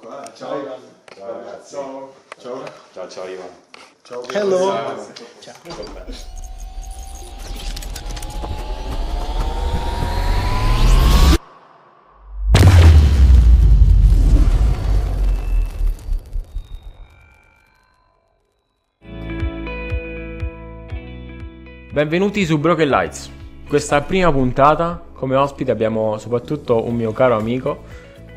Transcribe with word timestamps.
qua. 0.00 0.32
Ciao 0.34 0.60
Ivan. 0.60 0.80
Ciao 1.14 1.32
ragazzi. 1.32 1.74
Ciao. 1.74 2.12
Ciao. 2.38 2.62
Ciao 2.92 3.08
ciao 3.08 3.26
Ivan. 3.26 3.48
Ciao. 4.02 4.22
Hello. 4.32 4.66
Vabbè. 4.66 5.24
Benvenuti 21.92 22.44
su 22.44 22.58
Broken 22.58 22.88
Lights. 22.88 23.30
Questa 23.66 24.02
prima 24.02 24.30
puntata, 24.30 25.02
come 25.14 25.34
ospite 25.34 25.70
abbiamo 25.70 26.18
soprattutto 26.18 26.84
un 26.86 26.94
mio 26.94 27.12
caro 27.12 27.36
amico, 27.36 27.84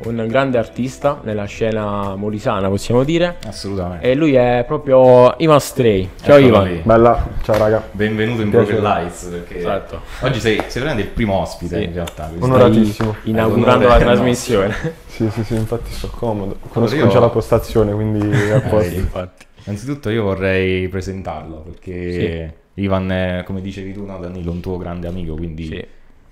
un 0.04 0.24
grande 0.28 0.56
artista 0.56 1.20
nella 1.24 1.44
scena 1.44 2.14
molisana, 2.16 2.68
possiamo 2.68 3.04
dire. 3.04 3.36
Assolutamente. 3.46 4.10
E 4.10 4.14
lui 4.14 4.34
è 4.34 4.64
proprio 4.66 5.34
Ivan 5.38 5.60
Stray. 5.60 6.08
Ciao 6.22 6.36
Eccolo 6.36 6.46
Ivan. 6.62 6.68
lì. 6.72 6.80
Bella, 6.82 7.28
ciao 7.42 7.58
raga. 7.58 7.86
Benvenuto 7.92 8.40
in. 8.42 8.50
Broken 8.50 8.80
Lights 8.82 9.24
perché 9.24 9.58
Esatto. 9.58 10.00
oggi 10.22 10.40
sei, 10.40 10.56
sei 10.66 10.82
veramente 10.82 11.08
il 11.08 11.14
primo 11.14 11.34
ospite 11.38 11.76
Sì. 11.78 11.84
in 11.84 11.92
realtà. 11.92 12.30
Onoratissimo. 12.38 13.14
Inaugurando 13.24 13.86
la 13.88 13.98
trasmissione. 13.98 14.74
Sì, 15.20 15.28
sì, 15.28 15.44
sì, 15.44 15.54
infatti 15.54 15.90
sto 15.92 16.08
comodo. 16.08 16.56
Conosco 16.70 16.94
Io- 16.94 17.08
già 17.08 17.18
la 17.20 17.28
postazione, 17.28 17.92
quindi 17.92 18.20
è 18.30 18.52
a 18.52 18.56
Eh, 18.56 18.60
posto. 18.70 18.88
sì. 18.88 18.96
Infatti. 18.96 19.44
Innanzitutto 19.64 20.08
io 20.08 20.22
vorrei 20.22 20.88
presentarlo 20.88 21.56
perché 21.56 22.54
Ivan 22.74 23.10
è, 23.12 23.42
come 23.44 23.60
dicevi 23.60 23.92
tu, 23.92 24.06
no, 24.06 24.18
Danilo, 24.18 24.50
un 24.50 24.60
tuo 24.60 24.78
grande 24.78 25.08
amico, 25.08 25.34
quindi 25.34 25.66
Sì. 25.66 25.86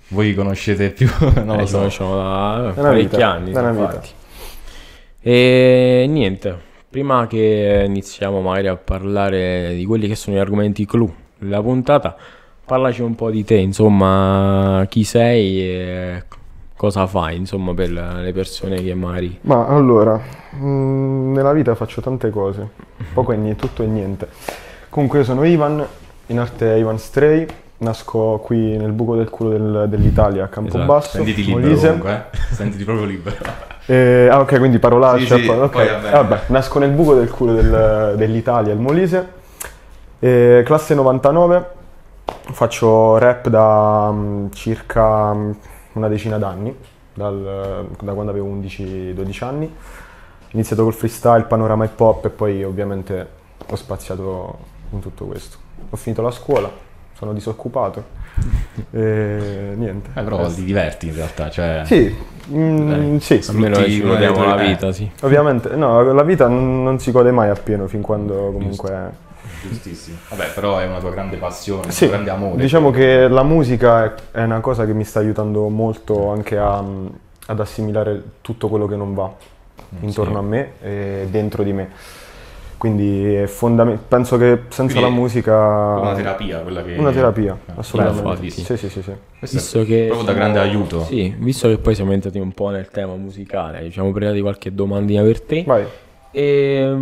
Voi 0.09 0.33
conoscete 0.33 0.91
più, 0.91 1.07
non 1.43 1.55
Eh, 1.55 1.57
lo 1.57 1.65
ci 1.65 1.67
so. 1.67 1.77
conosciamo 1.77 2.15
da 2.15 2.61
una 2.61 2.73
parecchi 2.73 3.15
vita, 3.15 3.29
anni. 3.31 3.51
da 3.51 3.59
una 3.61 3.69
infatti. 3.69 4.09
E 5.21 6.05
niente, 6.07 6.57
prima 6.89 7.27
che 7.27 7.83
iniziamo 7.85 8.41
magari 8.41 8.67
a 8.67 8.75
parlare 8.77 9.73
di 9.75 9.85
quelli 9.85 10.07
che 10.07 10.15
sono 10.15 10.35
gli 10.35 10.39
argomenti 10.39 10.85
clou 10.85 11.11
della 11.37 11.61
puntata, 11.61 12.15
parlaci 12.65 13.01
un 13.01 13.15
po' 13.15 13.29
di 13.29 13.43
te, 13.43 13.55
insomma, 13.55 14.85
chi 14.89 15.03
sei 15.03 15.61
e 15.61 16.23
cosa 16.75 17.05
fai, 17.07 17.35
insomma, 17.35 17.73
per 17.73 17.89
le 17.91 18.31
persone 18.33 18.81
che 18.81 18.93
magari... 18.93 19.37
Ma 19.41 19.67
allora, 19.67 20.19
mm, 20.55 21.33
nella 21.33 21.51
vita 21.51 21.75
faccio 21.75 21.99
tante 22.01 22.29
cose, 22.29 22.67
poco 23.13 23.33
e 23.33 23.37
niente, 23.37 23.59
tutto 23.59 23.83
e 23.83 23.87
niente. 23.87 24.27
Comunque 24.89 25.19
io 25.19 25.25
sono 25.25 25.43
Ivan, 25.43 25.85
in 26.27 26.39
arte 26.39 26.77
Ivan 26.77 26.97
Stray, 26.97 27.45
nasco 27.79 28.37
qui 28.43 28.77
nel 28.77 28.91
buco 28.91 29.15
del 29.15 29.29
culo 29.29 29.51
del- 29.51 29.85
dell'Italia 29.89 30.45
a 30.45 30.47
Campobasso, 30.47 31.09
Sentiti 31.17 31.43
libero 31.43 31.65
Molise. 31.67 31.87
comunque, 31.87 32.11
eh? 32.31 32.37
Sentiti 32.53 32.83
proprio 32.83 33.05
libero. 33.05 33.35
Eh, 33.89 34.27
ah 34.31 34.39
ok, 34.41 34.59
quindi 34.59 34.77
parolacce. 34.77 35.25
Sì, 35.25 35.41
sì, 35.41 35.45
poi- 35.47 35.57
ok. 35.61 35.69
poi 35.71 35.87
va 35.87 35.93
bene. 35.95 36.07
Eh, 36.09 36.11
vabbè, 36.11 36.39
nasco 36.49 36.77
nel 36.77 36.91
buco 36.91 37.15
del 37.15 37.27
culo 37.31 37.53
del- 37.55 38.13
dell'Italia, 38.17 38.71
il 38.71 38.77
Molise. 38.79 39.27
Eh, 40.19 40.61
classe 40.63 40.93
99, 40.93 41.65
faccio 42.51 43.17
rap 43.17 43.47
da 43.47 44.11
mm, 44.11 44.47
circa 44.53 45.33
mm, 45.33 45.51
una 45.93 46.07
decina 46.07 46.37
d'anni, 46.37 46.75
dal- 47.15 47.87
da 47.99 48.13
quando 48.13 48.29
avevo 48.29 48.45
11-12 48.45 49.43
anni. 49.43 49.65
Ho 49.65 50.47
iniziato 50.51 50.83
col 50.83 50.93
freestyle, 50.93 51.45
panorama 51.45 51.85
hip 51.85 51.99
hop 51.99 52.25
e 52.25 52.29
poi 52.29 52.63
ovviamente 52.63 53.27
ho 53.71 53.75
spaziato 53.75 54.57
in 54.91 54.99
tutto 54.99 55.25
questo. 55.25 55.57
Ho 55.89 55.97
finito 55.97 56.21
la 56.21 56.29
scuola, 56.29 56.69
sono 57.19 57.33
disoccupato 57.33 58.01
e 58.91 59.73
niente. 59.75 60.11
Eh, 60.13 60.23
però 60.23 60.47
ti 60.47 60.63
diverti 60.63 61.07
in 61.07 61.15
realtà, 61.15 61.49
cioè... 61.49 61.81
Sì, 61.83 62.15
mm, 62.49 63.17
sì. 63.17 63.43
Almeno 63.49 63.75
ci 63.83 64.01
godiamo 64.01 64.45
la 64.45 64.61
eh. 64.61 64.67
vita, 64.67 64.93
sì. 64.93 65.09
Ovviamente, 65.23 65.75
no, 65.75 66.01
la 66.13 66.23
vita 66.23 66.47
non, 66.47 66.81
non 66.81 66.97
si 66.99 67.11
gode 67.11 67.31
mai 67.31 67.49
appieno 67.49 67.87
fin 67.87 68.01
quando 68.01 68.51
comunque... 68.53 69.27
Giustissimo. 69.61 70.15
Vabbè, 70.29 70.51
però 70.53 70.77
è 70.77 70.85
una 70.85 70.99
tua 70.99 71.09
grande 71.09 71.35
passione, 71.35 71.87
un 71.87 71.91
Sì, 71.91 72.05
tuo 72.05 72.13
grande 72.13 72.29
amore. 72.29 72.61
diciamo 72.61 72.91
che 72.91 73.27
la 73.27 73.43
musica 73.43 74.05
è, 74.05 74.13
è 74.31 74.43
una 74.43 74.61
cosa 74.61 74.85
che 74.85 74.93
mi 74.93 75.03
sta 75.03 75.19
aiutando 75.19 75.67
molto 75.67 76.31
anche 76.31 76.57
a, 76.57 76.81
ad 77.47 77.59
assimilare 77.59 78.23
tutto 78.39 78.69
quello 78.69 78.87
che 78.87 78.95
non 78.95 79.13
va 79.13 79.29
intorno 79.99 80.33
sì. 80.33 80.37
a 80.37 80.41
me 80.41 80.71
e 80.81 81.27
dentro 81.29 81.63
di 81.63 81.73
me. 81.73 81.89
Quindi 82.79 83.33
è 83.33 83.45
fondament- 83.45 83.99
penso 84.07 84.37
che 84.37 84.61
senza 84.69 84.93
Quindi 84.93 85.01
la 85.01 85.07
è 85.07 85.09
musica... 85.09 85.53
Una 85.53 86.15
terapia, 86.15 86.59
quella 86.59 86.81
che... 86.81 86.95
Una 86.95 87.11
terapia, 87.11 87.57
Eh, 87.65 87.71
assolutamente. 87.75 88.25
infatti, 88.25 88.49
sì, 88.51 88.63
sì. 88.63 88.77
sì, 88.77 88.89
sì, 88.89 89.01
sì. 89.01 89.11
Visto 89.41 89.81
è 89.81 89.85
che 89.85 90.05
proprio 90.05 90.25
da 90.25 90.31
grande 90.33 90.59
aiuto. 90.59 91.03
Sì, 91.03 91.35
visto 91.37 91.67
che 91.67 91.77
poi 91.77 91.93
siamo 91.93 92.13
entrati 92.13 92.39
un 92.39 92.53
po' 92.53 92.69
nel 92.69 92.87
tema 92.87 93.15
musicale, 93.15 93.83
diciamo 93.83 94.13
di 94.31 94.39
qualche 94.39 94.73
domandina 94.73 95.21
per 95.23 95.41
te. 95.41 95.63
Vai. 95.67 95.83
E 96.31 96.95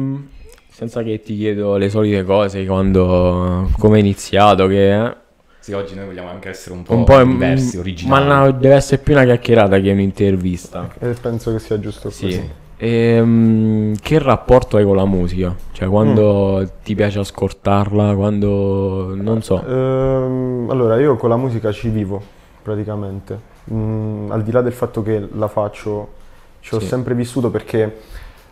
senza 0.67 1.03
che 1.03 1.21
ti 1.21 1.37
chiedo 1.37 1.77
le 1.77 1.89
solite 1.89 2.23
cose 2.23 2.65
quando 2.65 3.69
come 3.77 3.95
hai 3.95 4.01
iniziato 4.01 4.65
che 4.65 4.95
eh, 4.95 5.15
Sì, 5.59 5.73
oggi 5.73 5.93
noi 5.93 6.05
vogliamo 6.07 6.29
anche 6.29 6.49
essere 6.49 6.73
un 6.73 6.81
po', 6.81 6.95
un 6.95 7.03
po' 7.03 7.23
diversi, 7.23 7.77
originali. 7.77 8.25
Ma 8.27 8.35
no, 8.45 8.51
deve 8.51 8.73
essere 8.73 8.99
più 8.99 9.13
una 9.13 9.25
chiacchierata 9.25 9.79
che 9.79 9.91
un'intervista. 9.91 10.89
E 10.99 11.15
penso 11.21 11.51
che 11.51 11.59
sia 11.59 11.79
giusto 11.79 12.09
così. 12.09 12.31
Sì. 12.31 12.65
Ehm, 12.79 13.95
che 14.01 14.19
rapporto 14.19 14.77
hai 14.77 14.83
con 14.85 14.95
la 14.95 15.05
musica? 15.05 15.53
Cioè 15.71 15.87
quando 15.87 16.59
Mm. 16.61 16.65
ti 16.83 16.93
piace 16.95 17.19
ascoltarla, 17.19 18.13
quando 18.15 19.13
non 19.15 19.41
so. 19.41 19.63
Ehm, 19.65 20.67
allora, 20.69 20.99
io 20.99 21.15
con 21.15 21.29
la 21.29 21.37
musica 21.37 21.71
ci 21.71 21.89
vivo 21.89 22.21
praticamente. 22.61 23.55
Mm, 23.73 24.31
al 24.31 24.43
di 24.43 24.51
là 24.51 24.61
del 24.61 24.73
fatto 24.73 25.01
che 25.01 25.27
la 25.33 25.47
faccio, 25.47 26.07
ci 26.59 26.75
ho 26.75 26.79
Sì. 26.79 26.85
sempre 26.87 27.13
vissuto 27.15 27.49
perché 27.49 27.97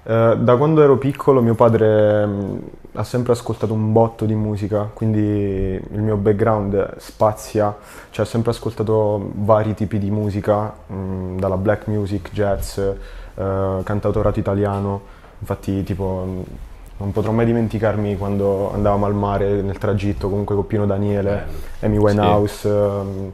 eh, 0.08 0.38
da 0.40 0.56
quando 0.56 0.82
ero 0.84 0.98
piccolo 0.98 1.42
mio 1.42 1.56
padre 1.56 2.26
mm, 2.26 2.56
ha 2.94 3.04
sempre 3.04 3.34
ascoltato 3.34 3.74
un 3.74 3.92
botto 3.92 4.26
di 4.26 4.36
musica, 4.36 4.90
quindi 4.94 5.20
il 5.20 6.02
mio 6.02 6.16
background 6.16 6.98
spazia, 6.98 7.76
cioè 8.12 8.24
ho 8.26 8.28
sempre 8.28 8.52
ascoltato 8.52 9.32
vari 9.36 9.74
tipi 9.74 9.98
di 9.98 10.12
musica, 10.12 10.74
mm, 10.92 11.38
dalla 11.40 11.58
black 11.58 11.88
music, 11.88 12.32
jazz, 12.34 12.80
eh, 13.36 13.82
cantautorato 13.84 14.40
italiano, 14.40 15.02
infatti 15.40 15.84
tipo 15.84 16.24
mm, 16.28 16.42
non 16.98 17.12
potrò 17.12 17.32
mai 17.32 17.46
dimenticarmi 17.46 18.18
quando 18.18 18.72
andavamo 18.74 19.06
al 19.06 19.14
mare 19.14 19.62
nel 19.62 19.78
tragitto 19.78 20.30
comunque 20.30 20.56
con 20.56 20.66
Pino 20.68 20.86
Daniele, 20.86 21.46
Amy 21.82 21.98
Winehouse. 21.98 22.68
ehm, 22.70 23.32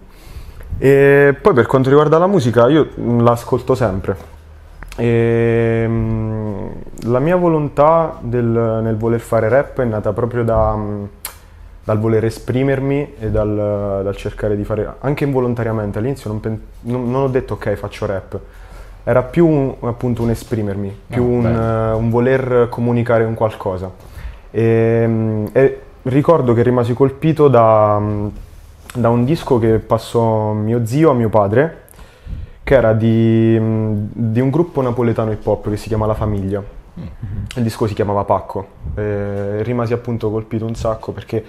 E 0.79 1.35
poi 1.39 1.53
per 1.53 1.67
quanto 1.67 1.89
riguarda 1.89 2.17
la 2.17 2.27
musica, 2.27 2.67
io 2.67 2.87
l'ascolto 3.19 3.75
sempre. 3.75 4.15
E, 4.95 5.85
mm, 5.87 6.67
la 7.05 7.19
mia 7.19 7.35
volontà 7.35 8.17
del- 8.21 8.79
nel 8.83 8.97
voler 8.97 9.19
fare 9.19 9.47
rap 9.49 9.79
è 9.81 9.85
nata 9.85 10.11
proprio 10.13 10.43
da, 10.43 10.75
mm, 10.75 11.03
dal 11.83 11.99
voler 11.99 12.25
esprimermi 12.25 13.13
e 13.19 13.29
dal, 13.31 14.01
dal 14.03 14.15
cercare 14.15 14.55
di 14.55 14.63
fare, 14.63 14.95
anche 14.99 15.23
involontariamente. 15.23 15.99
All'inizio 15.99 16.29
non- 16.31 16.61
non 16.81 17.15
ho 17.15 17.27
detto 17.27 17.55
ok 17.55 17.73
faccio 17.75 18.05
rap, 18.05 18.39
era 19.03 19.23
più 19.23 19.47
un- 19.47 19.75
appunto 19.81 20.21
un 20.23 20.29
esprimermi, 20.29 20.95
più 21.07 21.23
Ah, 21.23 21.25
un, 21.25 21.45
eh, 21.45 21.91
un 21.93 22.09
voler 22.09 22.67
comunicare 22.69 23.23
un 23.23 23.33
qualcosa. 23.33 23.91
E, 24.51 25.03
mm, 25.07 25.45
e 25.53 25.81
ricordo 26.03 26.53
che 26.53 26.61
rimasi 26.61 26.93
colpito 26.93 27.47
da, 27.47 27.97
mm, 27.99 28.27
da 28.95 29.09
un 29.09 29.23
disco 29.25 29.57
che 29.59 29.79
passò 29.79 30.51
mio 30.53 30.85
zio 30.85 31.09
a 31.11 31.13
mio 31.13 31.29
padre, 31.29 31.77
che 32.63 32.75
era 32.75 32.93
di, 32.93 33.57
mm, 33.59 33.93
di 34.13 34.39
un 34.39 34.49
gruppo 34.49 34.81
napoletano 34.81 35.31
hip 35.31 35.45
hop 35.45 35.69
che 35.69 35.77
si 35.77 35.87
chiama 35.87 36.05
La 36.05 36.13
Famiglia. 36.13 36.61
Il 37.55 37.63
disco 37.63 37.87
si 37.87 37.93
chiamava 37.93 38.23
Pacco. 38.23 38.67
E 38.95 39.63
rimasi 39.63 39.93
appunto 39.93 40.29
colpito 40.29 40.65
un 40.65 40.75
sacco 40.75 41.11
perché 41.11 41.43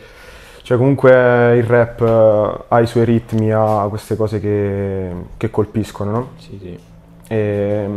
cioè 0.62 0.78
comunque 0.78 1.56
il 1.56 1.64
rap 1.64 2.00
eh, 2.00 2.64
ha 2.68 2.80
i 2.80 2.86
suoi 2.86 3.04
ritmi, 3.04 3.52
ha 3.52 3.84
queste 3.88 4.14
cose 4.16 4.38
che, 4.40 5.10
che 5.36 5.50
colpiscono, 5.50 6.10
no? 6.12 6.28
Sì, 6.38 6.58
sì. 6.62 6.78
E, 7.32 7.88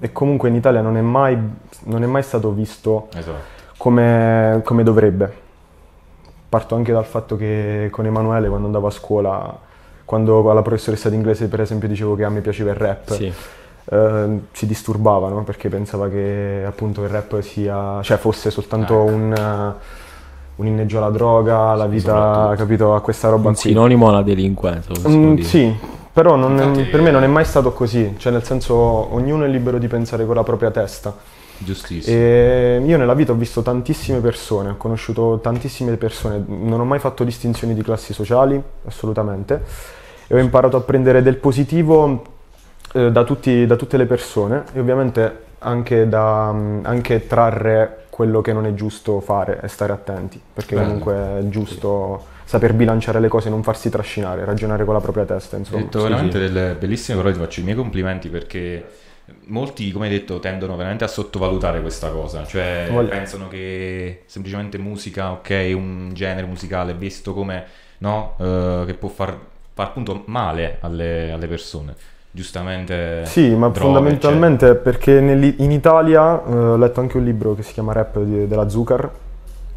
e 0.00 0.12
comunque 0.12 0.48
in 0.48 0.54
Italia 0.54 0.80
non 0.80 0.96
è 0.96 1.00
mai, 1.00 1.36
non 1.84 2.02
è 2.02 2.06
mai 2.06 2.22
stato 2.22 2.52
visto 2.52 3.08
Esatto. 3.16 3.38
come, 3.76 4.60
come 4.64 4.82
dovrebbe. 4.84 5.46
Parto 6.48 6.74
anche 6.76 6.92
dal 6.92 7.04
fatto 7.04 7.36
che 7.36 7.88
con 7.90 8.06
Emanuele 8.06 8.48
quando 8.48 8.66
andavo 8.66 8.86
a 8.86 8.90
scuola, 8.90 9.58
quando 10.04 10.48
alla 10.50 10.62
professoressa 10.62 11.08
d'inglese 11.10 11.48
per 11.48 11.60
esempio 11.60 11.88
dicevo 11.88 12.14
che 12.14 12.24
a 12.24 12.28
me 12.30 12.40
piaceva 12.40 12.70
il 12.70 12.76
rap, 12.76 13.10
Sì. 13.12 13.32
eh, 13.90 14.38
si 14.52 14.66
disturbava 14.66 15.28
no? 15.28 15.42
perché 15.42 15.68
pensava 15.68 16.08
che 16.08 16.62
appunto 16.66 17.02
il 17.02 17.08
rap 17.10 17.40
sia, 17.40 18.00
cioè 18.02 18.16
fosse 18.16 18.50
soltanto 18.50 18.94
Ecco. 19.02 19.12
un, 19.12 19.74
un 20.56 20.66
inneggio 20.66 20.98
alla 20.98 21.10
droga, 21.10 21.74
la 21.74 21.86
vita, 21.86 22.54
capito, 22.56 22.94
a 22.94 23.00
questa 23.02 23.28
roba 23.28 23.48
Un 23.48 23.54
qui. 23.54 23.68
sinonimo 23.70 24.08
alla 24.08 24.22
delinquenza, 24.22 24.92
Mm, 25.08 25.36
sì, 25.40 25.76
però 26.12 26.36
non 26.36 26.58
è- 26.58 26.64
Infatti- 26.64 26.88
per 26.90 27.00
me 27.00 27.10
non 27.10 27.22
è 27.22 27.26
mai 27.26 27.44
stato 27.44 27.72
così, 27.72 28.14
cioè 28.18 28.32
nel 28.32 28.42
senso 28.44 28.74
ognuno 28.74 29.44
è 29.44 29.48
libero 29.48 29.78
di 29.78 29.86
pensare 29.88 30.24
con 30.26 30.34
la 30.34 30.42
propria 30.42 30.70
testa. 30.70 31.14
Giustissimo. 31.60 32.16
E 32.16 32.80
io 32.84 32.96
nella 32.96 33.14
vita 33.14 33.32
ho 33.32 33.34
visto 33.34 33.62
tantissime 33.62 34.20
persone, 34.20 34.70
ho 34.70 34.76
conosciuto 34.76 35.40
tantissime 35.42 35.96
persone, 35.96 36.42
non 36.46 36.78
ho 36.78 36.84
mai 36.84 37.00
fatto 37.00 37.24
distinzioni 37.24 37.74
di 37.74 37.82
classi 37.82 38.12
sociali, 38.12 38.60
assolutamente, 38.86 39.62
e 40.28 40.34
ho 40.36 40.38
imparato 40.38 40.76
a 40.76 40.80
prendere 40.82 41.20
del 41.22 41.36
positivo 41.36 42.22
eh, 42.92 43.10
da, 43.10 43.24
tutti- 43.24 43.66
da 43.66 43.74
tutte 43.76 43.96
le 43.96 44.06
persone 44.06 44.64
e 44.72 44.78
ovviamente 44.80 45.46
anche, 45.58 46.08
da, 46.08 46.46
anche 46.48 47.26
trarre 47.26 48.04
quello 48.08 48.40
che 48.40 48.52
non 48.52 48.64
è 48.64 48.74
giusto 48.74 49.20
fare 49.20 49.58
e 49.62 49.68
stare 49.68 49.92
attenti, 49.92 50.40
perché 50.52 50.74
Bello. 50.76 50.86
comunque 50.86 51.14
è 51.40 51.48
giusto 51.48 52.24
saper 52.48 52.72
bilanciare 52.72 53.20
le 53.20 53.28
cose, 53.28 53.50
non 53.50 53.62
farsi 53.62 53.90
trascinare, 53.90 54.42
ragionare 54.46 54.86
con 54.86 54.94
la 54.94 55.00
propria 55.00 55.26
testa, 55.26 55.56
Hai 55.56 55.62
insomma. 55.62 55.82
detto 55.82 56.00
veramente 56.02 56.38
delle 56.38 56.74
bellissime 56.80 57.18
parole, 57.18 57.34
ti 57.34 57.40
faccio 57.40 57.60
i 57.60 57.62
miei 57.62 57.76
complimenti 57.76 58.30
perché 58.30 58.86
molti, 59.48 59.92
come 59.92 60.06
hai 60.06 60.12
detto, 60.12 60.38
tendono 60.40 60.74
veramente 60.74 61.04
a 61.04 61.08
sottovalutare 61.08 61.82
questa 61.82 62.08
cosa, 62.08 62.46
cioè 62.46 62.88
Voglio- 62.90 63.10
pensano 63.10 63.48
che 63.48 64.22
semplicemente 64.24 64.78
musica, 64.78 65.32
ok, 65.32 65.72
un 65.74 66.12
genere 66.14 66.46
musicale 66.46 66.94
visto 66.94 67.34
come, 67.34 67.64
no, 67.98 68.34
eh, 68.38 68.84
che 68.86 68.94
può 68.94 69.10
far, 69.10 69.36
far 69.74 69.86
appunto 69.88 70.22
male 70.24 70.78
alle, 70.80 71.30
alle 71.32 71.48
persone, 71.48 71.94
giustamente. 72.30 73.26
Sì, 73.26 73.50
ma 73.54 73.68
droghe, 73.68 73.78
fondamentalmente 73.92 74.74
perché 74.74 75.20
nell'i- 75.20 75.56
in 75.58 75.70
Italia 75.70 76.42
eh, 76.42 76.50
ho 76.50 76.76
letto 76.78 77.00
anche 77.00 77.18
un 77.18 77.24
libro 77.24 77.54
che 77.54 77.62
si 77.62 77.74
chiama 77.74 77.92
Rap 77.92 78.18
di- 78.22 78.46
della 78.48 78.70
Zucker, 78.70 79.10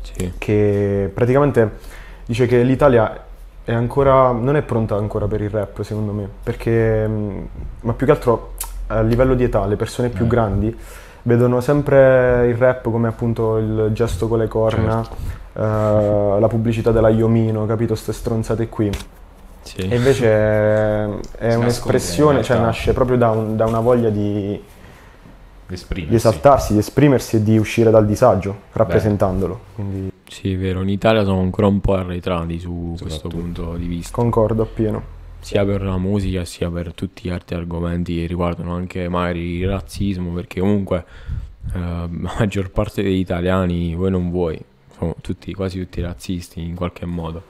Sì. 0.03 0.31
che 0.37 1.11
praticamente 1.13 1.99
dice 2.31 2.45
che 2.45 2.63
l'Italia 2.63 3.25
è 3.61 3.73
ancora, 3.73 4.31
non 4.31 4.55
è 4.55 4.61
pronta 4.61 4.95
ancora 4.95 5.27
per 5.27 5.41
il 5.41 5.49
rap, 5.49 5.81
secondo 5.81 6.13
me, 6.13 6.29
perché, 6.41 7.05
mh, 7.05 7.47
ma 7.81 7.91
più 7.91 8.05
che 8.05 8.11
altro 8.13 8.53
a 8.87 9.01
livello 9.01 9.35
di 9.35 9.43
età, 9.43 9.65
le 9.65 9.75
persone 9.75 10.07
più 10.07 10.23
Eh. 10.23 10.27
grandi 10.29 10.77
vedono 11.23 11.59
sempre 11.59 12.47
il 12.47 12.55
rap 12.55 12.83
come 12.89 13.09
appunto 13.09 13.57
il 13.57 13.89
gesto 13.91 14.29
con 14.29 14.39
le 14.39 14.47
corna, 14.47 15.03
Certo. 15.03 15.15
eh, 15.59 16.39
la 16.39 16.47
pubblicità 16.47 16.91
della 16.91 17.09
Iomino, 17.09 17.65
capito, 17.65 17.95
ste 17.95 18.13
stronzate 18.13 18.69
qui. 18.69 18.89
Sì. 19.63 19.75
E 19.81 19.93
invece 19.97 20.25
è, 20.27 21.09
è 21.37 21.51
Si 21.51 21.57
un'espressione, 21.57 22.43
cioè 22.43 22.59
nasce 22.59 22.93
proprio 22.93 23.17
da, 23.17 23.29
un- 23.31 23.57
da 23.57 23.65
una 23.65 23.81
voglia 23.81 24.09
di, 24.09 24.57
esprimersi. 25.69 26.09
di 26.09 26.15
esaltarsi, 26.15 26.73
di 26.73 26.79
esprimersi 26.79 27.35
e 27.35 27.43
di 27.43 27.57
uscire 27.57 27.91
dal 27.91 28.05
disagio, 28.05 28.55
rappresentandolo. 28.71 29.59
Quindi 29.75 30.11
Sì, 30.31 30.53
è 30.53 30.57
vero, 30.57 30.81
in 30.81 30.87
Italia 30.89 31.23
sono 31.25 31.41
ancora 31.41 31.67
un 31.67 31.81
po' 31.81 31.93
arretrati 31.95 32.57
su 32.57 32.97
questo 33.01 33.29
Soprattutto. 33.29 33.29
punto 33.29 33.75
di 33.75 33.87
vista, 33.87 34.15
concordo 34.15 34.63
appieno. 34.63 35.03
sia 35.39 35.65
per 35.65 35.81
la 35.81 35.97
musica 35.97 36.45
sia 36.45 36.69
per 36.69 36.93
tutti 36.93 37.27
gli 37.27 37.31
altri 37.31 37.55
argomenti 37.55 38.15
che 38.15 38.27
riguardano 38.27 38.73
anche 38.75 39.09
magari 39.09 39.57
il 39.57 39.67
razzismo, 39.69 40.31
perché 40.31 40.59
comunque 40.61 41.03
eh, 41.73 41.79
la 41.79 42.07
maggior 42.39 42.69
parte 42.71 43.03
degli 43.03 43.19
italiani, 43.19 43.93
vuoi 43.95 44.11
non 44.11 44.29
vuoi, 44.31 44.57
sono 44.97 45.15
tutti, 45.21 45.53
quasi 45.53 45.79
tutti 45.79 45.99
razzisti 46.01 46.61
in 46.61 46.75
qualche 46.75 47.05
modo. 47.05 47.43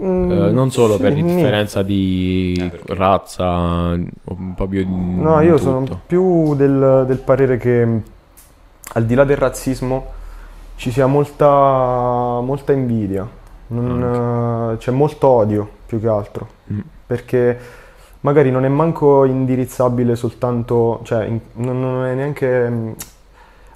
Eh, 0.00 0.04
non 0.04 0.70
solo 0.70 0.98
per 0.98 1.12
Mm, 1.12 1.16
sì, 1.16 1.22
nì. 1.22 1.34
differenza 1.34 1.82
di 1.82 2.54
Eh, 2.60 2.94
razza, 2.94 3.98
un 4.24 4.54
po' 4.54 4.66
più 4.68 4.84
di 4.84 4.90
No, 5.20 5.40
io 5.40 5.56
tutto. 5.56 5.62
sono 5.62 6.00
più 6.06 6.54
del, 6.54 7.04
del 7.08 7.18
parere 7.18 7.56
che 7.56 8.02
al 8.94 9.04
di 9.06 9.14
là 9.14 9.24
del 9.24 9.36
razzismo 9.38 10.12
ci 10.78 10.90
sia 10.92 11.06
molta, 11.06 11.46
molta 12.40 12.72
invidia, 12.72 13.26
Non, 13.70 14.72
eh, 14.74 14.76
c'è 14.78 14.90
molto 14.92 15.26
odio 15.28 15.68
più 15.86 16.00
che 16.00 16.08
altro, 16.08 16.48
Mm. 16.72 16.80
perché 17.06 17.58
magari 18.20 18.50
non 18.50 18.64
è 18.64 18.68
manco 18.68 19.24
indirizzabile 19.24 20.16
soltanto, 20.16 21.00
cioè 21.02 21.26
in- 21.26 21.40
non, 21.54 21.80
non 21.80 22.04
è 22.06 22.14
neanche 22.14 22.68
mh, 22.68 22.94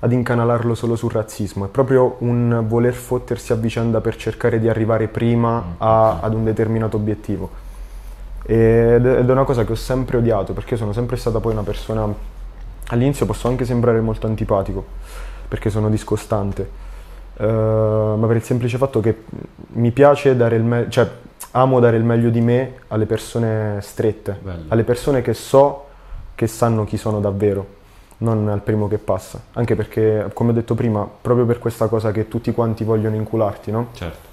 ad 0.01 0.13
incanalarlo 0.13 0.75
solo 0.75 0.97
sul 0.97 1.11
razzismo, 1.13 1.67
è 1.67 1.69
proprio 1.69 2.17
un 2.21 2.65
voler 2.69 2.95
fottersi 2.95 3.53
a 3.53 3.57
vicenda 3.57 4.01
per 4.01 4.17
cercare 4.17 4.59
di 4.61 4.69
arrivare 4.69 5.09
prima 5.09 5.75
a- 5.79 6.19
ad 6.21 6.35
un 6.35 6.45
determinato 6.45 6.97
obiettivo. 6.97 7.51
Ed 8.45 9.05
ed 9.07 9.29
è 9.29 9.33
una 9.33 9.45
cosa 9.45 9.65
che 9.65 9.73
ho 9.73 9.77
sempre 9.77 10.17
odiato 10.17 10.53
perché 10.53 10.77
sono 10.77 10.93
sempre 10.93 11.17
stata 11.17 11.39
poi 11.41 11.53
una 11.53 11.63
persona. 11.63 12.07
All'inizio 12.89 13.27
posso 13.27 13.49
anche 13.49 13.65
sembrare 13.65 14.01
molto 14.01 14.27
antipatico 14.27 14.85
perché 15.49 15.71
sono 15.71 15.89
discostante, 15.91 16.69
eh, 17.43 18.15
ma 18.17 18.27
per 18.27 18.37
il 18.37 18.43
semplice 18.43 18.79
fatto 18.79 19.01
che 19.01 19.25
mi 19.75 19.91
piace 19.91 20.37
dare 20.37 20.55
il 20.55 20.63
meglio, 20.63 20.89
cioè 20.91 21.11
amo 21.53 21.81
dare 21.81 21.97
il 21.97 22.05
meglio 22.05 22.31
di 22.31 22.41
me 22.41 22.75
alle 22.89 23.07
persone 23.07 23.79
strette, 23.81 24.39
Bello. 24.41 24.65
alle 24.69 24.85
persone 24.85 25.23
che 25.23 25.35
so 25.35 25.87
che 26.37 26.47
sanno 26.47 26.85
chi 26.85 26.97
sono 26.97 27.21
davvero, 27.21 27.67
non 28.19 28.49
al 28.49 28.61
primo 28.63 28.87
che 28.87 28.99
passa. 28.99 29.41
Anche 29.55 29.75
perché, 29.75 30.31
come 30.33 30.51
ho 30.51 30.55
detto 30.55 30.75
prima, 30.75 31.09
proprio 31.21 31.45
per 31.45 31.59
questa 31.59 31.89
cosa 31.89 32.13
che 32.13 32.29
tutti 32.29 32.53
quanti 32.53 32.85
vogliono 32.85 33.17
incularti, 33.17 33.71
no? 33.73 33.89
Certo. 33.93 34.32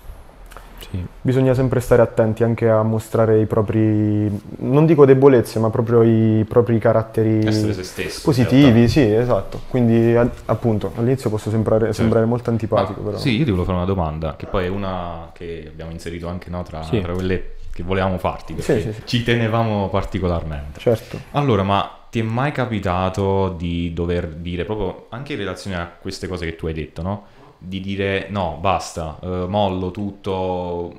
Sì. 0.91 1.05
Bisogna 1.21 1.53
sempre 1.53 1.79
stare 1.81 2.01
attenti 2.01 2.43
anche 2.43 2.67
a 2.69 2.81
mostrare 2.81 3.39
i 3.41 3.45
propri, 3.45 4.29
non 4.59 4.85
dico 4.85 5.05
debolezze, 5.05 5.59
ma 5.59 5.69
proprio 5.69 6.01
i 6.01 6.43
propri 6.47 6.79
caratteri 6.79 7.45
Essere 7.45 7.73
se 7.73 7.83
stessi. 7.83 8.17
in 8.17 8.23
positivi, 8.23 8.87
sì, 8.87 9.01
esatto. 9.01 9.61
Quindi 9.67 10.15
a- 10.15 10.29
appunto, 10.45 10.91
all'inizio 10.95 11.29
posso 11.29 11.49
sembrare, 11.51 11.93
sembrare 11.93 12.25
molto 12.25 12.49
antipatico, 12.49 13.01
Ma 13.01 13.05
però. 13.09 13.17
Sì, 13.19 13.31
io 13.37 13.43
ti 13.43 13.51
volevo 13.51 13.65
fare 13.65 13.77
una 13.77 13.85
domanda, 13.85 14.35
che 14.35 14.47
poi 14.47 14.65
è 14.65 14.69
una 14.69 15.29
che 15.33 15.65
abbiamo 15.67 15.91
inserito 15.91 16.27
anche 16.27 16.49
no, 16.49 16.63
tra, 16.63 16.81
Sì. 16.81 16.99
tra 17.01 17.13
quelle 17.13 17.51
che 17.71 17.83
volevamo 17.83 18.17
farti, 18.17 18.53
perché 18.53 18.81
Sì, 18.81 18.87
sì, 18.87 18.93
sì. 18.93 19.01
ci 19.05 19.23
tenevamo 19.23 19.89
particolarmente. 19.89 20.79
Certo. 20.79 21.19
Allora, 21.31 21.61
ma 21.63 21.89
ti 22.09 22.19
è 22.19 22.23
mai 22.23 22.51
capitato 22.51 23.53
di 23.55 23.93
dover 23.93 24.25
dire, 24.27 24.65
proprio 24.65 25.05
anche 25.09 25.33
in 25.33 25.39
relazione 25.39 25.77
a 25.77 25.87
queste 26.01 26.27
cose 26.27 26.45
che 26.45 26.55
tu 26.55 26.65
hai 26.65 26.73
detto, 26.73 27.03
no? 27.03 27.25
Di 27.61 27.81
dire 27.81 28.27
no, 28.29 28.57
basta, 28.61 29.17
eh, 29.21 29.45
mollo 29.47 29.91
tutto, 29.91 30.93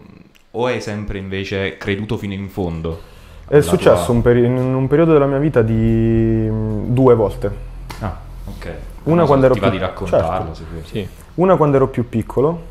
o 0.51 0.67
hai 0.67 0.81
sempre 0.83 1.17
invece 1.19 1.77
creduto 1.79 2.17
fino 2.19 2.35
in 2.35 2.49
fondo? 2.51 3.01
È 3.49 3.61
successo 3.63 4.05
tua- 4.07 4.15
un 4.15 4.21
peri- 4.23 4.45
in 4.45 4.57
un 4.57 4.87
periodo 4.87 5.13
della 5.13 5.27
mia 5.27 5.39
vita 5.39 5.63
di 5.63 5.73
mh, 5.75 6.93
due 6.93 7.15
volte. 7.15 7.51
Ah, 8.01 8.17
ok. 8.45 8.73
Una 9.05 9.25
quando 9.25 9.47
ero 9.47 9.55
ti 9.55 9.61
va 9.61 9.69
più- 9.71 9.79
di 9.79 9.85
raccontarlo, 9.85 10.55
certo. 10.55 10.87
Sì. 10.87 11.09
Una 11.37 11.57
quando 11.57 11.77
ero 11.77 11.89
più 11.89 12.09
piccolo, 12.09 12.63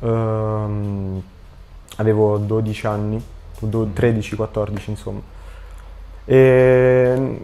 ehm, 0.00 1.22
avevo 1.96 2.38
12 2.38 2.86
anni, 2.86 3.22
do- 3.60 3.90
13-14 3.92 4.90
insomma. 4.90 5.20
E 6.24 7.14
mm, 7.16 7.34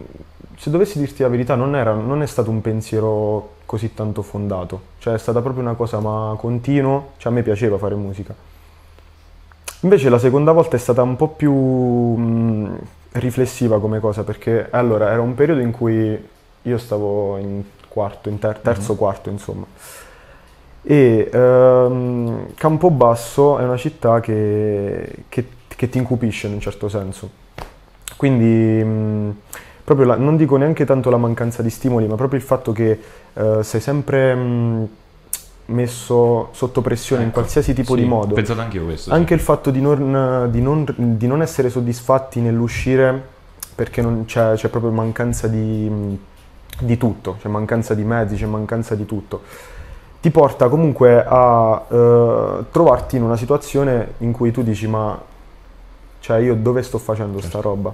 se 0.57 0.69
dovessi 0.69 0.97
dirti 0.99 1.21
la 1.21 1.29
verità 1.29 1.55
non, 1.55 1.75
era- 1.75 1.93
non 1.93 2.21
è 2.21 2.25
stato 2.25 2.49
un 2.49 2.61
pensiero 2.61 3.52
così 3.73 3.95
tanto 3.95 4.21
fondato, 4.21 4.81
cioè 4.99 5.15
è 5.15 5.17
stata 5.17 5.41
proprio 5.41 5.63
una 5.63 5.73
cosa 5.73 5.99
ma 5.99 6.35
continuo, 6.37 7.13
cioè 7.17 7.31
a 7.31 7.35
me 7.35 7.41
piaceva 7.41 7.79
fare 7.79 7.95
musica. 7.95 8.31
Invece 9.79 10.09
la 10.09 10.19
seconda 10.19 10.51
volta 10.51 10.75
è 10.75 10.79
stata 10.79 11.01
un 11.01 11.15
po' 11.15 11.29
più 11.29 11.51
mh, 11.51 12.77
riflessiva 13.13 13.79
come 13.79 13.99
cosa, 13.99 14.23
perché 14.23 14.67
allora 14.69 15.09
era 15.09 15.21
un 15.21 15.33
periodo 15.33 15.61
in 15.61 15.71
cui 15.71 16.23
io 16.61 16.77
stavo 16.77 17.37
in 17.37 17.63
quarto, 17.87 18.29
in 18.29 18.37
ter- 18.37 18.59
terzo 18.59 18.95
quarto 18.95 19.31
insomma. 19.31 19.65
E 20.83 21.29
ehm, 21.33 22.53
Campobasso 22.53 23.57
è 23.57 23.63
una 23.63 23.77
città 23.77 24.19
che, 24.19 25.25
che- 25.29 25.47
che 25.67 25.89
ti 25.89 25.97
incupisce 25.97 26.45
in 26.45 26.53
un 26.53 26.59
certo 26.59 26.89
senso. 26.89 27.27
Quindi 28.17 28.83
mh, 28.83 29.35
proprio 29.83 30.05
la- 30.07 30.15
non 30.15 30.37
dico 30.37 30.55
neanche 30.57 30.85
tanto 30.85 31.09
la 31.09 31.17
mancanza 31.17 31.61
di 31.61 31.69
stimoli, 31.69 32.07
ma 32.07 32.15
proprio 32.15 32.39
il 32.39 32.45
fatto 32.45 32.71
che 32.71 32.99
eh, 33.33 33.59
sei 33.63 33.81
sempre 33.81 34.33
mh, 34.35 34.87
messo 35.67 36.49
sotto 36.51 36.81
pressione 36.81 37.23
in 37.23 37.29
Ecco, 37.29 37.39
qualsiasi 37.39 37.73
tipo 37.73 37.95
Sì, 37.95 38.01
di 38.01 38.07
modo. 38.07 38.31
Ho 38.33 38.35
pensato 38.35 38.61
anche 38.61 38.77
io 38.77 38.85
questo. 38.85 39.09
sì. 39.09 39.15
Anche 39.15 39.33
il 39.33 39.39
fatto 39.39 39.71
di 39.71 39.81
non, 39.81 40.49
di 40.51 40.61
non- 40.61 40.85
di 40.97 41.27
non 41.27 41.41
essere 41.41 41.69
soddisfatti 41.69 42.39
nell'uscire 42.41 43.31
perché 43.75 44.01
non 44.01 44.25
c'è, 44.25 44.53
c'è 44.55 44.67
proprio 44.69 44.91
mancanza 44.91 45.47
di, 45.47 46.17
di 46.79 46.97
tutto, 46.97 47.37
c'è 47.41 47.47
mancanza 47.47 47.93
di 47.93 48.03
mezzi, 48.03 48.35
c'è 48.35 48.45
mancanza 48.45 48.95
di 48.95 49.05
tutto. 49.05 49.41
Ti 50.21 50.29
porta 50.31 50.69
comunque 50.69 51.23
a 51.25 51.83
eh, 51.89 52.63
trovarti 52.71 53.17
in 53.17 53.23
una 53.23 53.35
situazione 53.37 54.13
in 54.19 54.31
cui 54.31 54.51
tu 54.51 54.63
dici 54.63 54.87
ma 54.87 55.19
cioè 56.19 56.37
io 56.39 56.55
dove 56.55 56.81
sto 56.83 56.97
facendo 56.97 57.41
sta 57.41 57.59
roba? 57.59 57.93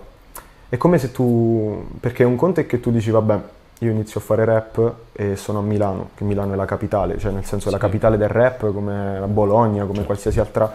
È 0.70 0.78
come 0.78 1.00
se 1.00 1.12
tu, 1.12 1.84
perché 2.00 2.24
un 2.24 2.36
conto 2.36 2.60
è 2.60 2.68
che 2.68 2.80
tu 2.80 2.92
dici 2.92 3.10
vabbè 3.10 3.40
io 3.80 3.92
inizio 3.92 4.20
a 4.20 4.24
fare 4.24 4.46
rap 4.46 4.94
e 5.14 5.36
sono 5.36 5.60
a 5.60 5.62
Milano, 5.62 6.10
che 6.14 6.24
Milano 6.24 6.54
è 6.54 6.56
la 6.56 6.66
capitale, 6.66 7.18
cioè 7.18 7.32
nel 7.32 7.46
senso 7.46 7.70
è 7.70 7.72
la 7.72 7.78
Sì. 7.78 7.84
capitale 7.84 8.18
del 8.18 8.28
rap 8.28 8.72
come 8.74 9.22
Bologna, 9.26 9.86
come 9.86 10.04
qualsiasi 10.04 10.40
altra, 10.40 10.72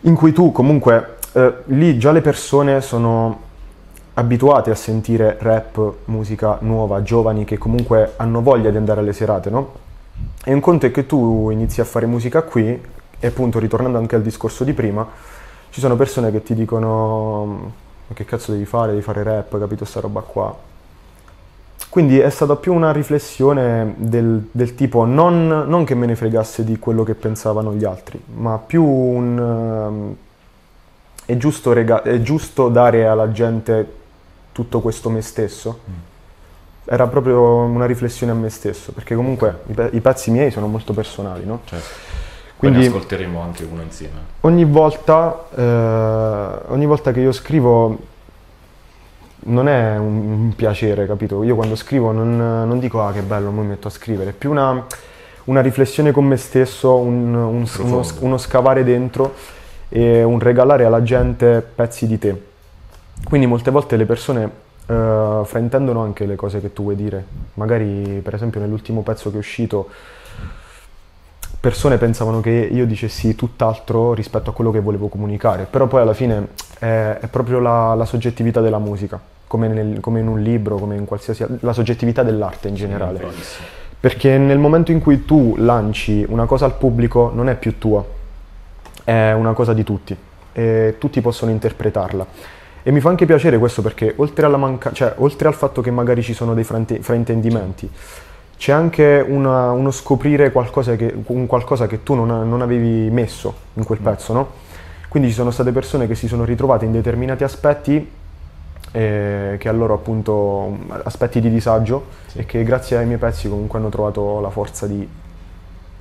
in 0.00 0.14
cui 0.14 0.32
tu 0.32 0.52
comunque 0.52 1.16
eh, 1.32 1.54
lì 1.66 1.98
già 1.98 2.10
le 2.10 2.22
persone 2.22 2.80
sono 2.80 3.50
abituate 4.14 4.70
a 4.70 4.74
sentire 4.74 5.36
rap, 5.40 5.94
musica 6.06 6.56
nuova, 6.60 7.02
giovani 7.02 7.44
che 7.44 7.58
comunque 7.58 8.14
hanno 8.16 8.42
voglia 8.42 8.70
di 8.70 8.76
andare 8.78 9.00
alle 9.00 9.12
serate, 9.12 9.48
no? 9.50 9.72
E 10.44 10.52
un 10.52 10.60
conto 10.60 10.86
è 10.86 10.90
che 10.90 11.06
tu 11.06 11.50
inizi 11.50 11.80
a 11.80 11.84
fare 11.84 12.06
musica 12.06 12.42
qui 12.42 12.80
e 13.20 13.26
appunto 13.26 13.58
ritornando 13.58 13.98
anche 13.98 14.16
al 14.16 14.22
discorso 14.22 14.64
di 14.64 14.72
prima, 14.72 15.06
ci 15.70 15.80
sono 15.80 15.94
persone 15.94 16.30
che 16.32 16.42
ti 16.42 16.54
dicono 16.54 17.72
ma 18.12 18.14
che 18.14 18.24
cazzo 18.24 18.52
devi 18.52 18.66
fare, 18.66 18.90
devi 18.90 19.02
fare 19.02 19.22
rap, 19.22 19.58
capito 19.58 19.84
sta 19.84 20.00
roba 20.00 20.20
qua. 20.20 20.70
Quindi 21.88 22.18
è 22.18 22.30
stata 22.30 22.56
più 22.56 22.72
una 22.72 22.92
riflessione 22.92 23.94
del, 23.96 24.48
del 24.50 24.74
tipo 24.74 25.04
non, 25.04 25.64
non 25.66 25.84
che 25.84 25.94
me 25.94 26.06
ne 26.06 26.14
fregasse 26.14 26.64
di 26.64 26.78
quello 26.78 27.02
che 27.02 27.14
pensavano 27.14 27.74
gli 27.74 27.84
altri, 27.84 28.22
ma 28.36 28.58
più 28.58 28.84
un... 28.84 29.38
ehm, 29.38 30.16
è, 31.24 31.36
giusto 31.36 31.72
rega- 31.72 32.02
è 32.02 32.20
giusto 32.22 32.68
dare 32.68 33.06
alla 33.06 33.30
gente 33.32 34.00
tutto 34.52 34.80
questo 34.80 35.10
me 35.10 35.22
stesso? 35.22 36.10
era 36.84 37.06
proprio 37.06 37.58
una 37.58 37.86
riflessione 37.86 38.32
a 38.32 38.34
me 38.34 38.50
stesso, 38.50 38.90
perché 38.92 39.14
comunque 39.14 39.60
i, 39.66 39.72
pe- 39.72 39.90
i 39.92 40.00
pezzi 40.00 40.32
miei 40.32 40.50
sono 40.50 40.66
molto 40.66 40.92
personali, 40.92 41.44
no? 41.44 41.60
Certo. 41.64 41.88
Poi 42.62 42.70
ne 42.70 42.76
Quindi 42.76 42.94
ascolteremo 42.94 43.40
anche 43.40 43.64
uno 43.64 43.82
insieme. 43.82 44.14
ogni 44.42 44.64
volta, 44.64 45.46
eh, 45.52 45.62
ogni 46.68 46.86
volta 46.86 47.10
che 47.10 47.18
io 47.18 47.32
scrivo 47.32 47.98
non 49.44 49.66
è 49.68 49.96
un, 49.98 50.16
un 50.44 50.52
piacere, 50.54 51.06
capito? 51.06 51.42
Io 51.42 51.56
quando 51.56 51.74
scrivo 51.74 52.12
non, 52.12 52.36
non 52.36 52.78
dico 52.78 53.02
ah 53.04 53.10
che 53.12 53.22
bello, 53.22 53.50
mi 53.50 53.66
metto 53.66 53.88
a 53.88 53.90
scrivere, 53.90 54.30
è 54.30 54.32
più 54.32 54.50
una, 54.52 54.86
una 55.44 55.60
riflessione 55.60 56.12
con 56.12 56.24
me 56.24 56.36
stesso, 56.36 56.94
un- 56.96 57.34
un- 57.34 57.68
uno, 57.80 58.02
uno 58.20 58.38
scavare 58.38 58.84
dentro 58.84 59.34
e 59.88 60.22
un 60.22 60.38
regalare 60.38 60.84
alla 60.84 61.02
gente 61.02 61.66
pezzi 61.74 62.06
di 62.06 62.18
te. 62.18 62.42
Quindi 63.24 63.46
molte 63.48 63.72
volte 63.72 63.96
le 63.96 64.04
persone 64.06 64.50
eh, 64.86 65.40
fraintendono 65.44 66.00
anche 66.00 66.26
le 66.26 66.36
cose 66.36 66.60
che 66.60 66.72
tu 66.72 66.84
vuoi 66.84 66.94
dire. 66.96 67.24
Magari, 67.54 68.20
per 68.22 68.34
esempio, 68.34 68.60
nell'ultimo 68.60 69.02
pezzo 69.02 69.30
che 69.30 69.36
è 69.36 69.38
uscito, 69.40 69.88
persone 71.62 71.96
pensavano 71.96 72.40
che 72.40 72.50
io 72.50 72.86
dicessi 72.86 73.36
tutt'altro 73.36 74.14
rispetto 74.14 74.50
a 74.50 74.52
quello 74.52 74.72
che 74.72 74.80
volevo 74.80 75.06
comunicare, 75.06 75.68
però 75.70 75.86
poi 75.86 76.00
alla 76.00 76.12
fine 76.12 76.48
è, 76.80 77.18
è 77.20 77.28
proprio 77.28 77.60
la, 77.60 77.94
la 77.94 78.04
soggettività 78.04 78.60
della 78.60 78.80
musica, 78.80 79.20
come, 79.46 79.68
nel- 79.68 80.00
come 80.00 80.18
in 80.18 80.26
un 80.26 80.40
libro, 80.40 80.74
come 80.74 80.96
in 80.96 81.04
qualsiasi 81.04 81.46
la 81.60 81.72
soggettività 81.72 82.24
dell'arte 82.24 82.66
in 82.66 82.74
generale. 82.74 83.24
Perché 84.00 84.38
nel 84.38 84.58
momento 84.58 84.90
in 84.90 84.98
cui 84.98 85.24
tu 85.24 85.54
lanci 85.56 86.26
una 86.28 86.46
cosa 86.46 86.64
al 86.64 86.74
pubblico 86.74 87.30
non 87.32 87.48
è 87.48 87.54
più 87.54 87.78
tua, 87.78 88.04
è 89.04 89.30
una 89.30 89.52
cosa 89.52 89.72
di 89.72 89.84
tutti 89.84 90.16
e 90.52 90.96
tutti 90.98 91.20
possono 91.20 91.52
interpretarla. 91.52 92.26
E 92.82 92.90
mi 92.90 92.98
fa 92.98 93.10
anche 93.10 93.24
piacere 93.24 93.58
questo 93.58 93.82
perché 93.82 94.14
oltre, 94.16 94.46
alla 94.46 94.56
manca- 94.56 94.90
cioè, 94.90 95.14
oltre 95.18 95.46
al 95.46 95.54
fatto 95.54 95.80
che 95.80 95.92
magari 95.92 96.24
ci 96.24 96.34
sono 96.34 96.54
dei 96.54 96.64
frainte- 96.64 97.00
fraintendimenti, 97.00 97.88
c'è 98.62 98.70
anche 98.70 99.24
una- 99.26 99.72
uno 99.72 99.90
scoprire 99.90 100.52
qualcosa 100.52 100.94
che, 100.94 101.12
un 101.26 101.46
qualcosa 101.48 101.88
che 101.88 102.04
tu 102.04 102.14
non, 102.14 102.48
non 102.48 102.62
avevi 102.62 103.10
messo 103.10 103.52
in 103.72 103.82
quel 103.82 103.98
pezzo, 103.98 104.32
no? 104.32 104.50
Quindi 105.08 105.30
ci 105.30 105.34
sono 105.34 105.50
state 105.50 105.72
persone 105.72 106.06
che 106.06 106.14
si 106.14 106.28
sono 106.28 106.44
ritrovate 106.44 106.84
in 106.84 106.92
determinati 106.92 107.42
aspetti, 107.42 108.08
eh, 108.92 109.56
che 109.58 109.68
a 109.68 109.72
loro 109.72 109.94
appunto 109.94 110.78
aspetti 111.02 111.40
di 111.40 111.50
disagio 111.50 112.04
e 112.34 112.46
che 112.46 112.62
grazie 112.62 112.98
ai 112.98 113.06
miei 113.06 113.18
pezzi 113.18 113.48
comunque 113.48 113.80
hanno 113.80 113.88
trovato 113.88 114.38
la 114.38 114.50
forza 114.50 114.86
di... 114.86 115.08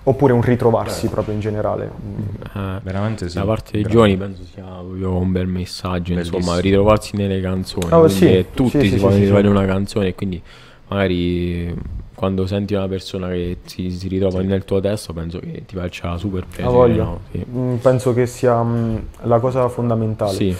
oppure 0.04 0.32
un 0.32 0.44
ritrovarsi 0.44 1.08
proprio 1.08 1.34
in 1.34 1.40
generale. 1.40 1.90
Eh, 2.56 2.80
Veramente 2.84 3.28
sì. 3.28 3.40
da 3.40 3.44
parte 3.44 3.72
dei 3.72 3.86
giovani 3.86 4.16
penso 4.18 4.44
sia 4.44 4.66
proprio 4.66 5.16
un 5.16 5.32
bel 5.32 5.48
messaggio, 5.48 6.14
insomma, 6.14 6.38
Bellissimo. 6.38 6.60
ritrovarsi 6.60 7.16
nelle 7.16 7.42
canzoni. 7.42 7.92
Oh, 7.92 8.08
sì, 8.08 8.46
tutti 8.54 8.82
sì, 8.82 8.82
si 8.82 8.88
sì, 8.90 8.94
possono 8.98 9.14
sì, 9.14 9.20
ritrovare 9.22 9.46
sì. 9.46 9.50
in 9.50 9.56
una 9.56 9.66
canzone 9.66 10.08
e 10.10 10.14
quindi 10.14 10.40
magari 10.90 11.76
quando 12.22 12.46
senti 12.46 12.76
una 12.76 12.88
persona 12.88 13.30
che 13.30 13.58
si, 13.66 13.90
si 13.90 14.08
ritrova 14.08 14.44
nel 14.44 14.64
tuo 14.64 14.80
testo 14.80 15.12
penso 15.12 15.40
che 15.40 15.64
ti 15.66 15.76
faccia 15.76 16.20
super 16.20 16.46
piacere. 16.46 16.94
no? 16.94 17.20
Sì. 17.32 17.44
Mm, 17.52 17.76
Penso 17.78 18.14
che 18.14 18.28
sia 18.28 18.62
mm, 18.62 18.96
la 19.24 19.40
cosa 19.40 19.68
fondamentale. 19.70 20.32
Sì, 20.32 20.56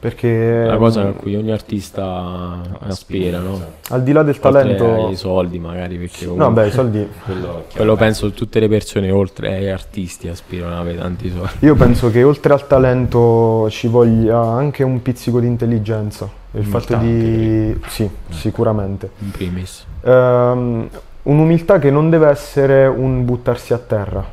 Perché 0.00 0.64
la 0.64 0.78
cosa 0.78 1.04
mm, 1.04 1.08
a 1.08 1.12
cui 1.12 1.36
ogni 1.36 1.52
artista 1.52 2.62
aspira, 2.80 3.38
no? 3.38 3.60
al 3.90 4.02
di 4.02 4.12
là 4.12 4.22
del 4.22 4.36
Oltre 4.40 4.50
talento... 4.50 5.08
ai 5.08 5.14
soldi 5.14 5.58
magari, 5.58 5.98
perché 5.98 6.24
No, 6.24 6.32
comunque 6.36 6.62
beh, 6.62 6.68
i 6.68 6.72
soldi... 6.72 7.08
Quello, 7.22 7.64
quello 7.76 7.96
penso 7.96 8.30
tutte 8.30 8.60
le 8.60 8.68
persone 8.68 9.10
oltre 9.10 9.54
ai 9.54 9.68
artisti 9.68 10.28
aspirano 10.28 10.72
ad 10.72 10.80
avere 10.80 10.96
tanti 10.96 11.28
soldi. 11.30 11.66
Io 11.66 11.74
penso 11.74 12.10
che 12.10 12.22
oltre 12.22 12.54
al 12.54 12.66
talento 12.66 13.68
ci 13.68 13.88
voglia 13.88 14.40
anche 14.40 14.82
un 14.82 15.02
pizzico 15.02 15.38
di 15.38 15.46
intelligenza. 15.46 16.26
Il 16.52 16.60
Umiltà 16.60 16.78
fatto 16.78 16.96
di... 16.96 17.78
Sì, 17.88 18.04
Eh. 18.04 18.10
sicuramente. 18.32 19.10
In 19.18 19.30
primis. 19.32 19.84
Ehm, 20.00 20.88
un'umiltà 21.24 21.78
che 21.78 21.90
non 21.90 22.08
deve 22.08 22.28
essere 22.28 22.86
un 22.86 23.26
buttarsi 23.26 23.74
a 23.74 23.78
terra, 23.78 24.24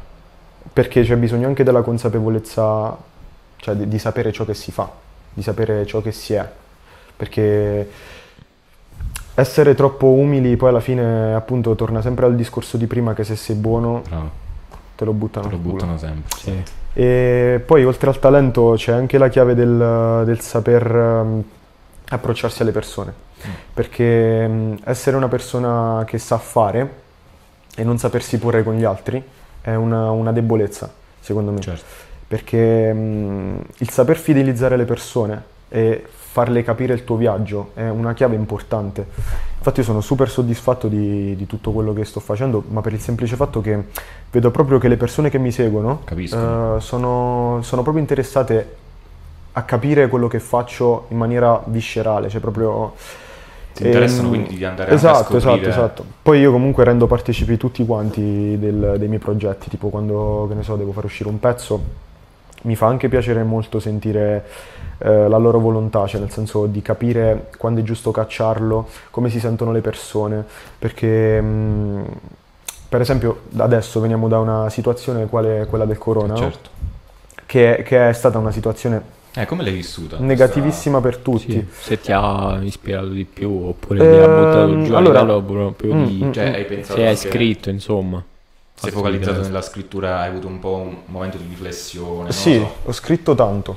perché 0.72 1.02
c'è 1.04 1.18
bisogno 1.18 1.46
anche 1.46 1.66
della 1.66 1.82
consapevolezza, 1.82 2.98
cioè 3.58 3.76
di, 3.76 3.90
di 3.90 4.00
sapere 4.00 4.32
ciò 4.32 4.46
che 4.46 4.54
si 4.54 4.72
fa, 4.72 4.90
di 5.38 5.44
sapere 5.44 5.86
ciò 5.86 6.02
che 6.02 6.12
si 6.12 6.34
è, 6.34 6.50
perché 7.16 7.88
essere 9.36 9.76
troppo 9.76 10.08
umili 10.08 10.56
poi 10.58 10.70
alla 10.70 10.80
fine 10.80 11.36
appunto 11.36 11.76
torna 11.76 12.02
sempre 12.02 12.26
al 12.26 12.36
discorso 12.36 12.76
di 12.76 12.88
prima 12.88 13.14
che 13.14 13.24
se 13.24 13.36
sei 13.36 13.56
buono 13.56 14.02
Bravo, 14.10 14.32
te 14.96 15.06
lo 15.06 15.14
buttano 15.14 15.46
te 15.48 15.52
lo 15.52 15.60
buttano 15.60 15.96
sempre. 16.00 16.38
Sì. 16.40 16.64
E 16.94 17.62
poi 17.64 17.86
oltre 17.86 18.10
al 18.10 18.18
talento 18.18 18.74
c'è 18.76 18.94
anche 18.94 19.20
la 19.20 19.28
chiave 19.28 19.54
del, 19.54 20.24
del 20.26 20.40
saper 20.40 20.96
ehm, 20.96 21.44
approcciarsi 22.10 22.64
alle 22.64 22.72
persone, 22.72 23.26
Mm. 23.38 23.52
perché 23.72 24.48
mm, 24.48 24.74
essere 24.86 25.16
una 25.16 25.28
persona 25.28 26.04
che 26.08 26.18
sa 26.18 26.40
fare 26.40 27.02
e 27.76 27.84
non 27.84 28.00
sapersi 28.00 28.40
porre 28.40 28.64
con 28.64 28.74
gli 28.74 28.84
altri 28.84 29.24
è 29.62 29.76
una, 29.76 30.10
una 30.10 30.32
debolezza, 30.32 30.92
secondo 31.20 31.52
me, 31.52 31.60
Certo. 31.60 31.86
Perché 32.28 32.94
mm, 32.94 33.58
il 33.78 33.90
saper 33.90 34.18
fidelizzare 34.18 34.76
le 34.76 34.86
persone 34.86 35.44
e 35.70 36.06
farle 36.38 36.62
capire 36.62 36.94
il 36.94 37.04
tuo 37.04 37.16
viaggio 37.16 37.72
è 37.74 37.90
una 37.90 38.14
chiave 38.14 38.36
importante. 38.36 39.06
Infatti 39.58 39.80
io 39.80 39.86
sono 39.86 40.02
super 40.02 40.30
soddisfatto 40.30 40.88
di, 40.88 41.36
di 41.36 41.48
tutto 41.48 41.72
quello 41.72 41.94
che 41.94 42.06
sto 42.06 42.20
facendo, 42.20 42.64
ma 42.68 42.82
per 42.82 42.94
il 42.94 43.00
semplice 43.00 43.36
fatto 43.36 43.60
che 43.60 43.86
vedo 44.30 44.52
proprio 44.52 44.78
che 44.78 44.88
le 44.88 44.98
persone 44.98 45.30
che 45.32 45.40
mi 45.40 45.52
seguono 45.52 46.04
eh, 46.08 46.76
sono, 46.78 47.60
sono 47.64 47.82
proprio 47.82 48.04
interessate 48.04 48.76
a 49.54 49.64
capire 49.64 50.08
quello 50.10 50.28
che 50.28 50.40
faccio 50.40 51.06
in 51.10 51.18
maniera 51.18 51.60
viscerale, 51.66 52.30
cioè 52.30 52.40
proprio... 52.40 52.94
Ti 53.74 53.86
interessano 53.86 54.28
ehm, 54.28 54.30
quindi 54.30 54.58
di 54.58 54.66
andare 54.66 54.92
esatto, 54.92 55.18
a 55.18 55.40
scoprire... 55.40 55.68
Esatto, 55.68 55.70
esatto. 55.70 56.06
Poi 56.22 56.40
io 56.40 56.52
comunque 56.52 56.84
rendo 56.84 57.08
partecipi 57.08 57.58
tutti 57.58 57.84
quanti 57.84 58.58
del- 58.60 58.96
dei 59.00 59.08
miei 59.08 59.20
progetti, 59.20 59.70
tipo 59.70 59.90
quando, 59.90 60.46
che 60.48 60.54
ne 60.54 60.62
so, 60.62 60.76
devo 60.76 60.92
far 60.92 61.06
uscire 61.06 61.30
un 61.30 61.40
pezzo, 61.40 61.82
mi 62.64 62.76
fa 62.76 62.88
anche 62.88 63.08
piacere 63.10 63.44
molto 63.44 63.80
sentire 63.80 64.46
eh, 65.00 65.28
la 65.28 65.38
loro 65.38 65.60
volontà, 65.60 66.06
cioè 66.08 66.20
nel 66.20 66.32
senso 66.32 66.66
di 66.66 66.82
capire 66.82 67.50
quando 67.58 67.82
è 67.82 67.84
giusto 67.84 68.12
cacciarlo, 68.12 68.88
come 69.12 69.30
si 69.30 69.40
sentono 69.40 69.72
le 69.72 69.82
persone, 69.82 70.44
perché 70.80 71.40
mh, 71.42 72.04
per 72.90 73.02
esempio 73.02 73.42
adesso 73.58 74.00
veniamo 74.00 74.28
da 74.28 74.40
una 74.40 74.70
situazione 74.70 75.28
quale 75.28 75.66
quella 75.70 75.86
del 75.86 75.98
corona? 75.98 76.36
Certo. 76.36 76.70
che, 77.46 77.84
che 77.86 78.10
è 78.10 78.14
stata 78.14 78.38
una 78.40 78.52
situazione 78.52 79.02
Eh, 79.36 79.46
come 79.46 79.64
l'hai 79.64 79.74
vissuta? 79.74 80.18
negativissima 80.20 81.00
per 81.00 81.18
tutti. 81.18 81.52
Sì, 81.52 81.66
se 81.80 82.00
ti 82.02 82.12
ha 82.12 82.58
ispirato 82.62 83.08
di 83.10 83.24
più 83.26 83.50
oppure 83.68 84.00
ti 84.00 84.06
ha 84.18 84.24
Ehm, 84.26 84.36
buttato 84.36 84.84
giù 84.84 84.94
allora- 84.96 85.20
a 85.20 85.24
livello 85.24 85.42
proprio 85.44 85.94
Mm, 85.94 86.06
di... 86.06 86.24
mm, 86.26 86.32
Cioè, 86.32 86.50
mm. 86.50 86.54
hai 86.54 86.66
pensato 86.66 87.00
se 87.00 87.02
hai 87.06 87.10
anche- 87.14 87.30
scritto, 87.30 87.70
insomma. 87.70 88.24
Sei 88.80 88.92
focalizzato 88.92 89.42
nella 89.42 89.62
scrittura, 89.64 90.20
hai 90.20 90.30
avuto 90.30 90.48
un 90.48 90.60
po' 90.60 90.76
un 90.76 90.98
momento 91.06 91.38
di 91.38 91.46
riflessione, 91.50 92.32
Sì, 92.32 92.58
so. 92.58 92.74
ho 92.86 92.92
scritto 92.92 93.34
tanto. 93.34 93.76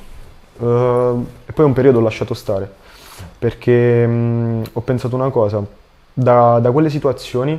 Eh, 0.60 1.14
e 1.46 1.52
poi 1.52 1.64
un 1.64 1.72
periodo 1.72 1.98
ho 1.98 2.02
lasciato 2.02 2.34
stare. 2.34 2.70
Perché 3.38 4.06
mh, 4.06 4.62
ho 4.74 4.80
pensato 4.82 5.14
una 5.16 5.30
cosa. 5.30 5.64
Da, 6.12 6.58
da 6.58 6.70
quelle 6.70 6.90
situazioni 6.90 7.58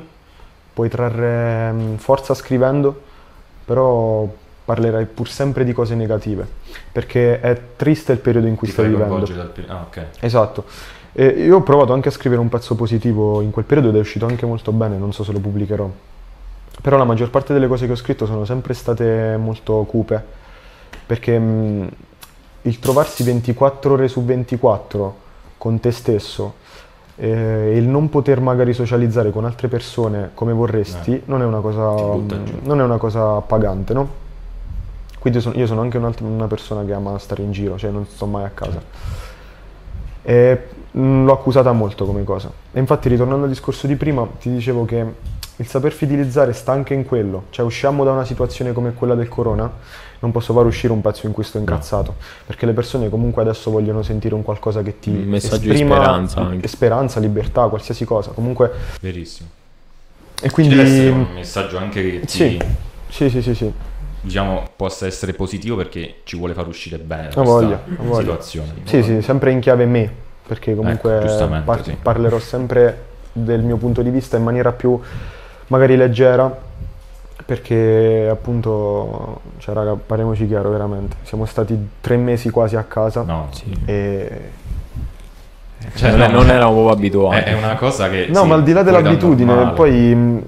puoi 0.73 0.87
trarre 0.87 1.71
mh, 1.71 1.97
forza 1.97 2.35
scrivendo, 2.35 3.01
però 3.65 4.27
parlerai 4.63 5.05
pur 5.05 5.27
sempre 5.27 5.63
di 5.63 5.73
cose 5.73 5.95
negative. 5.95 6.47
Perché 6.91 7.39
è 7.39 7.59
triste 7.75 8.11
il 8.11 8.19
periodo 8.19 8.45
in 8.45 8.55
cui 8.55 8.67
Ti 8.67 8.73
stai 8.73 8.87
vivendo. 8.87 9.17
dal 9.17 9.51
Ah, 9.67 9.85
ok. 9.87 10.05
Esatto. 10.19 10.65
E 11.13 11.25
io 11.25 11.57
ho 11.57 11.61
provato 11.63 11.91
anche 11.93 12.09
a 12.09 12.11
scrivere 12.11 12.39
un 12.39 12.49
pezzo 12.49 12.75
positivo 12.75 13.41
in 13.41 13.49
quel 13.49 13.65
periodo 13.65 13.89
ed 13.89 13.95
è 13.95 13.99
uscito 13.99 14.27
anche 14.27 14.45
molto 14.45 14.71
bene, 14.71 14.97
non 14.97 15.11
so 15.11 15.23
se 15.23 15.31
lo 15.31 15.39
pubblicherò. 15.39 15.89
Però 16.81 16.97
la 16.97 17.03
maggior 17.03 17.29
parte 17.29 17.53
delle 17.53 17.67
cose 17.67 17.85
che 17.85 17.91
ho 17.91 17.95
scritto 17.95 18.25
sono 18.25 18.43
sempre 18.43 18.73
state 18.73 19.37
molto 19.37 19.83
cupe, 19.83 20.23
perché 21.05 21.37
mh, 21.37 21.89
il 22.63 22.79
trovarsi 22.79 23.23
24 23.23 23.93
ore 23.93 24.07
su 24.07 24.23
24 24.23 25.15
con 25.57 25.79
te 25.79 25.91
stesso 25.91 26.55
eh, 27.17 27.27
e 27.73 27.77
il 27.77 27.87
non 27.87 28.09
poter 28.09 28.39
magari 28.39 28.73
socializzare 28.73 29.31
con 29.31 29.45
altre 29.45 29.67
persone 29.67 30.31
come 30.33 30.53
vorresti 30.53 31.21
non, 31.25 31.41
è 31.41 31.45
una 31.45 31.59
cosa, 31.59 31.89
butta 31.91 32.43
giù. 32.43 32.59
non 32.63 32.79
è 32.79 32.83
una 32.83 32.97
cosa 32.97 33.35
appagante, 33.35 33.93
no? 33.93 34.09
Quindi 35.19 35.37
io 35.37 35.45
sono, 35.45 35.55
io 35.59 35.67
sono 35.67 35.81
anche 35.81 35.97
un'altra- 35.97 36.25
una 36.25 36.47
persona 36.47 36.83
che 36.83 36.93
ama 36.93 37.19
stare 37.19 37.43
in 37.43 37.51
giro, 37.51 37.77
cioè 37.77 37.91
non 37.91 38.07
sto 38.07 38.25
mai 38.25 38.43
a 38.43 38.49
casa. 38.49 38.81
E 40.23 40.67
mh, 40.91 41.25
l'ho 41.25 41.31
accusata 41.31 41.71
molto 41.73 42.05
come 42.05 42.23
cosa. 42.23 42.51
E 42.71 42.79
infatti, 42.79 43.07
ritornando 43.07 43.43
al 43.43 43.49
discorso 43.51 43.85
di 43.85 43.95
prima, 43.95 44.27
ti 44.39 44.51
dicevo 44.51 44.83
che 44.85 45.05
il 45.61 45.67
saper 45.67 45.91
fidelizzare 45.91 46.53
sta 46.53 46.71
anche 46.71 46.93
in 46.93 47.05
quello. 47.05 47.45
Cioè, 47.51 47.63
usciamo 47.65 48.03
da 48.03 48.11
una 48.11 48.25
situazione 48.25 48.73
come 48.73 48.93
quella 48.93 49.13
del 49.15 49.29
corona, 49.29 49.71
non 50.19 50.31
posso 50.31 50.53
far 50.53 50.65
uscire 50.65 50.91
un 50.91 51.01
pezzo 51.01 51.27
in 51.27 51.33
cui 51.33 51.43
sto 51.43 51.57
incazzato. 51.59 52.15
Perché 52.45 52.65
le 52.65 52.73
persone 52.73 53.09
comunque 53.09 53.41
adesso 53.43 53.69
vogliono 53.71 54.01
sentire 54.01 54.33
un 54.33 54.41
qualcosa 54.43 54.81
che 54.81 54.99
ti 54.99 55.09
Un 55.11 55.23
messaggio 55.23 55.57
di 55.59 55.69
esprima 55.69 55.95
speranza 55.95 56.39
anche. 56.41 56.67
speranza, 56.67 57.19
libertà, 57.19 57.67
qualsiasi 57.67 58.05
cosa. 58.05 58.31
Comunque, 58.31 58.71
Verissimo. 58.99 59.49
e 60.41 60.49
Ci 60.49 60.67
deve 60.67 60.81
essere 60.81 61.09
quindi 61.11 61.29
un 61.29 61.33
messaggio 61.35 61.77
anche 61.77 62.01
che 62.01 62.19
ti, 62.21 62.27
sì, 62.27 62.59
sì, 63.09 63.29
sì, 63.29 63.41
sì, 63.41 63.53
sì. 63.55 63.71
diciamo, 64.21 64.63
possa 64.75 65.05
essere 65.05 65.33
positivo 65.33 65.75
perché 65.75 66.15
ci 66.23 66.37
vuole 66.37 66.53
far 66.53 66.67
uscire 66.67 66.97
bene 66.97 67.23
questa 67.25 67.41
voglia, 67.43 67.79
situazione. 68.17 68.73
Sì, 68.85 69.03
sì, 69.03 69.21
sempre 69.21 69.51
in 69.51 69.59
chiave 69.59 69.85
me, 69.85 70.11
perché 70.47 70.73
comunque 70.75 71.17
Ecco, 71.17 71.27
giustamente, 71.27 71.65
par- 71.65 71.83
sì. 71.83 71.95
parlerò 72.01 72.39
sempre 72.39 73.09
del 73.33 73.61
mio 73.61 73.77
punto 73.77 74.01
di 74.01 74.09
vista 74.09 74.35
in 74.37 74.43
maniera 74.43 74.71
più 74.73 74.99
magari 75.71 75.95
leggera 75.95 76.53
perché 77.45 78.27
appunto, 78.29 79.41
cioè 79.57 79.73
raga, 79.73 79.95
parliamoci 79.95 80.45
chiaro 80.47 80.69
veramente, 80.69 81.15
siamo 81.23 81.45
stati 81.45 81.77
tre 81.99 82.15
mesi 82.17 82.49
quasi 82.49 82.75
a 82.75 82.83
casa 82.83 83.23
No, 83.23 83.47
Sì. 83.51 83.75
e... 83.85 84.59
Cioè, 85.95 86.11
non, 86.11 86.31
no, 86.31 86.41
non 86.41 86.49
eravamo 86.49 86.73
proprio 86.75 86.93
abituati. 86.93 87.37
È, 87.37 87.43
è 87.45 87.53
una 87.53 87.75
cosa 87.75 88.07
che... 88.09 88.27
No, 88.29 88.41
sì, 88.43 88.47
ma 88.47 88.55
al 88.55 88.63
di 88.63 88.71
là 88.71 88.83
dell'abitudine, 88.83 89.71
poi... 89.71 90.43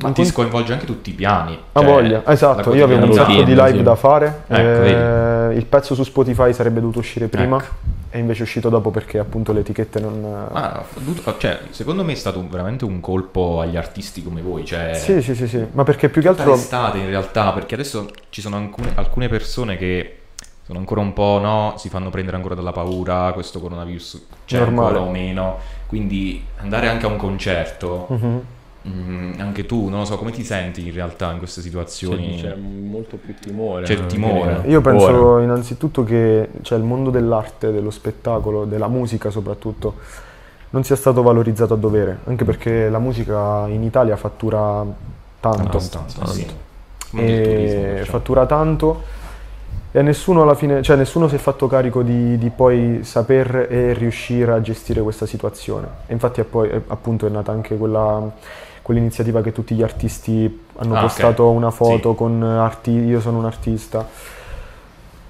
Ma 0.00 0.10
ti 0.12 0.24
sconvolge 0.24 0.72
anche 0.72 0.86
tutti 0.86 1.10
i 1.10 1.12
piani. 1.12 1.58
Ha 1.72 1.80
cioè, 1.80 1.88
voglia, 1.88 2.22
esatto, 2.26 2.74
io 2.74 2.84
avevo 2.84 3.04
un 3.06 3.12
sacco 3.12 3.32
di 3.42 3.54
live 3.54 3.72
sì. 3.76 3.82
da 3.82 3.94
fare, 3.96 4.42
Ecco, 4.46 5.50
eh, 5.50 5.56
il 5.56 5.66
pezzo 5.66 5.94
su 5.94 6.04
Spotify 6.04 6.52
sarebbe 6.52 6.80
dovuto 6.80 7.00
uscire 7.00 7.26
prima 7.28 7.56
Ecco. 7.56 7.72
e 8.10 8.18
invece 8.18 8.40
è 8.40 8.42
uscito 8.42 8.68
dopo 8.68 8.90
perché 8.90 9.18
appunto 9.18 9.52
le 9.52 9.60
etichette 9.60 9.98
non... 10.00 10.46
Ma, 10.52 10.82
dovuto- 10.94 11.36
cioè, 11.38 11.58
secondo 11.70 12.04
me 12.04 12.12
è 12.12 12.16
stato 12.16 12.38
un- 12.38 12.48
veramente 12.48 12.84
un 12.84 13.00
colpo 13.00 13.60
agli 13.60 13.76
artisti 13.76 14.22
come 14.22 14.40
voi. 14.40 14.64
Cioè, 14.64 14.94
Sì, 14.94 15.20
sì, 15.20 15.34
sì, 15.34 15.48
sì, 15.48 15.64
ma 15.72 15.82
perché 15.84 16.08
più 16.08 16.22
che 16.22 16.28
altro... 16.28 16.50
l'estate 16.52 16.98
in 16.98 17.06
realtà, 17.08 17.52
perché 17.52 17.74
adesso 17.74 18.08
ci 18.30 18.40
sono 18.40 18.56
alcune, 18.56 18.92
alcune 18.94 19.28
persone 19.28 19.76
che 19.76 20.12
sono 20.64 20.78
ancora 20.80 21.00
un 21.00 21.12
po', 21.14 21.38
no, 21.42 21.74
si 21.78 21.88
fanno 21.88 22.10
prendere 22.10 22.36
ancora 22.36 22.54
dalla 22.54 22.72
paura, 22.72 23.30
questo 23.32 23.58
coronavirus 23.58 24.26
c'è 24.44 24.58
Normale. 24.58 24.86
ancora 24.88 25.00
o 25.08 25.10
meno, 25.10 25.58
quindi 25.86 26.44
andare 26.58 26.88
anche 26.88 27.06
a 27.06 27.08
un 27.08 27.16
concerto, 27.16 28.06
Mhm. 28.10 28.40
Mm, 28.86 29.40
anche 29.40 29.66
tu, 29.66 29.88
non 29.88 30.00
lo 30.00 30.04
so, 30.04 30.16
come 30.18 30.30
ti 30.30 30.44
senti 30.44 30.86
in 30.86 30.92
realtà 30.92 31.32
in 31.32 31.38
queste 31.38 31.60
Sì, 31.60 31.66
situazioni? 31.68 32.36
c'è 32.40 32.54
molto 32.54 33.16
più 33.16 33.34
timore. 33.38 33.84
C'è 33.84 34.06
timore. 34.06 34.62
Io 34.68 34.80
penso 34.80 35.12
ora. 35.12 35.42
innanzitutto 35.42 36.04
che 36.04 36.48
cioè, 36.62 36.78
il 36.78 36.84
mondo 36.84 37.10
dell'arte, 37.10 37.70
dello 37.72 37.90
spettacolo, 37.90 38.64
della 38.64 38.88
musica 38.88 39.30
soprattutto, 39.30 39.96
non 40.70 40.84
sia 40.84 40.96
stato 40.96 41.22
valorizzato 41.22 41.74
a 41.74 41.76
dovere, 41.76 42.18
anche 42.24 42.44
perché 42.44 42.88
la 42.88 42.98
musica 42.98 43.66
in 43.68 43.82
Italia 43.82 44.16
fattura 44.16 44.84
tanto. 45.40 45.60
Abbastanza, 45.62 46.24
sì. 46.24 46.46
tanto. 46.46 46.66
Il 47.16 47.40
turismo, 47.40 47.86
perciò. 47.86 48.12
fattura 48.12 48.46
tanto 48.46 49.02
e 49.90 50.02
nessuno 50.02 50.42
alla 50.42 50.54
fine, 50.54 50.82
cioè 50.82 50.96
nessuno 50.96 51.28
si 51.28 51.36
è 51.36 51.38
fatto 51.38 51.66
carico 51.66 52.02
di, 52.02 52.36
di 52.38 52.50
poi 52.50 53.00
saper 53.04 53.66
e 53.70 53.92
riuscire 53.94 54.52
a 54.52 54.60
gestire 54.60 55.00
questa 55.02 55.26
situazione. 55.26 55.88
E 56.06 56.12
infatti 56.12 56.40
è 56.40 56.44
poi 56.44 56.68
è- 56.68 56.80
appunto 56.88 57.26
è 57.26 57.30
nata 57.30 57.52
anche 57.52 57.76
quella, 57.76 58.30
quell'iniziativa 58.92 59.42
che 59.42 59.52
tutti 59.52 59.74
gli 59.74 59.82
artisti 59.82 60.64
hanno 60.78 60.94
Ah, 60.96 61.02
postato 61.02 61.50
una 61.50 61.70
foto 61.70 62.12
Sì. 62.12 62.16
con 62.16 62.42
arti, 62.42 62.90
io 62.90 63.20
sono 63.20 63.36
un 63.36 63.44
artista. 63.44 64.06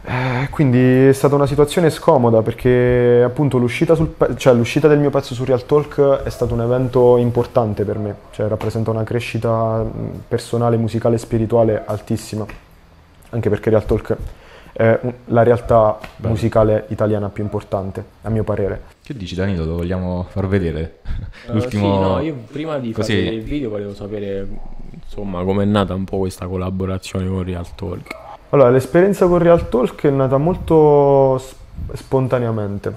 Eh, 0.05 0.49
quindi 0.51 0.79
è 1.09 1.13
stata 1.13 1.35
una 1.35 1.45
situazione 1.45 1.91
scomoda 1.91 2.41
perché 2.41 3.21
appunto 3.27 3.59
l'uscita, 3.59 3.95
pe- 3.97 4.37
cioè, 4.37 4.55
l'uscita 4.55 4.87
del 4.87 5.01
mio 5.01 5.11
pezzo 5.11 5.35
su 5.35 5.43
Real 5.45 5.67
Talk 5.67 6.23
è 6.23 6.31
stato 6.31 6.55
un 6.55 6.61
evento 6.63 7.17
importante 7.17 7.83
per 7.83 7.99
me, 7.99 8.15
cioè 8.31 8.47
rappresenta 8.47 8.91
una 8.93 9.03
crescita 9.03 9.85
personale, 10.29 10.77
musicale 10.77 11.17
e 11.17 11.19
spirituale 11.19 11.83
altissima, 11.85 12.47
anche 13.31 13.49
perché 13.51 13.71
Real 13.71 13.85
Talk 13.85 14.17
è 14.73 15.01
la 15.25 15.43
realtà 15.43 15.99
Bello. 16.15 16.29
musicale 16.33 16.85
italiana 16.91 17.29
più 17.29 17.43
importante, 17.43 18.05
a 18.23 18.31
mio 18.31 18.45
parere. 18.45 18.81
Che 19.09 19.15
dici 19.17 19.35
Danilo, 19.35 19.65
lo 19.65 19.77
vogliamo 19.77 20.27
far 20.29 20.47
vedere? 20.49 20.99
Eh, 21.47 21.53
L'ultimo... 21.53 21.95
sì, 21.95 21.99
no, 21.99 22.21
io 22.21 22.35
prima 22.53 22.77
di 22.79 22.93
Così- 22.93 23.25
fare 23.25 23.37
il 23.37 23.43
video 23.43 23.71
volevo 23.71 23.95
sapere 23.95 24.47
insomma 25.03 25.43
com'è 25.45 25.65
nata 25.65 25.95
un 25.95 26.05
po' 26.05 26.19
questa 26.19 26.47
collaborazione 26.47 27.27
con 27.27 27.43
Real 27.43 27.75
Talk. 27.75 28.15
Allora, 28.51 28.69
l'esperienza 28.69 29.27
con 29.27 29.39
Real 29.39 29.67
Talk 29.71 30.05
è 30.05 30.11
nata 30.11 30.37
molto 30.37 31.43
spontaneamente, 31.95 32.95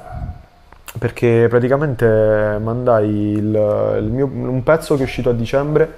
perché 1.00 1.48
praticamente 1.50 2.60
mandai 2.62 3.08
il, 3.08 3.96
il 4.02 4.10
mio- 4.12 4.30
un 4.34 4.64
pezzo 4.64 4.96
che 4.96 5.04
è 5.04 5.06
uscito 5.06 5.30
a 5.30 5.34
dicembre 5.34 5.96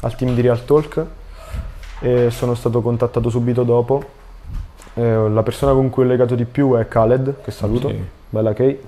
al 0.00 0.16
team 0.16 0.34
di 0.34 0.40
Real 0.40 0.64
Talk 0.64 1.06
e 2.00 2.30
sono 2.32 2.54
stato 2.56 2.82
contattato 2.82 3.30
subito 3.30 3.62
dopo. 3.62 4.02
Eh, 4.94 5.28
la 5.28 5.42
persona 5.44 5.72
con 5.72 5.88
cui 5.88 6.02
ho 6.02 6.06
legato 6.08 6.34
di 6.34 6.46
più 6.46 6.74
è 6.74 6.88
Khaled, 6.88 7.42
che 7.44 7.52
saluto, 7.52 7.90
Sì. 7.90 8.02
bella 8.28 8.52
Kay. 8.54 8.80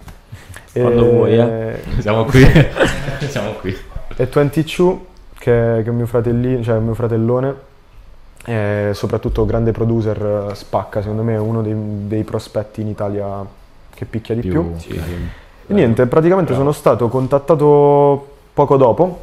Quando 0.72 1.04
vuoi, 1.04 1.38
eh. 1.38 1.80
Siamo 2.00 2.24
qui. 2.24 2.44
Siamo 3.28 3.52
qui. 3.52 3.76
E 4.16 4.26
22, 4.26 4.98
che, 5.38 5.80
che 5.82 5.88
è 5.88 5.90
mio 5.90 6.06
fratellino, 6.06 6.62
cioè 6.62 6.78
mio 6.78 6.94
fratellone, 6.94 7.54
e 8.44 8.90
soprattutto 8.92 9.44
grande 9.46 9.72
producer, 9.72 10.48
eh, 10.50 10.54
spacca, 10.54 11.00
secondo 11.00 11.22
me 11.22 11.34
è 11.34 11.38
uno 11.38 11.62
dei, 11.62 11.74
dei 12.06 12.24
prospetti 12.24 12.80
in 12.80 12.88
Italia 12.88 13.44
che 13.94 14.04
picchia 14.04 14.34
di 14.34 14.40
più. 14.42 14.76
Più- 14.76 14.78
Sì. 14.78 15.00
E 15.66 15.72
niente, 15.72 16.06
praticamente 16.06 16.52
Bravo. 16.52 16.64
sono 16.64 16.72
stato 16.72 17.08
contattato 17.08 18.28
poco 18.52 18.76
dopo, 18.76 19.22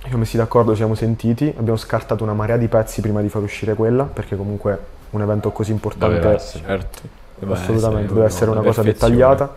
ci 0.00 0.06
siamo 0.08 0.18
messi 0.18 0.36
d'accordo, 0.36 0.72
ci 0.72 0.78
siamo 0.78 0.94
sentiti, 0.94 1.52
abbiamo 1.56 1.78
scartato 1.78 2.22
una 2.22 2.34
marea 2.34 2.56
di 2.56 2.68
pezzi 2.68 3.00
prima 3.00 3.22
di 3.22 3.28
far 3.28 3.42
uscire 3.42 3.74
quella, 3.74 4.04
perché 4.04 4.36
comunque 4.36 4.78
un 5.10 5.22
evento 5.22 5.50
così 5.52 5.72
importante 5.72 6.16
Doveva 6.16 6.34
essere. 6.34 6.64
Certo. 6.66 7.00
Deve 7.38 7.52
assolutamente 7.54 8.04
essere 8.04 8.14
deve 8.14 8.26
essere 8.26 8.50
una 8.50 8.60
cosa 8.60 8.82
dettagliata. 8.82 9.56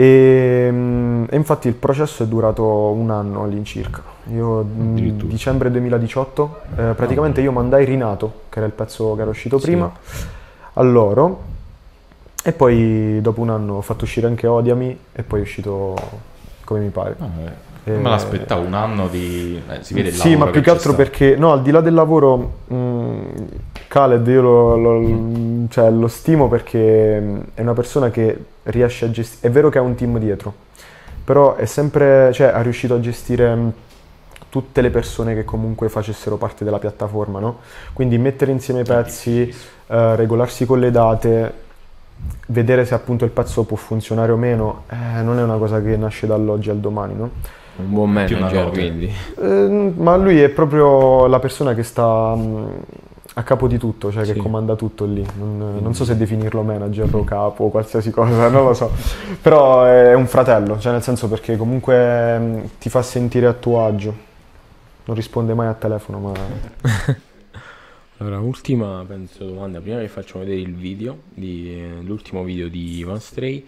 E, 0.00 0.68
mm, 0.70 1.24
e 1.28 1.34
infatti 1.34 1.66
il 1.66 1.74
processo 1.74 2.22
è 2.22 2.26
durato 2.26 2.62
un 2.92 3.10
anno 3.10 3.42
all'incirca. 3.42 4.00
Io 4.32 4.62
mm, 4.62 4.94
dicembre 5.24 5.72
2018, 5.72 6.60
eh, 6.76 6.82
praticamente 6.94 7.40
io 7.40 7.50
mandai 7.50 7.84
Rinato, 7.84 8.42
che 8.48 8.58
era 8.58 8.66
il 8.66 8.72
pezzo 8.74 9.16
che 9.16 9.22
era 9.22 9.30
uscito 9.30 9.58
Sì. 9.58 9.64
prima, 9.66 9.90
a 10.74 10.82
loro 10.82 11.40
e 12.44 12.52
poi 12.52 13.18
dopo 13.20 13.40
un 13.40 13.50
anno 13.50 13.74
ho 13.74 13.80
fatto 13.80 14.04
uscire 14.04 14.28
anche 14.28 14.46
Odiami 14.46 14.96
e 15.12 15.22
poi 15.24 15.40
è 15.40 15.42
uscito 15.42 15.96
come 16.62 16.78
mi 16.78 16.90
pare. 16.90 17.16
No, 17.18 17.30
eh, 17.82 17.90
non 17.90 18.02
me 18.02 18.10
l'aspettavo 18.10 18.64
un 18.64 18.74
anno 18.74 19.08
di... 19.08 19.60
eh, 19.68 19.82
si 19.82 19.94
vede 19.94 20.10
il 20.10 20.14
Sì, 20.14 20.36
ma 20.36 20.46
più 20.46 20.60
che 20.60 20.70
altro 20.70 20.92
stato. 20.92 21.08
perché, 21.08 21.34
no, 21.34 21.50
al 21.50 21.62
di 21.62 21.72
là 21.72 21.80
del 21.80 21.94
lavoro, 21.94 22.52
mh, 22.68 23.18
Khaled 23.88 24.24
io 24.28 24.42
lo, 24.42 24.76
lo- 24.76 25.66
cioè, 25.70 25.90
lo 25.90 26.06
stimo 26.06 26.46
perché 26.46 27.16
è 27.54 27.60
una 27.62 27.72
persona 27.72 28.10
che 28.10 28.44
riesce 28.70 29.04
a 29.04 29.10
gestire, 29.10 29.48
è 29.48 29.50
vero 29.52 29.68
che 29.68 29.78
ha 29.78 29.82
un 29.82 29.94
team 29.94 30.18
dietro, 30.18 30.52
però 31.24 31.56
è 31.56 31.66
sempre, 31.66 32.32
cioè, 32.32 32.48
ha 32.48 32.62
riuscito 32.62 32.94
a 32.94 33.00
gestire 33.00 33.86
tutte 34.48 34.80
le 34.80 34.90
persone 34.90 35.34
che 35.34 35.44
comunque 35.44 35.88
facessero 35.88 36.36
parte 36.36 36.64
della 36.64 36.78
piattaforma, 36.78 37.38
no? 37.38 37.58
Quindi 37.92 38.16
mettere 38.18 38.50
insieme 38.50 38.80
i 38.80 38.84
pezzi, 38.84 39.42
eh, 39.86 40.16
regolarsi 40.16 40.64
con 40.64 40.80
le 40.80 40.90
date, 40.90 41.52
vedere 42.46 42.84
se 42.84 42.94
appunto 42.94 43.24
il 43.24 43.30
pezzo 43.30 43.64
può 43.64 43.76
funzionare 43.76 44.32
o 44.32 44.36
meno, 44.36 44.84
eh, 44.88 45.22
non 45.22 45.38
è 45.38 45.42
una 45.42 45.56
cosa 45.56 45.82
che 45.82 45.96
nasce 45.96 46.26
dall'oggi 46.26 46.70
al 46.70 46.78
domani, 46.78 47.14
no? 47.14 47.30
Un 47.76 47.92
buon 47.92 48.10
manager, 48.10 48.70
quindi. 48.70 49.12
Eh, 49.40 49.92
ma 49.96 50.16
lui 50.16 50.40
è 50.40 50.48
proprio 50.48 51.26
la 51.26 51.38
persona 51.38 51.74
che 51.74 51.84
sta 51.84 52.34
mh, 52.34 52.68
a 53.34 53.42
capo 53.42 53.68
di 53.68 53.78
tutto, 53.78 54.10
cioè 54.10 54.24
che 54.24 54.32
Sì. 54.34 54.38
comanda 54.38 54.74
tutto 54.74 55.04
lì. 55.04 55.24
Non, 55.38 55.78
non 55.80 55.94
so 55.94 56.04
se 56.04 56.16
definirlo 56.16 56.62
manager 56.62 57.08
o 57.14 57.24
capo 57.24 57.64
o 57.64 57.70
qualsiasi 57.70 58.10
cosa, 58.10 58.48
non 58.48 58.64
lo 58.64 58.74
so. 58.74 58.90
Però 59.40 59.84
è 59.84 60.14
un 60.14 60.26
fratello, 60.26 60.78
cioè 60.78 60.92
nel 60.92 61.02
senso 61.02 61.28
perché 61.28 61.56
comunque 61.56 62.38
mh, 62.38 62.68
ti 62.78 62.88
fa 62.88 63.02
sentire 63.02 63.46
a 63.46 63.52
tuo 63.52 63.84
agio. 63.84 64.26
Non 65.04 65.16
risponde 65.16 65.54
mai 65.54 65.68
al 65.68 65.78
telefono, 65.78 66.18
ma 66.18 66.32
Allora, 68.20 68.40
ultima 68.40 69.04
penso 69.06 69.44
domanda, 69.44 69.80
prima 69.80 70.00
che 70.00 70.08
facciamo 70.08 70.42
vedere 70.44 70.60
il 70.60 70.74
video, 70.74 71.18
di, 71.28 71.72
eh, 71.72 72.02
l'ultimo 72.02 72.42
video 72.42 72.68
di 72.68 72.96
Ivan 72.98 73.20
Stray, 73.20 73.64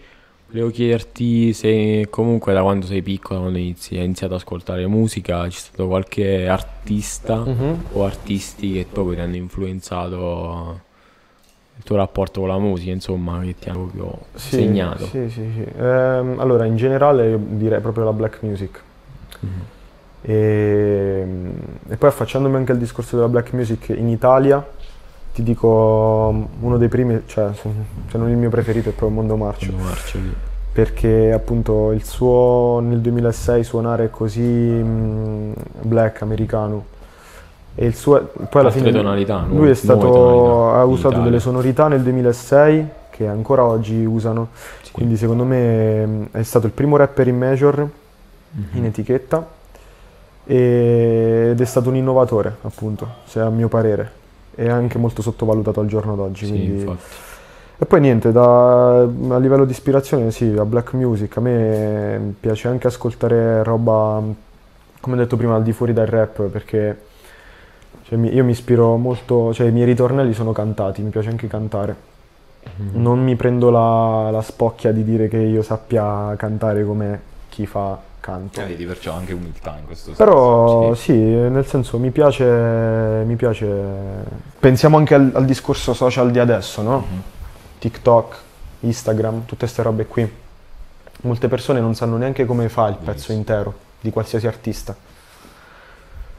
volevo 0.51 0.69
chiederti 0.69 1.53
se 1.53 2.07
comunque 2.09 2.51
da 2.53 2.61
quando 2.61 2.85
sei 2.85 3.01
piccolo, 3.01 3.39
quando 3.39 3.57
inizi, 3.57 3.95
hai 3.97 4.03
iniziato 4.03 4.33
ad 4.33 4.41
ascoltare 4.41 4.85
musica, 4.85 5.43
c'è 5.47 5.49
stato 5.51 5.87
qualche 5.87 6.47
artista 6.47 7.35
Mhm. 7.37 7.83
o 7.93 8.03
artisti 8.05 8.73
che 8.73 8.85
proprio 8.91 9.15
ti 9.15 9.21
hanno 9.21 9.37
influenzato 9.37 10.81
il 11.77 11.83
tuo 11.83 11.95
rapporto 11.95 12.41
con 12.41 12.49
la 12.49 12.59
musica, 12.59 12.91
insomma, 12.91 13.39
che 13.41 13.55
ti 13.57 13.69
hanno 13.69 13.85
proprio 13.85 14.19
sì, 14.35 14.55
segnato. 14.55 15.05
Sì, 15.05 15.29
sì, 15.29 15.49
sì. 15.53 15.65
Ehm, 15.79 16.35
allora, 16.39 16.65
in 16.65 16.75
generale 16.75 17.29
io 17.29 17.39
direi 17.41 17.79
proprio 17.79 18.03
la 18.03 18.13
black 18.13 18.41
music. 18.43 18.81
Mhm. 19.39 19.49
E, 20.23 21.25
e 21.89 21.95
poi 21.97 22.09
affacciandomi 22.09 22.55
anche 22.57 22.73
al 22.73 22.77
discorso 22.77 23.15
della 23.15 23.27
black 23.29 23.53
music 23.53 23.89
in 23.89 24.09
Italia, 24.09 24.63
ti 25.33 25.43
dico 25.43 25.67
uno 26.59 26.77
dei 26.77 26.87
primi, 26.89 27.21
cioè 27.25 27.49
se 27.53 28.17
non 28.17 28.29
il 28.29 28.35
mio 28.37 28.49
preferito 28.49 28.89
è 28.89 28.91
proprio 28.91 29.17
Mondo 29.17 29.35
Marcio, 29.37 29.67
Quando 29.71 29.83
marcio 29.87 30.17
lì. 30.17 30.33
perché 30.73 31.31
appunto 31.31 31.91
il 31.91 32.03
suo 32.03 32.79
nel 32.81 32.99
2006 32.99 33.63
suonare 33.63 34.09
così 34.09 34.41
mh, 34.41 35.53
black 35.81 36.21
americano 36.21 36.85
e 37.75 37.85
il 37.85 37.95
suo 37.95 38.19
poi 38.33 38.47
alla 38.61 38.67
Altre 38.69 38.81
fine 38.81 38.91
tonalità, 38.91 39.45
lui 39.49 39.69
è 39.69 39.73
stato 39.73 39.99
tonalità 40.11 40.79
ha 40.79 40.83
usato 40.85 41.07
Italia. 41.09 41.23
delle 41.25 41.39
sonorità 41.39 41.87
nel 41.87 42.01
2006 42.01 42.87
che 43.09 43.27
ancora 43.27 43.63
oggi 43.63 44.03
usano, 44.03 44.49
Sì. 44.81 44.91
quindi 44.91 45.15
secondo 45.17 45.43
me 45.45 46.05
mh, 46.05 46.27
è 46.31 46.43
stato 46.43 46.65
il 46.65 46.71
primo 46.73 46.97
rapper 46.97 47.27
in 47.27 47.37
major 47.37 47.79
Mhm. 48.53 48.67
in 48.77 48.85
etichetta 48.85 49.47
ed 50.45 51.61
è 51.61 51.65
stato 51.65 51.87
un 51.89 51.95
innovatore, 51.95 52.55
appunto, 52.63 53.07
se 53.25 53.39
a 53.39 53.49
mio 53.49 53.67
parere, 53.69 54.11
e 54.55 54.69
anche 54.69 54.97
molto 54.97 55.21
sottovalutato 55.21 55.79
al 55.79 55.87
giorno 55.87 56.15
d'oggi. 56.15 56.45
Sì, 56.45 56.51
quindi-. 56.51 56.97
E 57.77 57.85
poi 57.85 57.99
niente, 57.99 58.31
da- 58.31 59.01
a 59.01 59.37
livello 59.37 59.65
di 59.65 59.71
ispirazione, 59.71 60.31
sì, 60.31 60.53
la 60.53 60.65
black 60.65 60.93
music, 60.93 61.37
a 61.37 61.41
me 61.41 62.35
piace 62.39 62.67
anche 62.67 62.87
ascoltare 62.87 63.63
roba 63.63 64.21
come 65.01 65.15
ho 65.15 65.19
detto 65.19 65.35
prima, 65.35 65.55
al 65.55 65.63
di 65.63 65.73
fuori 65.73 65.93
dal 65.93 66.05
rap, 66.05 66.43
perché 66.43 67.01
cioè, 68.03 68.19
io 68.19 68.43
mi 68.43 68.51
ispiro 68.51 68.95
molto, 68.97 69.51
cioè 69.51 69.67
i 69.67 69.71
miei 69.71 69.87
ritornelli 69.87 70.33
sono 70.33 70.51
cantati, 70.51 71.01
mi 71.01 71.09
piace 71.09 71.29
anche 71.29 71.47
cantare. 71.47 72.09
Non 72.91 73.19
mi 73.23 73.35
prendo 73.35 73.71
la, 73.71 74.29
la 74.29 74.41
spocchia 74.43 74.91
di 74.91 75.03
dire 75.03 75.27
che 75.27 75.37
io 75.37 75.63
sappia 75.63 76.35
cantare 76.37 76.85
come 76.85 77.19
chi 77.49 77.65
fa 77.65 77.99
canto. 78.21 78.59
Cioè, 78.59 78.67
vedi, 78.69 78.85
perciò 78.85 79.11
anche 79.13 79.33
umiltà 79.33 79.75
in 79.79 79.85
questo 79.85 80.13
senso. 80.13 80.23
Però 80.23 80.93
Sì. 80.93 81.01
sì, 81.01 81.13
nel 81.17 81.65
senso 81.65 81.97
mi 81.97 82.11
piace, 82.11 82.45
mi 83.25 83.35
piace. 83.35 83.67
Pensiamo 84.59 84.95
anche 84.97 85.13
al, 85.15 85.31
al 85.33 85.43
discorso 85.45 85.93
social 85.93 86.31
di 86.31 86.39
adesso, 86.39 86.81
no? 86.81 86.97
Mhm. 86.99 87.21
TikTok, 87.79 88.35
Instagram, 88.81 89.41
tutte 89.45 89.57
queste 89.65 89.81
robe 89.81 90.05
qui. 90.05 90.31
Molte 91.23 91.47
persone 91.49 91.79
non 91.81 91.93
sanno 91.95 92.15
neanche 92.17 92.45
come 92.45 92.69
fa 92.69 92.87
il 92.87 92.97
pezzo 93.03 93.31
intero 93.31 93.73
di 93.99 94.09
qualsiasi 94.11 94.47
artista. 94.47 94.95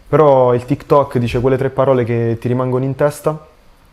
Però 0.08 0.52
il 0.54 0.64
TikTok 0.64 1.18
dice 1.18 1.40
quelle 1.40 1.56
tre 1.56 1.70
parole 1.70 2.04
che 2.04 2.36
ti 2.40 2.48
rimangono 2.48 2.84
in 2.84 2.94
testa 2.94 3.46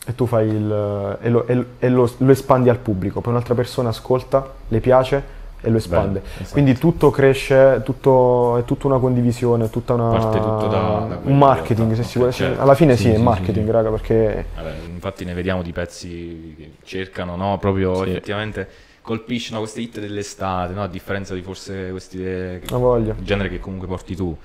e 0.06 0.16
tu 0.16 0.26
fai 0.26 0.48
il. 0.48 1.18
e, 1.22 1.30
lo, 1.30 1.48
e- 1.48 1.66
e 1.80 1.90
lo- 1.90 2.12
lo 2.18 2.32
espandi 2.32 2.70
al 2.70 2.78
pubblico. 2.78 3.22
Poi 3.22 3.32
un'altra 3.32 3.54
persona 3.56 3.90
ascolta, 3.90 4.46
le 4.68 4.80
piace 4.80 5.38
e 5.62 5.70
lo 5.70 5.78
espande. 5.78 6.20
Bello, 6.20 6.32
esatto. 6.36 6.52
Quindi 6.52 6.78
tutto 6.78 7.10
cresce, 7.10 7.82
tutto, 7.84 8.58
è 8.58 8.64
tutta 8.66 8.88
una 8.88 8.98
condivisione, 9.00 9.66
è 9.66 9.70
tutta 9.70 9.94
una, 9.94 10.10
Parte 10.10 10.40
tutto 10.40 10.68
da- 10.68 11.06
da 11.10 11.20
un 11.24 11.38
marketing. 11.38 11.90
in 11.90 11.96
Se 11.96 12.02
realtà. 12.02 12.04
si 12.04 12.18
vuole, 12.18 12.32
certo. 12.34 12.62
Alla 12.62 12.74
fine 12.76 12.96
Sì, 12.96 13.04
sì, 13.04 13.10
è 13.12 13.16
sì, 13.16 13.22
marketing, 13.22 13.66
sì. 13.66 13.72
raga, 13.72 13.90
perché 13.90 14.46
Vabbè, 14.56 14.74
infatti 14.94 15.26
ne 15.26 15.34
vediamo 15.34 15.62
di 15.62 15.72
pezzi 15.72 16.56
che 16.58 16.72
cercano, 16.84 17.36
no? 17.36 17.58
Proprio 17.60 18.04
effettivamente 18.06 18.68
colpiscono 19.02 19.60
queste 19.60 19.82
hit 19.82 20.00
dell'estate, 20.00 20.74
no? 20.74 20.84
A 20.84 20.88
differenza 20.88 21.34
di 21.34 21.42
forse 21.42 21.90
questi 21.92 22.24
eh, 22.24 22.62
voglia. 22.70 23.16
il 23.18 23.26
genere 23.26 23.50
che 23.50 23.60
comunque 23.60 23.88
porti 23.88 24.16
tu. 24.16 24.36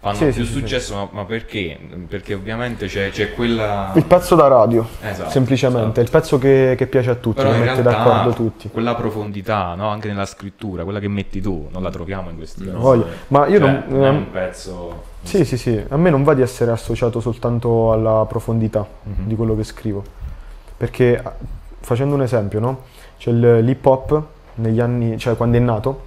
Fanno 0.00 0.14
Sì, 0.14 0.24
più 0.24 0.32
sì, 0.32 0.44
sì, 0.46 0.58
successo, 0.60 0.94
Ma, 0.94 1.08
ma 1.10 1.24
perché? 1.26 1.78
Perché 2.08 2.32
ovviamente 2.32 2.86
c'è, 2.86 3.10
c'è 3.10 3.34
quella... 3.34 3.92
Il 3.94 4.04
pezzo 4.06 4.34
da 4.34 4.48
radio, 4.48 4.86
Esatto, 5.02 5.28
semplicemente, 5.28 5.82
esatto. 5.82 6.00
il 6.00 6.10
pezzo 6.10 6.38
che, 6.38 6.74
che 6.78 6.86
piace 6.86 7.10
a 7.10 7.14
tutti, 7.16 7.42
Però 7.42 7.52
che 7.52 7.58
mette 7.58 7.82
d'accordo 7.82 8.32
tutti. 8.32 8.70
quella 8.70 8.94
profondità, 8.94 9.74
no? 9.74 9.88
Anche 9.88 10.08
nella 10.08 10.24
scrittura, 10.24 10.84
quella 10.84 11.00
che 11.00 11.08
metti 11.08 11.42
tu, 11.42 11.68
non 11.70 11.82
la 11.82 11.90
troviamo 11.90 12.30
in 12.30 12.36
questi 12.36 12.64
No. 12.64 12.78
Voglia. 12.78 13.04
Ma 13.28 13.46
io 13.46 13.58
Cioè, 13.58 13.82
non, 13.88 14.02
è 14.02 14.06
ehm, 14.08 14.16
un 14.16 14.30
pezzo... 14.30 15.02
Sì, 15.22 15.44
sì, 15.44 15.58
sì, 15.58 15.84
a 15.86 15.96
me 15.98 16.08
non 16.08 16.22
va 16.24 16.32
di 16.32 16.40
essere 16.40 16.70
associato 16.70 17.20
soltanto 17.20 17.92
alla 17.92 18.24
profondità 18.26 18.86
Mhm. 19.02 19.26
di 19.26 19.36
quello 19.36 19.54
che 19.54 19.64
scrivo. 19.64 20.02
Perché 20.78 21.22
facendo 21.80 22.14
un 22.14 22.22
esempio, 22.22 22.58
no? 22.58 22.84
C'è 23.18 23.30
l'hip 23.32 23.84
hop 23.84 24.22
negli 24.54 24.80
anni, 24.80 25.18
cioè 25.18 25.36
quando 25.36 25.58
è 25.58 25.60
nato, 25.60 26.04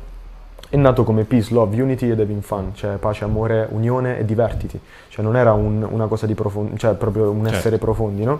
è 0.74 0.78
nato 0.78 1.04
come 1.04 1.24
peace, 1.24 1.54
love, 1.54 1.80
unity 1.80 2.10
ed 2.10 2.20
having 2.20 2.42
fun, 2.42 2.72
cioè 2.74 2.96
pace, 2.96 3.24
amore, 3.24 3.68
unione 3.70 4.18
e 4.18 4.26
divertiti. 4.26 4.80
Cioè 5.08 5.24
non 5.24 5.36
era 5.38 5.54
un- 5.54 5.88
una 5.88 6.08
cosa 6.08 6.26
di 6.26 6.34
profondo, 6.34 6.76
cioè 6.78 6.96
proprio 6.96 7.30
un 7.30 7.44
Certo. 7.44 7.58
essere 7.58 7.78
profondi, 7.78 8.24
no? 8.24 8.40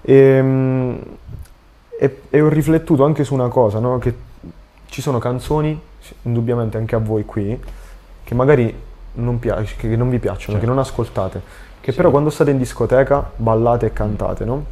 E, 0.00 0.98
e, 1.98 2.20
e 2.30 2.40
ho 2.40 2.48
riflettuto 2.48 3.04
anche 3.04 3.24
su 3.24 3.34
una 3.34 3.48
cosa, 3.48 3.78
no? 3.78 3.98
Che 3.98 4.14
ci 4.86 5.02
sono 5.02 5.18
canzoni, 5.18 5.78
indubbiamente 6.22 6.78
anche 6.78 6.94
a 6.94 6.98
voi 6.98 7.26
qui, 7.26 7.60
che 8.24 8.34
magari 8.34 8.74
non, 9.16 9.38
piace, 9.38 9.76
che 9.76 9.94
non 9.96 10.08
vi 10.08 10.18
piacciono, 10.20 10.52
Certo. 10.52 10.60
che 10.60 10.66
non 10.66 10.78
ascoltate, 10.78 11.42
che 11.82 11.92
però 11.92 12.10
quando 12.10 12.30
state 12.30 12.52
in 12.52 12.56
discoteca 12.56 13.32
ballate 13.36 13.84
e 13.84 13.92
cantate, 13.92 14.46
no? 14.46 14.64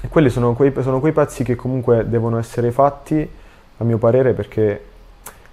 E 0.00 0.06
quelli 0.06 0.30
sono 0.30 0.52
quei, 0.52 0.72
sono 0.80 1.00
quei 1.00 1.10
pezzi 1.12 1.42
che 1.42 1.56
comunque 1.56 2.08
devono 2.08 2.38
essere 2.38 2.70
fatti, 2.70 3.28
a 3.78 3.82
mio 3.84 3.98
parere, 3.98 4.32
perché 4.32 4.90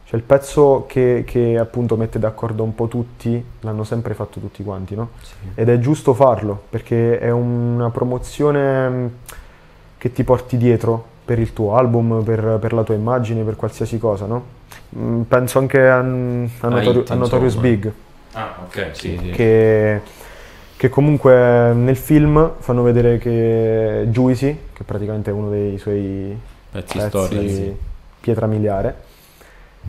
cioè, 0.10 0.18
il 0.20 0.26
pezzo 0.26 0.86
che, 0.88 1.24
che 1.24 1.56
appunto 1.60 1.96
mette 1.96 2.18
d'accordo 2.18 2.64
un 2.64 2.74
po' 2.74 2.88
tutti, 2.88 3.44
l'hanno 3.60 3.84
sempre 3.84 4.16
fatto 4.16 4.40
tutti 4.40 4.64
quanti, 4.64 4.96
no? 4.96 5.10
Ed 5.54 5.70
è 5.70 5.78
giusto 5.78 6.16
farlo, 6.16 6.60
perché 6.68 7.20
è 7.20 7.30
una 7.30 7.92
promozione 7.92 8.90
mh, 8.90 9.12
che 10.00 10.12
ti 10.12 10.24
porti 10.24 10.58
dietro 10.58 11.06
per 11.24 11.38
il 11.38 11.54
tuo 11.54 11.76
album, 11.76 12.24
per, 12.24 12.58
per 12.60 12.74
la 12.74 12.82
tua 12.82 12.96
immagine, 12.96 13.44
per 13.44 13.56
qualsiasi 13.56 14.00
cosa, 14.00 14.26
no? 14.26 14.44
Mm, 14.98 15.22
Penso 15.22 15.60
anche 15.60 15.88
a, 15.88 16.00
a, 16.00 16.02
Notori- 16.02 17.04
a 17.08 17.14
Notorious. 17.14 17.56
Big, 17.58 17.92
Ah, 18.34 18.56
ok, 18.66 18.90
sì. 18.94 19.10
Sì, 19.10 19.20
sì. 19.26 19.30
che, 19.30 20.02
che 20.76 20.90
comunque 20.90 21.72
nel 21.74 21.96
film 21.96 22.54
fanno 22.58 22.82
vedere 22.82 23.20
che 23.20 24.06
Juicy, 24.08 24.58
che 24.74 24.84
praticamente 24.84 25.30
è 25.30 25.34
uno 25.34 25.50
dei 25.52 25.78
suoi 25.78 26.36
Pezzi 26.72 26.98
pezzi 26.98 27.10
storici. 27.10 27.78
pietra 28.20 28.48
miliare, 28.48 28.96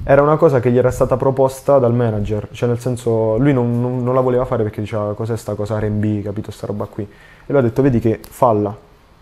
era 0.02 0.22
una 0.22 0.36
cosa 0.36 0.60
che 0.60 0.70
gli 0.70 0.78
era 0.78 0.90
stata 0.90 1.16
proposta 1.16 1.78
dal 1.78 1.94
manager, 1.94 2.48
cioè 2.52 2.68
nel 2.68 2.78
senso 2.78 3.36
lui 3.38 3.52
non, 3.52 3.80
non- 3.80 4.02
non 4.02 4.14
la 4.14 4.20
voleva 4.20 4.44
fare 4.44 4.62
perché 4.62 4.80
diceva 4.80 5.14
cos'è 5.14 5.36
sta 5.36 5.54
cosa 5.54 5.78
R&B, 5.78 6.22
capito, 6.22 6.50
sta 6.50 6.66
roba 6.66 6.86
qui. 6.86 7.02
E 7.02 7.08
lui 7.46 7.58
ha 7.58 7.62
detto 7.62 7.82
vedi 7.82 7.98
che 8.00 8.20
falla, 8.28 8.76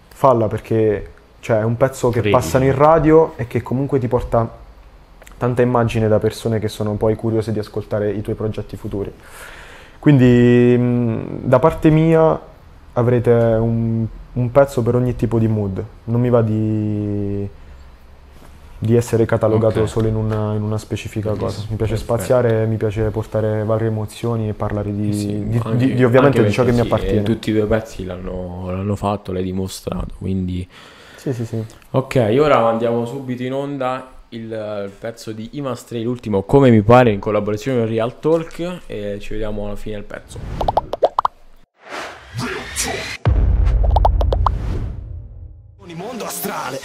falla 0.08 0.46
perché 0.46 1.10
cioè, 1.40 1.60
è 1.60 1.64
un 1.64 1.76
pezzo 1.76 2.08
che 2.10 2.20
Credi. 2.20 2.34
passano 2.34 2.64
in 2.64 2.74
radio 2.74 3.32
e 3.36 3.46
che 3.46 3.62
comunque 3.62 3.98
ti 3.98 4.08
porta 4.08 4.48
tanta 5.36 5.62
immagine 5.62 6.08
da 6.08 6.18
persone 6.18 6.58
che 6.58 6.68
sono 6.68 6.94
poi 6.94 7.14
curiose 7.14 7.52
di 7.52 7.58
ascoltare 7.58 8.10
i 8.10 8.20
tuoi 8.22 8.34
progetti 8.36 8.76
futuri. 8.76 9.12
Quindi 9.98 10.76
mh, 10.76 11.46
da 11.48 11.58
parte 11.58 11.90
mia 11.90 12.38
avrete 12.94 13.30
un, 13.30 14.06
un 14.32 14.52
pezzo 14.52 14.82
per 14.82 14.94
ogni 14.94 15.16
tipo 15.16 15.38
di 15.38 15.48
mood, 15.48 15.84
non 16.04 16.20
mi 16.20 16.30
va 16.30 16.42
di, 16.42 17.48
di 18.80 18.94
essere 18.94 19.24
catalogato 19.26 19.80
Ok. 19.80 19.88
solo 19.88 20.06
in 20.08 20.14
una, 20.14 20.54
in 20.54 20.62
una 20.62 20.78
specifica 20.78 21.30
cosa. 21.30 21.60
Mi 21.68 21.76
piace 21.76 21.94
Perfetto. 21.94 21.96
spaziare, 21.96 22.66
mi 22.66 22.76
piace 22.76 23.02
portare 23.10 23.64
varie 23.64 23.88
emozioni 23.88 24.48
e 24.48 24.52
parlare 24.54 24.94
di, 24.94 25.12
Sì, 25.12 25.48
di- 25.48 25.60
anche- 25.64 25.86
di- 25.86 25.94
di 25.94 26.04
ovviamente 26.04 26.44
di 26.44 26.52
ciò 26.52 26.62
che 26.64 26.70
mi 26.70 26.76
sì, 26.76 26.82
appartiene. 26.82 27.20
eh, 27.20 27.22
tutti 27.24 27.50
i 27.50 27.54
tuoi 27.54 27.66
pezzi 27.66 28.04
l'hanno, 28.04 28.70
l'hanno 28.70 28.96
fatto, 28.96 29.32
l'hai 29.32 29.42
dimostrato, 29.42 30.14
quindi... 30.18 30.66
Sì, 31.16 31.32
sì, 31.32 31.44
sì. 31.44 31.62
Ok, 31.90 32.36
ora 32.38 32.66
andiamo 32.68 33.04
subito 33.04 33.42
in 33.42 33.52
onda 33.52 34.06
il, 34.30 34.52
eh, 34.52 34.88
pezzo 34.96 35.32
di 35.32 35.48
Ivan 35.54 35.74
Stray, 35.76 36.02
l'ultimo 36.04 36.42
come 36.44 36.70
mi 36.70 36.82
pare 36.82 37.10
in 37.10 37.18
collaborazione 37.18 37.78
con 37.80 37.88
Real 37.88 38.20
Talk 38.20 38.80
e 38.86 39.16
ci 39.20 39.30
vediamo 39.30 39.66
alla 39.66 39.74
fine 39.76 39.96
del 39.96 40.04
pezzo. 40.04 40.38
Il 45.86 45.96
mondo 45.96 46.24
astrale 46.24 46.78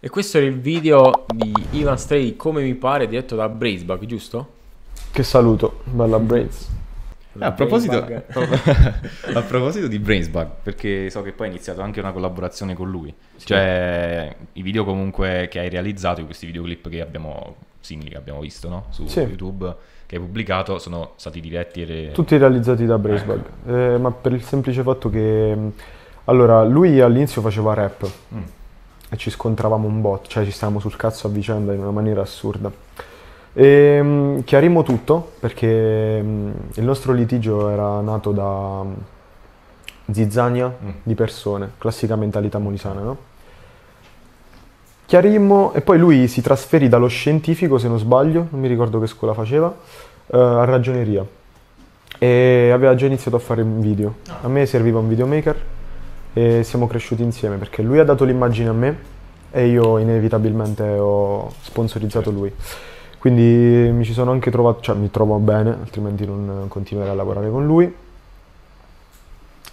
E 0.00 0.08
questo 0.10 0.38
era 0.38 0.46
il 0.46 0.60
video 0.60 1.24
di 1.34 1.52
Ivan 1.72 1.98
Stray 1.98 2.36
come 2.36 2.62
mi 2.62 2.74
pare 2.74 3.08
diretto 3.08 3.34
da 3.34 3.48
Brazebug, 3.48 4.04
giusto? 4.04 4.52
Che 5.10 5.22
saluto, 5.24 5.80
bella 5.84 6.20
Brains. 6.20 6.68
Eh, 7.36 7.44
a, 7.44 7.50
proposito, 7.50 7.96
a 9.34 9.42
proposito 9.42 9.88
di 9.88 9.98
Brainsbug, 9.98 10.48
perché 10.62 11.10
so 11.10 11.22
che 11.22 11.32
poi 11.32 11.46
hai 11.48 11.52
iniziato 11.52 11.80
anche 11.80 11.98
una 11.98 12.12
collaborazione 12.12 12.74
con 12.74 12.88
lui. 12.88 13.12
Cioè, 13.38 14.36
i 14.52 14.62
video 14.62 14.84
comunque 14.84 15.48
che 15.50 15.58
hai 15.58 15.68
realizzato, 15.68 16.24
questi 16.24 16.46
videoclip 16.46 16.88
che 16.88 17.00
abbiamo, 17.00 17.56
simili 17.80 18.10
che 18.10 18.16
abbiamo 18.16 18.40
visto 18.40 18.68
no? 18.68 18.86
su 18.90 19.06
Sì. 19.08 19.20
YouTube, 19.20 19.74
che 20.06 20.16
hai 20.16 20.20
pubblicato, 20.20 20.78
sono 20.78 21.12
stati 21.16 21.40
diretti 21.40 21.82
e... 21.82 22.10
Tutti 22.12 22.36
realizzati 22.36 22.86
da 22.86 22.98
Bracebug, 22.98 23.42
eh, 23.66 23.98
ma 23.98 24.12
per 24.12 24.32
il 24.32 24.42
semplice 24.42 24.82
fatto 24.82 25.10
che 25.10 25.54
mh, 25.56 25.72
allora 26.26 26.62
lui 26.64 27.00
all'inizio 27.00 27.42
faceva 27.42 27.74
rap 27.74 28.08
Mm. 28.34 28.42
E 29.10 29.16
ci 29.16 29.30
scontravamo 29.30 29.86
un 29.86 30.00
bot, 30.00 30.26
cioè 30.26 30.44
ci 30.44 30.50
stavamo 30.50 30.80
sul 30.80 30.96
cazzo 30.96 31.26
a 31.26 31.30
vicenda 31.30 31.72
in 31.72 31.80
una 31.80 31.90
maniera 31.90 32.20
assurda. 32.22 32.70
E 33.54 34.02
mh, 34.02 34.44
chiarimmo 34.44 34.82
tutto 34.82 35.32
perché 35.40 36.20
mh, 36.22 36.50
il 36.74 36.84
nostro 36.84 37.12
litigio 37.12 37.68
era 37.70 38.00
nato 38.00 38.32
da 38.32 38.82
mh, 38.82 38.94
zizzania 40.12 40.66
Mm. 40.84 40.88
di 41.02 41.14
persone, 41.14 41.72
classica 41.78 42.16
mentalità 42.16 42.58
molisana, 42.58 43.00
no? 43.02 43.16
Chiarimmo 45.06 45.72
e 45.72 45.80
poi 45.80 45.98
lui 45.98 46.28
si 46.28 46.42
trasferì 46.42 46.88
dallo 46.88 47.08
scientifico, 47.08 47.78
se 47.78 47.88
non 47.88 47.98
sbaglio, 47.98 48.46
non 48.50 48.60
mi 48.60 48.68
ricordo 48.68 49.00
che 49.00 49.06
scuola 49.06 49.32
faceva, 49.32 49.74
eh, 50.26 50.38
a 50.38 50.64
ragioneria 50.64 51.24
e 52.18 52.70
aveva 52.72 52.94
già 52.94 53.06
iniziato 53.06 53.36
a 53.36 53.40
fare 53.40 53.62
un 53.62 53.80
video. 53.80 54.16
A 54.42 54.48
me 54.48 54.66
serviva 54.66 54.98
un 54.98 55.08
videomaker 55.08 55.56
e 56.38 56.62
siamo 56.62 56.86
cresciuti 56.86 57.22
insieme 57.22 57.56
perché 57.56 57.82
lui 57.82 57.98
ha 57.98 58.04
dato 58.04 58.24
l'immagine 58.24 58.68
a 58.68 58.72
me 58.72 58.98
e 59.50 59.66
io 59.66 59.98
inevitabilmente 59.98 60.84
ho 60.84 61.52
sponsorizzato 61.62 62.30
lui. 62.30 62.52
Quindi 63.18 63.90
mi 63.90 64.04
ci 64.04 64.12
sono 64.12 64.30
anche 64.30 64.48
trovato, 64.48 64.80
cioè 64.80 64.94
mi 64.94 65.10
trovo 65.10 65.36
bene, 65.38 65.70
altrimenti 65.70 66.24
non 66.24 66.66
continuerei 66.68 67.12
a 67.12 67.16
lavorare 67.16 67.50
con 67.50 67.66
lui. 67.66 67.92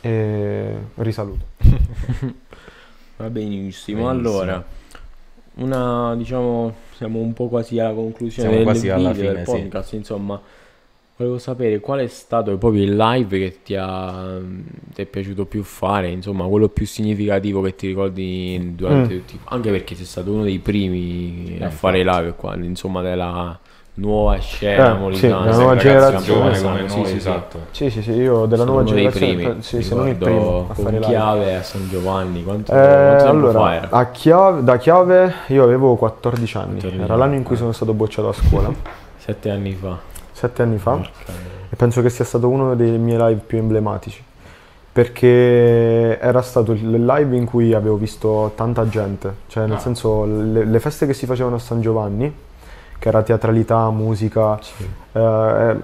E 0.01 0.77
risaluto. 0.95 1.45
Va 3.17 3.29
benissimo. 3.29 4.07
Benissimo. 4.07 4.09
Allora, 4.09 4.65
una 5.55 6.15
diciamo 6.15 6.73
siamo 6.95 7.19
un 7.19 7.33
po' 7.33 7.47
quasi 7.47 7.77
alla 7.77 7.93
conclusione 7.93 8.49
Siamo 8.49 8.55
del 8.55 8.63
quasi 8.63 8.89
alla 8.89 9.11
video, 9.11 9.33
del 9.33 9.43
fine, 9.43 9.57
sì. 9.57 9.61
podcast, 9.61 9.93
insomma. 9.93 10.41
Volevo 11.17 11.37
sapere 11.37 11.79
qual 11.79 11.99
è 11.99 12.07
stato 12.07 12.57
proprio 12.57 12.83
il 12.83 12.93
live 12.93 13.39
che 13.39 13.59
ti, 13.63 13.73
ha, 13.73 14.37
ti 14.93 15.01
è 15.01 15.05
piaciuto 15.05 15.45
più 15.45 15.63
fare, 15.63 16.09
insomma, 16.09 16.43
quello 16.45 16.67
più 16.67 16.85
significativo 16.85 17.61
che 17.61 17.73
ti 17.73 17.87
ricordi 17.87 18.73
durante 18.75 19.13
Mm. 19.13 19.17
tutti. 19.19 19.39
Anche 19.45 19.71
perché 19.71 19.95
sei 19.95 20.03
stato 20.05 20.33
uno 20.33 20.43
dei 20.43 20.59
primi 20.59 21.55
Eh, 21.57 21.63
a 21.63 21.69
fare 21.69 21.99
i 21.99 22.01
infatti. 22.01 22.19
live 22.23 22.33
qua, 22.35 22.55
insomma, 22.55 23.01
della 23.01 23.57
nuova 23.93 24.37
scena 24.39 24.93
Eh, 24.93 24.99
molitana. 24.99 25.53
sì, 25.53 25.57
nuova 25.59 25.75
generazione, 25.77 26.53
sì, 26.55 26.63
noi, 26.65 26.89
sì, 26.89 27.05
sì. 27.05 27.15
esatto. 27.15 27.59
Sì, 27.71 27.89
sì, 27.89 28.01
sì, 28.01 28.11
io 28.11 28.45
della 28.45 28.63
Sono 28.65 28.71
nuova 28.73 28.81
uno 28.81 28.91
dei 28.91 29.09
generazione, 29.09 29.35
primi, 29.41 29.61
sì, 29.63 29.81
se 29.83 29.95
non 29.95 30.07
il 30.09 30.15
primo 30.17 30.67
a 30.69 30.73
fare 30.73 30.91
live. 30.91 31.05
chiave 31.05 31.55
a 31.55 31.63
San 31.63 31.87
Giovanni, 31.87 32.43
quanto, 32.43 32.73
Eh, 32.73 32.75
quanto 32.75 33.23
tempo 33.23 33.29
allora, 33.29 33.59
fa 33.61 33.73
era? 33.73 33.87
a 33.89 34.11
chiave, 34.11 34.63
da 34.65 34.77
chiave 34.77 35.33
io 35.47 35.63
avevo 35.63 35.95
14 35.95 36.57
anni, 36.57 36.73
14 36.81 37.01
era 37.03 37.15
l'anno 37.15 37.35
in 37.35 37.43
cui 37.43 37.51
anni. 37.51 37.59
sono 37.59 37.71
stato 37.71 37.93
bocciato 37.93 38.27
a 38.27 38.33
scuola, 38.33 38.69
Sette 39.15 39.49
anni 39.49 39.71
fa. 39.73 39.97
Sette 40.35 40.61
anni 40.63 40.77
fa, 40.77 40.91
Porca 40.95 41.31
e 41.69 41.75
penso 41.77 42.01
che 42.01 42.09
sia 42.09 42.25
stato 42.25 42.49
uno 42.49 42.75
dei 42.75 42.97
miei 42.97 43.17
live 43.17 43.41
più 43.45 43.57
emblematici, 43.57 44.21
perché 44.91 46.19
era 46.19 46.41
stato 46.41 46.71
il 46.73 47.03
live 47.05 47.35
in 47.35 47.45
cui 47.45 47.73
avevo 47.73 47.95
visto 47.95 48.51
tanta 48.55 48.87
gente, 48.87 49.33
cioè 49.47 49.65
nel 49.65 49.77
Ah. 49.77 49.79
senso 49.79 50.25
le, 50.25 50.65
le 50.65 50.79
feste 50.79 51.05
che 51.05 51.13
si 51.13 51.25
facevano 51.25 51.55
a 51.55 51.59
San 51.59 51.81
Giovanni, 51.81 52.33
che 52.97 53.07
era 53.07 53.21
teatralità, 53.21 53.89
musica, 53.89 54.57
Sì. 54.61 54.85
eh, 55.13 55.75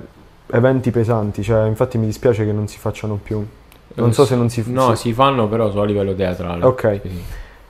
eventi 0.53 0.91
pesanti, 0.91 1.43
cioè 1.43 1.65
infatti 1.67 1.97
mi 1.97 2.05
dispiace 2.05 2.45
che 2.45 2.51
non 2.51 2.67
si 2.67 2.77
facciano 2.77 3.19
più. 3.21 3.45
Non 3.93 4.13
so 4.13 4.23
se 4.25 4.35
non 4.35 4.49
si... 4.49 4.63
No, 4.67 4.95
si- 4.95 5.09
si 5.09 5.13
fanno 5.13 5.47
però 5.49 5.69
solo 5.69 5.81
a 5.81 5.85
livello 5.85 6.13
teatrale. 6.15 6.63
Ok. 6.65 6.99
Sì. 7.03 7.23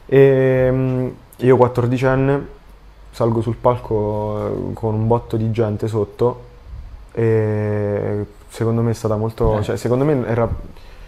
E 0.05 0.69
mm, 0.71 1.07
io 1.37 1.57
14enne 1.57 2.39
salgo 3.09 3.41
sul 3.41 3.55
palco 3.55 4.69
eh, 4.69 4.73
con 4.73 4.93
un 4.93 5.07
botto 5.07 5.37
di 5.37 5.49
gente 5.51 5.87
sotto 5.87 6.49
e 7.13 8.25
secondo 8.47 8.81
me 8.81 8.91
è 8.91 8.93
stata 8.93 9.15
molto... 9.15 9.59
Eh. 9.59 9.63
cioè 9.63 9.77
secondo 9.77 10.05
me 10.05 10.25
era... 10.27 10.47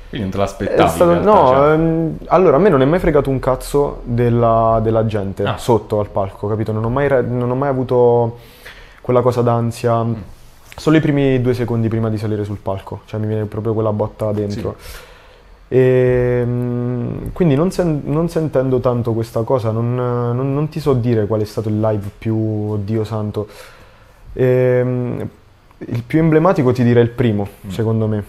Quindi 0.09 0.29
non 0.29 0.29
te 0.29 0.37
l'aspettavi 0.37 0.89
stato- 0.89 1.11
realtà, 1.11 1.31
no, 1.31 1.47
cioè. 1.47 1.71
ehm, 1.73 2.17
allora 2.27 2.57
a 2.57 2.59
me 2.59 2.69
non 2.69 2.81
è 2.81 2.85
mai 2.85 2.99
fregato 2.99 3.29
un 3.31 3.39
cazzo 3.39 4.01
della, 4.03 4.79
della 4.83 5.05
gente 5.07 5.43
Ah. 5.43 5.57
sotto 5.57 5.99
al 5.99 6.09
palco, 6.09 6.47
capito? 6.47 6.71
Non 6.71 6.83
ho 6.85 6.89
mai, 6.89 7.07
non 7.27 7.49
ho 7.49 7.55
mai 7.55 7.69
avuto 7.69 8.37
quella 9.01 9.21
cosa 9.21 9.41
d'ansia. 9.41 10.03
Mm. 10.03 10.13
Solo 10.75 10.97
i 10.97 10.99
primi 10.99 11.41
due 11.41 11.53
secondi 11.55 11.87
prima 11.87 12.09
di 12.09 12.17
salire 12.17 12.43
sul 12.43 12.57
palco, 12.57 13.01
cioè 13.05 13.19
mi 13.19 13.25
viene 13.27 13.45
proprio 13.45 13.73
quella 13.73 13.91
botta 13.91 14.31
dentro. 14.31 14.75
E, 15.67 16.43
mm, 16.45 17.27
quindi 17.33 17.55
non, 17.55 17.71
sen- 17.71 18.01
non 18.05 18.29
sentendo 18.29 18.79
tanto 18.79 19.13
questa 19.13 19.41
cosa, 19.41 19.71
non, 19.71 19.95
non- 19.95 20.53
non 20.53 20.69
ti 20.69 20.79
so 20.79 20.93
dire 20.93 21.25
qual 21.25 21.41
è 21.41 21.45
stato 21.45 21.69
il 21.69 21.79
live 21.79 22.09
più, 22.19 22.77
Dio 22.83 23.03
santo. 23.03 23.47
Ehm, 24.33 25.27
il 25.79 26.03
più 26.03 26.19
emblematico 26.19 26.71
ti 26.71 26.83
direi 26.83 27.03
il 27.03 27.09
primo, 27.09 27.47
Mm. 27.65 27.69
secondo 27.69 28.07
me, 28.07 28.23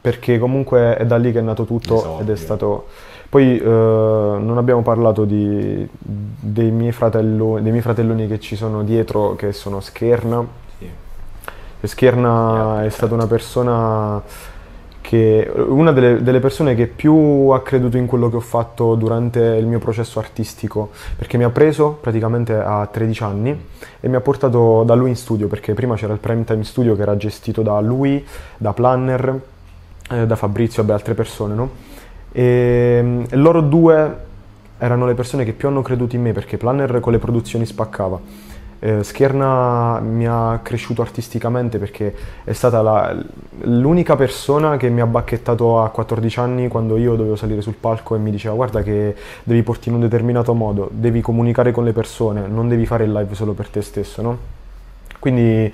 perché 0.00 0.38
comunque 0.38 0.96
è 0.96 1.06
da 1.06 1.16
lì 1.16 1.32
che 1.32 1.38
è 1.38 1.42
nato 1.42 1.64
tutto 1.64 1.94
L'esordio. 1.94 2.20
ed 2.20 2.30
è 2.30 2.36
stato... 2.36 2.86
Poi 3.30 3.58
eh, 3.60 3.64
non 3.64 4.56
abbiamo 4.58 4.82
parlato 4.82 5.24
di- 5.24 5.86
dei, 5.98 6.70
miei 6.72 6.90
fratello- 6.90 7.60
dei 7.60 7.70
miei 7.70 7.80
fratelloni 7.82 8.26
che 8.26 8.40
ci 8.40 8.56
sono 8.56 8.82
dietro, 8.82 9.36
che 9.36 9.52
sono 9.52 9.78
Scherna, 9.80 10.44
Sì. 10.78 10.88
Schierna 11.86 12.82
Eh, 12.82 12.86
è 12.86 12.88
stata 12.90 13.14
una 13.14 13.26
persona 13.28 14.20
che, 15.00 15.50
una 15.54 15.92
delle, 15.92 16.22
delle 16.22 16.40
persone 16.40 16.74
che 16.74 16.86
più 16.86 17.48
ha 17.50 17.62
creduto 17.62 17.96
in 17.96 18.06
quello 18.06 18.28
che 18.28 18.36
ho 18.36 18.40
fatto 18.40 18.94
durante 18.94 19.40
il 19.40 19.66
mio 19.66 19.78
processo 19.78 20.18
artistico, 20.18 20.90
perché 21.16 21.36
mi 21.36 21.44
ha 21.44 21.50
preso 21.50 21.98
praticamente 22.00 22.54
a 22.54 22.86
13 22.86 23.22
anni 23.22 23.66
e 24.00 24.08
mi 24.08 24.16
ha 24.16 24.20
portato 24.20 24.82
da 24.84 24.94
lui 24.94 25.10
in 25.10 25.16
studio, 25.16 25.48
perché 25.48 25.74
prima 25.74 25.94
c'era 25.94 26.12
il 26.12 26.18
Prime 26.18 26.44
Time 26.44 26.64
Studio 26.64 26.94
che 26.94 27.02
era 27.02 27.16
gestito 27.16 27.62
da 27.62 27.80
lui, 27.80 28.24
da 28.56 28.72
Planner, 28.72 29.40
eh, 30.10 30.26
da 30.26 30.36
Fabrizio 30.36 30.84
e 30.86 30.92
altre 30.92 31.14
persone, 31.14 31.54
no? 31.54 31.70
E, 32.32 33.24
e 33.28 33.36
loro 33.36 33.60
due 33.60 34.28
erano 34.78 35.06
le 35.06 35.14
persone 35.14 35.44
che 35.44 35.52
più 35.52 35.68
hanno 35.68 35.82
creduto 35.82 36.16
in 36.16 36.22
me, 36.22 36.32
perché 36.32 36.56
Planner 36.56 37.00
con 37.00 37.12
le 37.12 37.18
produzioni 37.18 37.66
spaccava. 37.66 38.48
Eh, 38.82 39.04
Schierna 39.04 40.00
mi 40.00 40.26
ha 40.26 40.58
cresciuto 40.62 41.02
artisticamente 41.02 41.78
perché 41.78 42.14
è 42.44 42.52
stata 42.52 42.80
la- 42.80 43.14
l'unica 43.62 44.16
persona 44.16 44.78
che 44.78 44.88
mi 44.88 45.02
ha 45.02 45.06
bacchettato 45.06 45.82
a 45.82 45.90
14 45.90 46.38
anni 46.40 46.68
quando 46.68 46.96
io 46.96 47.14
dovevo 47.14 47.36
salire 47.36 47.60
sul 47.60 47.74
palco 47.74 48.14
e 48.14 48.18
mi 48.18 48.30
diceva 48.30 48.54
guarda 48.54 48.82
che 48.82 49.14
devi 49.42 49.62
porti 49.62 49.90
in 49.90 49.96
un 49.96 50.00
determinato 50.00 50.54
modo, 50.54 50.88
devi 50.92 51.20
comunicare 51.20 51.72
con 51.72 51.84
le 51.84 51.92
persone, 51.92 52.46
non 52.46 52.68
devi 52.68 52.86
fare 52.86 53.04
il 53.04 53.12
live 53.12 53.34
solo 53.34 53.52
per 53.52 53.68
te 53.68 53.82
stesso, 53.82 54.22
no? 54.22 54.38
Quindi 55.18 55.72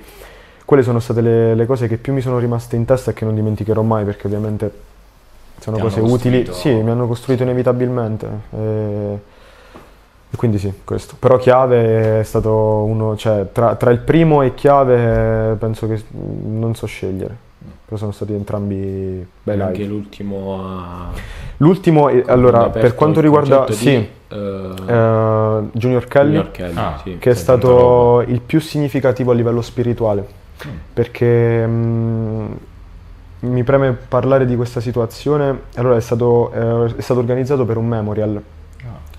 quelle 0.65 0.83
sono 0.83 0.99
state 0.99 1.21
le, 1.21 1.55
le 1.55 1.65
cose 1.65 1.87
che 1.87 1.95
più 1.97 2.11
mi 2.11 2.19
sono 2.21 2.39
rimaste 2.39 2.75
in 2.75 2.83
testa 2.83 3.11
e 3.11 3.13
che 3.13 3.23
non 3.23 3.35
dimenticherò 3.35 3.81
mai 3.83 4.03
perché 4.03 4.27
ovviamente 4.27 4.69
sono 5.59 5.77
Ti 5.77 5.81
cose 5.81 5.99
utili, 6.01 6.47
sì, 6.51 6.69
mi 6.73 6.89
hanno 6.89 7.07
costruito 7.07 7.43
inevitabilmente. 7.43 8.27
E, 8.51 8.59
e 8.59 9.19
quindi 10.35 10.59
sì, 10.59 10.71
questo. 10.83 11.15
Però 11.17 11.37
Chiave 11.37 12.19
è 12.19 12.23
stato 12.23 12.83
uno, 12.83 13.15
cioè 13.15 13.47
tra, 13.51 13.75
tra 13.75 13.91
il 13.91 13.99
primo 13.99 14.41
e 14.41 14.53
Chiave 14.53 15.55
penso 15.57 15.87
che 15.87 16.03
mm, 16.15 16.59
non 16.59 16.75
so 16.75 16.85
scegliere. 16.85 17.45
Però 17.85 17.97
sono 17.97 18.11
stati 18.11 18.33
entrambi 18.33 19.25
bei 19.43 19.59
Anche 19.61 19.85
l'ultimo 19.85 20.61
a... 20.61 21.09
L'ultimo, 21.57 22.11
allora, 22.25 22.69
per 22.69 22.93
quanto 22.95 23.21
riguarda, 23.21 23.65
sì, 23.71 23.85
di, 23.85 24.09
eh, 24.35 24.73
eh, 24.85 25.61
Junior 25.71 26.05
Kelly, 26.05 26.33
Junior 26.33 26.51
Kelly, 26.51 26.73
Ah, 26.75 26.99
sì. 27.01 27.17
che 27.17 27.31
è 27.31 27.33
stato 27.33 28.23
il 28.27 28.41
più 28.41 28.59
significativo 28.59 29.31
a 29.31 29.33
livello 29.33 29.61
spirituale, 29.61 30.27
perché 30.93 31.65
mm, 31.65 32.45
mi 33.39 33.63
preme 33.63 33.93
parlare 33.93 34.45
di 34.45 34.55
questa 34.57 34.81
situazione. 34.81 35.61
Allora, 35.75 35.95
è 35.95 36.01
stato, 36.01 36.51
eh, 36.51 36.95
è 36.97 37.01
stato 37.01 37.21
organizzato 37.21 37.65
per 37.65 37.77
un 37.77 37.87
memorial 37.87 38.41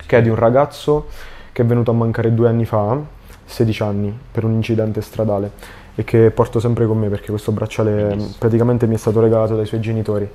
che 0.09 0.17
è 0.17 0.23
di 0.23 0.31
un 0.31 0.37
ragazzo 0.37 1.07
che 1.53 1.61
è 1.63 1.67
venuto 1.67 1.91
a 1.91 1.95
mancare 1.95 2.33
due 2.35 2.49
anni 2.49 2.65
fa, 2.65 2.97
16 3.45 3.83
anni, 3.83 4.19
per 4.33 4.45
un 4.45 4.53
incidente 4.53 5.03
stradale 5.03 5.51
e 5.95 6.05
che 6.05 6.31
porto 6.31 6.61
sempre 6.61 6.87
con 6.87 6.97
me 6.99 7.09
perché 7.09 7.29
questo 7.31 7.53
bracciale 7.53 7.91
Bellissimo. 8.05 8.35
praticamente 8.39 8.87
mi 8.87 8.95
è 8.95 8.99
stato 8.99 9.21
regalato 9.21 9.55
dai 9.57 9.67
suoi 9.67 9.81
genitori 9.81 10.29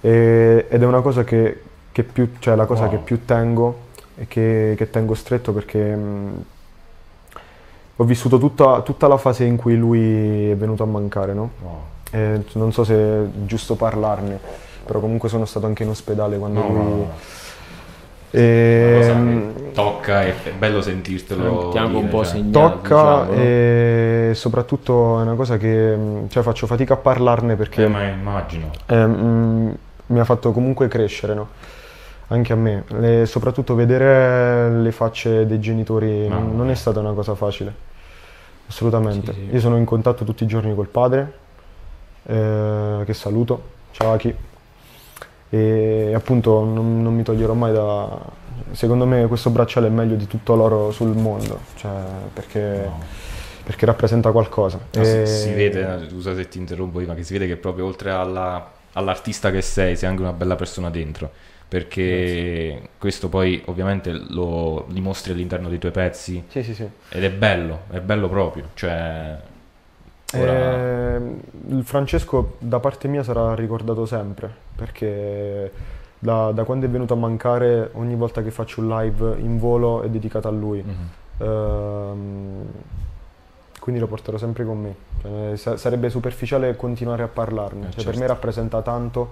E- 0.00 0.66
ed 0.68 0.82
è 0.82 0.86
una 0.86 1.00
cosa 1.02 1.22
che, 1.24 1.62
che 1.92 2.02
più, 2.02 2.30
cioè 2.40 2.54
la 2.56 2.66
cosa 2.66 2.82
Wow. 2.82 2.90
che 2.90 2.96
più 2.98 3.24
tengo 3.24 3.78
e 4.16 4.26
che, 4.26 4.74
che 4.76 4.90
tengo 4.90 5.14
stretto 5.14 5.52
perché 5.52 5.94
mh, 5.94 6.44
ho 7.96 8.04
vissuto 8.04 8.38
tutta, 8.38 8.80
tutta 8.82 9.06
la 9.06 9.16
fase 9.16 9.44
in 9.44 9.56
cui 9.56 9.76
lui 9.76 10.50
è 10.50 10.56
venuto 10.56 10.82
a 10.82 10.86
mancare, 10.86 11.32
no? 11.32 11.50
Wow. 11.62 11.78
E 12.10 12.44
non 12.52 12.72
so 12.72 12.84
se 12.84 12.94
è 12.94 13.20
giusto 13.44 13.74
parlarne, 13.74 14.38
però 14.84 15.00
comunque 15.00 15.28
sono 15.28 15.44
stato 15.46 15.66
anche 15.66 15.82
in 15.82 15.88
ospedale 15.90 16.36
quando 16.38 16.60
No, 16.60 16.68
lui... 16.68 16.76
no. 16.84 17.10
E, 18.30 18.84
Una 18.88 18.96
cosa 18.98 19.14
mh, 19.14 19.54
che 19.54 19.72
tocca 19.72 20.22
e 20.24 20.34
è 20.42 20.50
bello 20.52 20.80
sentirtelo 20.82 21.72
anche 21.74 21.96
un 21.96 22.08
po' 22.08 22.24
cioè. 22.24 22.34
segnato, 22.34 22.80
tocca 22.82 23.24
diciamo, 23.24 23.24
no? 23.24 23.32
e 23.32 24.30
soprattutto 24.34 25.18
è 25.18 25.22
una 25.22 25.34
cosa 25.34 25.56
che 25.56 25.96
mh, 25.96 26.28
cioè, 26.28 26.42
faccio 26.42 26.66
fatica 26.66 26.94
a 26.94 26.96
parlarne 26.98 27.56
perché 27.56 27.84
Eh, 27.84 27.88
ma 27.88 28.02
immagino. 28.04 28.70
eh, 28.86 29.06
mh, 29.06 29.76
mi 30.06 30.18
ha 30.20 30.24
fatto 30.24 30.52
comunque 30.52 30.88
crescere, 30.88 31.34
no? 31.34 31.48
Anche 32.28 32.52
a 32.52 32.56
me, 32.56 32.84
E 33.02 33.24
soprattutto 33.26 33.74
vedere 33.76 34.68
le 34.80 34.90
facce 34.92 35.46
dei 35.46 35.60
genitori 35.60 36.26
Mamma 36.28 36.52
non 36.52 36.70
è 36.70 36.74
stata 36.74 36.98
una 37.00 37.12
cosa 37.12 37.34
facile, 37.36 37.72
assolutamente. 38.68 39.32
Sì, 39.32 39.40
sì. 39.48 39.54
Io 39.54 39.60
sono 39.60 39.76
in 39.76 39.84
contatto 39.84 40.24
tutti 40.24 40.42
i 40.42 40.46
giorni 40.46 40.74
col 40.74 40.88
padre, 40.88 41.32
eh, 42.24 43.02
che 43.04 43.14
saluto, 43.14 43.62
ciao 43.92 44.12
Aki, 44.14 44.34
e 45.50 46.12
appunto 46.14 46.64
non, 46.64 47.02
non 47.02 47.14
mi 47.14 47.22
toglierò 47.22 47.54
mai 47.54 47.72
da... 47.72 48.44
Secondo 48.72 49.06
me 49.06 49.26
questo 49.26 49.50
bracciale 49.50 49.86
è 49.86 49.90
meglio 49.90 50.16
di 50.16 50.26
tutto 50.26 50.54
l'oro 50.54 50.90
sul 50.90 51.14
mondo, 51.16 51.60
cioè, 51.76 51.90
perché, 52.32 52.82
No. 52.84 53.00
perché 53.64 53.86
rappresenta 53.86 54.32
qualcosa. 54.32 54.78
No, 54.92 55.04
si, 55.04 55.10
E- 55.20 55.26
si 55.26 55.52
vede, 55.52 56.02
eh, 56.04 56.08
scusa 56.10 56.34
se 56.34 56.48
ti 56.48 56.58
interrompo, 56.58 57.00
ma 57.00 57.14
che 57.14 57.22
si 57.22 57.32
vede 57.32 57.46
che 57.46 57.56
proprio 57.56 57.86
oltre 57.86 58.10
alla- 58.10 58.72
all'artista 58.94 59.50
che 59.50 59.62
sei, 59.62 59.96
sei 59.96 60.08
anche 60.08 60.22
una 60.22 60.32
bella 60.32 60.56
persona 60.56 60.90
dentro. 60.90 61.30
Perché 61.68 62.90
questo 62.98 63.28
poi 63.28 63.60
ovviamente 63.66 64.12
lo 64.12 64.84
dimostri 64.88 65.32
all'interno 65.32 65.68
dei 65.68 65.78
tuoi 65.78 65.90
pezzi 65.92 66.42
Sì, 66.48 66.62
sì, 66.62 66.74
sì. 66.74 66.88
ed 67.08 67.24
è 67.24 67.30
bello, 67.30 67.80
è 67.90 68.00
bello 68.00 68.28
proprio. 68.28 68.68
Cioè, 68.74 69.36
ora- 70.34 71.14
il 71.68 71.82
Francesco 71.84 72.56
da 72.58 72.80
parte 72.80 73.08
mia 73.08 73.22
sarà 73.22 73.54
ricordato 73.54 74.06
sempre 74.06 74.50
perché 74.76 75.70
da, 76.18 76.50
da 76.52 76.64
quando 76.64 76.86
è 76.86 76.88
venuto 76.88 77.14
a 77.14 77.16
mancare 77.16 77.90
ogni 77.92 78.14
volta 78.16 78.42
che 78.42 78.50
faccio 78.50 78.80
un 78.80 78.88
live 78.88 79.36
in 79.38 79.58
volo 79.58 80.02
è 80.02 80.08
dedicato 80.08 80.48
a 80.48 80.50
lui. 80.50 80.82
Mhm. 80.82 81.08
Ehm, 81.38 82.66
quindi 83.80 84.00
lo 84.00 84.08
porterò 84.08 84.36
sempre 84.36 84.64
con 84.64 84.80
me. 84.80 84.94
Cioè, 85.22 85.56
sa- 85.56 85.76
sarebbe 85.76 86.08
superficiale 86.10 86.74
continuare 86.76 87.22
a 87.22 87.28
parlarne. 87.28 87.86
Eh, 87.88 87.90
Cioè, 87.90 87.94
Per 87.94 88.04
certo. 88.04 88.18
me 88.20 88.26
rappresenta 88.26 88.82
tanto 88.82 89.30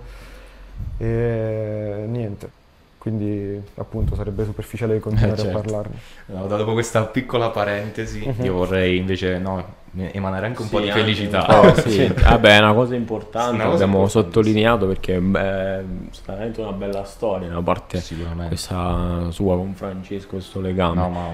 e 0.98 2.04
niente. 2.08 2.62
quindi 2.98 3.62
appunto 3.76 4.14
sarebbe 4.14 4.44
superficiale 4.44 4.98
continuare 4.98 5.34
Eh, 5.34 5.42
certo. 5.44 5.58
a 5.58 5.60
parlarne. 5.60 5.94
No, 6.26 6.46
dopo 6.46 6.72
questa 6.72 7.04
piccola 7.04 7.50
parentesi, 7.50 8.26
io 8.40 8.54
vorrei 8.54 8.96
invece 8.96 9.38
no, 9.38 9.62
emanare 9.96 10.46
anche 10.46 10.62
un 10.62 10.68
po' 10.68 10.78
Sì, 10.78 10.84
di 10.84 10.90
anche 10.90 11.02
felicità. 11.02 11.44
po', 11.44 11.74
sì. 11.88 12.06
Vabbè, 12.06 12.56
è 12.56 12.58
una 12.58 12.74
cosa 12.74 12.94
importante, 12.94 13.54
Una 13.54 13.64
cosa 13.64 13.74
abbiamo 13.84 13.98
importante, 14.02 14.28
sottolineato 14.28 14.86
perché 14.86 15.20
beh, 15.20 15.40
è 15.40 15.84
veramente 16.26 16.60
una 16.60 16.72
bella 16.72 17.04
storia, 17.04 17.48
una 17.48 17.62
parte 17.62 18.00
Sicuramente. 18.00 18.48
questa 18.48 19.26
sua 19.30 19.56
con 19.56 19.74
Francesco, 19.74 20.28
questo 20.30 20.60
legame. 20.60 20.94
No, 20.96 21.08
ma 21.08 21.28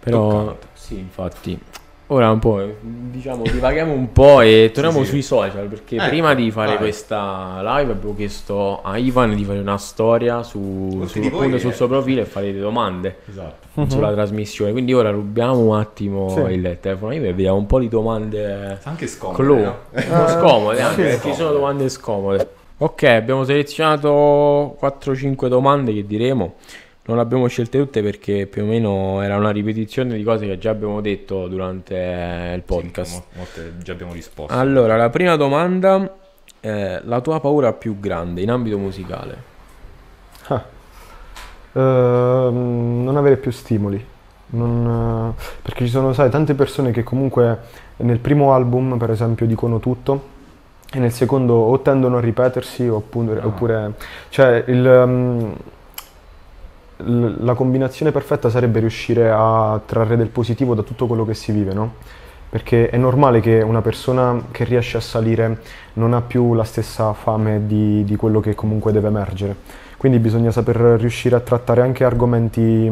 Però 0.00 0.30
toccante. 0.30 0.66
sì, 0.74 0.98
infatti. 0.98 1.60
Ora 2.12 2.28
un 2.32 2.40
po', 2.40 2.60
eh, 2.60 2.74
diciamo, 2.82 3.42
divaghiamo 3.44 3.92
un 3.92 4.10
po' 4.10 4.40
e 4.40 4.72
torniamo 4.74 4.98
Sì, 4.98 5.04
sì. 5.04 5.10
sui 5.10 5.22
social 5.22 5.68
perché 5.68 5.94
Ecco, 5.94 6.08
prima 6.08 6.34
di 6.34 6.50
fare 6.50 6.70
vai. 6.70 6.78
questa 6.78 7.60
live 7.62 7.92
abbiamo 7.92 8.16
chiesto 8.16 8.82
a 8.82 8.98
Ivan 8.98 9.36
di 9.36 9.44
fare 9.44 9.60
una 9.60 9.78
storia 9.78 10.42
su, 10.42 11.04
su- 11.06 11.20
di 11.20 11.28
voi 11.28 11.56
sul 11.60 11.72
suo 11.72 11.86
profilo 11.86 12.20
e 12.22 12.24
fare 12.24 12.46
delle 12.46 12.58
domande 12.62 13.18
Esatto. 13.28 13.86
sulla 13.88 14.10
trasmissione. 14.12 14.72
Quindi 14.72 14.92
ora 14.92 15.10
rubiamo 15.12 15.56
un 15.58 15.78
attimo 15.78 16.30
Sì. 16.30 16.40
il 16.52 16.78
telefono 16.80 17.12
io 17.12 17.22
e 17.22 17.32
vediamo 17.32 17.58
un 17.58 17.66
po' 17.66 17.78
di 17.78 17.88
domande 17.88 18.80
Anche 18.82 19.06
scomodo. 19.06 19.40
clou, 19.40 19.58
no? 19.62 19.76
un 19.92 20.04
po' 20.08 20.28
scomode 20.28 20.80
anche 20.80 21.02
sì. 21.02 21.08
perché 21.10 21.28
ci 21.28 21.34
sono 21.36 21.52
domande 21.52 21.88
scomode. 21.88 22.48
Ok, 22.78 23.02
abbiamo 23.04 23.44
selezionato 23.44 24.76
4-5 24.80 25.46
domande 25.46 25.92
che 25.94 26.04
diremo. 26.04 26.54
Non 27.10 27.18
le 27.18 27.24
abbiamo 27.24 27.48
scelte 27.48 27.76
tutte 27.76 28.04
perché 28.04 28.46
più 28.46 28.62
o 28.62 28.66
meno 28.66 29.20
era 29.20 29.36
una 29.36 29.50
ripetizione 29.50 30.14
di 30.16 30.22
cose 30.22 30.46
che 30.46 30.58
già 30.58 30.70
abbiamo 30.70 31.00
detto 31.00 31.48
durante 31.48 31.96
eh, 31.96 32.54
il 32.54 32.62
podcast. 32.62 33.10
Sì, 33.10 33.16
mo- 33.16 33.24
molte 33.38 33.72
già 33.82 33.90
abbiamo 33.94 34.12
risposto. 34.12 34.54
Allora, 34.56 34.96
la 34.96 35.10
prima 35.10 35.34
domanda 35.34 36.08
è 36.60 37.00
la 37.02 37.20
tua 37.20 37.40
paura 37.40 37.72
più 37.72 37.98
grande 37.98 38.42
in 38.42 38.50
ambito 38.52 38.78
musicale. 38.78 39.42
Ehm, 41.72 43.02
non 43.02 43.16
avere 43.16 43.38
più 43.38 43.50
stimoli. 43.50 44.04
Non, 44.52 45.34
eh, 45.36 45.42
perché 45.62 45.86
ci 45.86 45.90
sono, 45.90 46.12
sai, 46.12 46.30
tante 46.30 46.54
persone 46.54 46.92
che 46.92 47.02
comunque 47.02 47.58
nel 47.96 48.20
primo 48.20 48.52
album, 48.54 48.98
per 48.98 49.10
esempio, 49.10 49.46
dicono 49.46 49.80
tutto 49.80 50.38
e 50.92 51.00
nel 51.00 51.10
secondo 51.12 51.54
o 51.54 51.80
tendono 51.80 52.18
a 52.18 52.20
ripetersi 52.20 52.86
oppure, 52.86 53.40
Ah. 53.40 53.46
oppure 53.46 53.94
cioè 54.28 54.62
il, 54.68 54.86
ehm, 54.86 55.54
la 57.04 57.54
combinazione 57.54 58.12
perfetta 58.12 58.50
sarebbe 58.50 58.80
riuscire 58.80 59.30
a 59.30 59.80
trarre 59.84 60.16
del 60.16 60.28
positivo 60.28 60.74
da 60.74 60.82
tutto 60.82 61.06
quello 61.06 61.24
che 61.24 61.34
si 61.34 61.52
vive, 61.52 61.72
no? 61.72 61.94
Perché 62.48 62.88
è 62.90 62.96
normale 62.96 63.40
che 63.40 63.60
una 63.62 63.80
persona 63.80 64.40
che 64.50 64.64
riesce 64.64 64.96
a 64.96 65.00
salire 65.00 65.60
non 65.94 66.12
ha 66.14 66.20
più 66.20 66.54
la 66.54 66.64
stessa 66.64 67.12
fame 67.12 67.66
di, 67.66 68.02
di 68.04 68.16
quello 68.16 68.40
che 68.40 68.54
comunque 68.54 68.90
deve 68.92 69.08
emergere. 69.08 69.54
Quindi 69.96 70.18
bisogna 70.18 70.50
saper 70.50 70.76
riuscire 70.98 71.36
a 71.36 71.40
trattare 71.40 71.80
anche 71.82 72.04
argomenti 72.04 72.90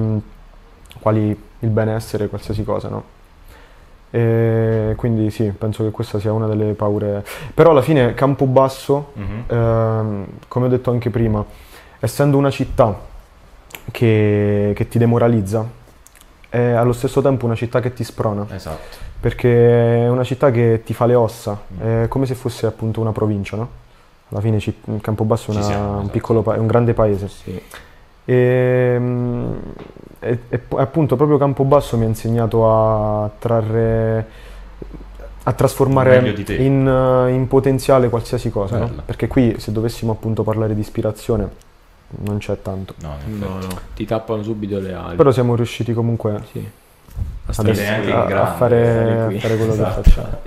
quali 1.00 1.28
il 1.60 1.68
benessere, 1.70 2.28
qualsiasi 2.28 2.62
cosa, 2.64 2.88
no? 2.88 3.02
E 4.10 4.94
quindi 4.96 5.30
sì, 5.30 5.44
penso 5.56 5.84
che 5.84 5.90
questa 5.90 6.18
sia 6.18 6.32
una 6.32 6.46
delle 6.46 6.72
paure. 6.72 7.24
Però 7.52 7.70
alla 7.72 7.82
fine 7.82 8.14
Campobasso, 8.14 9.10
Mhm. 9.14 9.44
ehm, 9.48 10.26
come 10.48 10.66
ho 10.66 10.68
detto 10.68 10.90
anche 10.90 11.10
prima, 11.10 11.44
essendo 12.00 12.36
una 12.38 12.50
città 12.50 12.96
che, 13.90 14.72
che 14.74 14.88
ti 14.88 14.98
demoralizza, 14.98 15.66
è 16.48 16.58
allo 16.70 16.92
stesso 16.92 17.20
tempo 17.20 17.44
una 17.46 17.54
città 17.54 17.80
che 17.80 17.92
ti 17.92 18.04
sprona, 18.04 18.46
Esatto. 18.54 18.96
perché 19.20 20.04
è 20.04 20.08
una 20.08 20.24
città 20.24 20.50
che 20.50 20.82
ti 20.84 20.94
fa 20.94 21.06
le 21.06 21.14
ossa, 21.14 21.60
è 21.78 22.06
come 22.08 22.26
se 22.26 22.34
fosse 22.34 22.66
appunto 22.66 23.00
una 23.00 23.12
provincia, 23.12 23.56
no? 23.56 23.68
Alla 24.30 24.40
fine 24.40 24.58
ci- 24.58 24.74
Campobasso 25.00 25.50
una- 25.50 25.62
siamo, 25.62 25.88
un 25.90 25.94
esatto. 25.98 26.08
piccolo 26.10 26.42
pa- 26.42 26.54
è 26.54 26.58
un 26.58 26.66
grande 26.66 26.92
paese. 26.94 27.28
Sì. 27.28 27.60
E, 28.24 28.96
mm, 28.98 29.52
e- 30.20 30.38
e 30.50 30.58
p- 30.58 30.74
appunto 30.78 31.16
proprio 31.16 31.38
Campobasso 31.38 31.96
mi 31.96 32.04
ha 32.04 32.08
insegnato 32.08 32.70
a 32.70 33.30
trarre, 33.38 34.26
a 35.44 35.52
trasformare 35.54 36.34
in, 36.58 37.26
in 37.30 37.46
potenziale 37.48 38.10
qualsiasi 38.10 38.50
cosa, 38.50 38.78
no? 38.78 38.90
Perché 39.06 39.28
qui 39.28 39.54
se 39.58 39.72
dovessimo 39.72 40.12
appunto 40.12 40.42
parlare 40.42 40.74
di 40.74 40.80
ispirazione 40.80 41.48
non 42.24 42.38
c'è 42.38 42.60
tanto. 42.62 42.94
No, 43.00 43.14
No, 43.26 43.58
no, 43.58 43.66
ti 43.94 44.04
tappano 44.04 44.42
subito 44.42 44.78
le 44.78 44.92
ali. 44.92 45.16
Però 45.16 45.30
siamo 45.30 45.54
riusciti 45.54 45.92
comunque 45.92 46.40
Sì. 46.52 46.68
A 47.46 47.52
stare 47.52 47.70
essere- 47.70 47.88
anche 47.96 48.12
a, 48.12 48.22
a 48.22 48.26
grande, 48.26 48.56
fare, 48.56 48.84
stare 48.84 49.20
a 49.22 49.26
qui. 49.26 49.38
fare 49.40 49.56
quello 49.56 49.72
Esatto. 49.72 50.00
che 50.02 50.10
facciamo. 50.10 50.38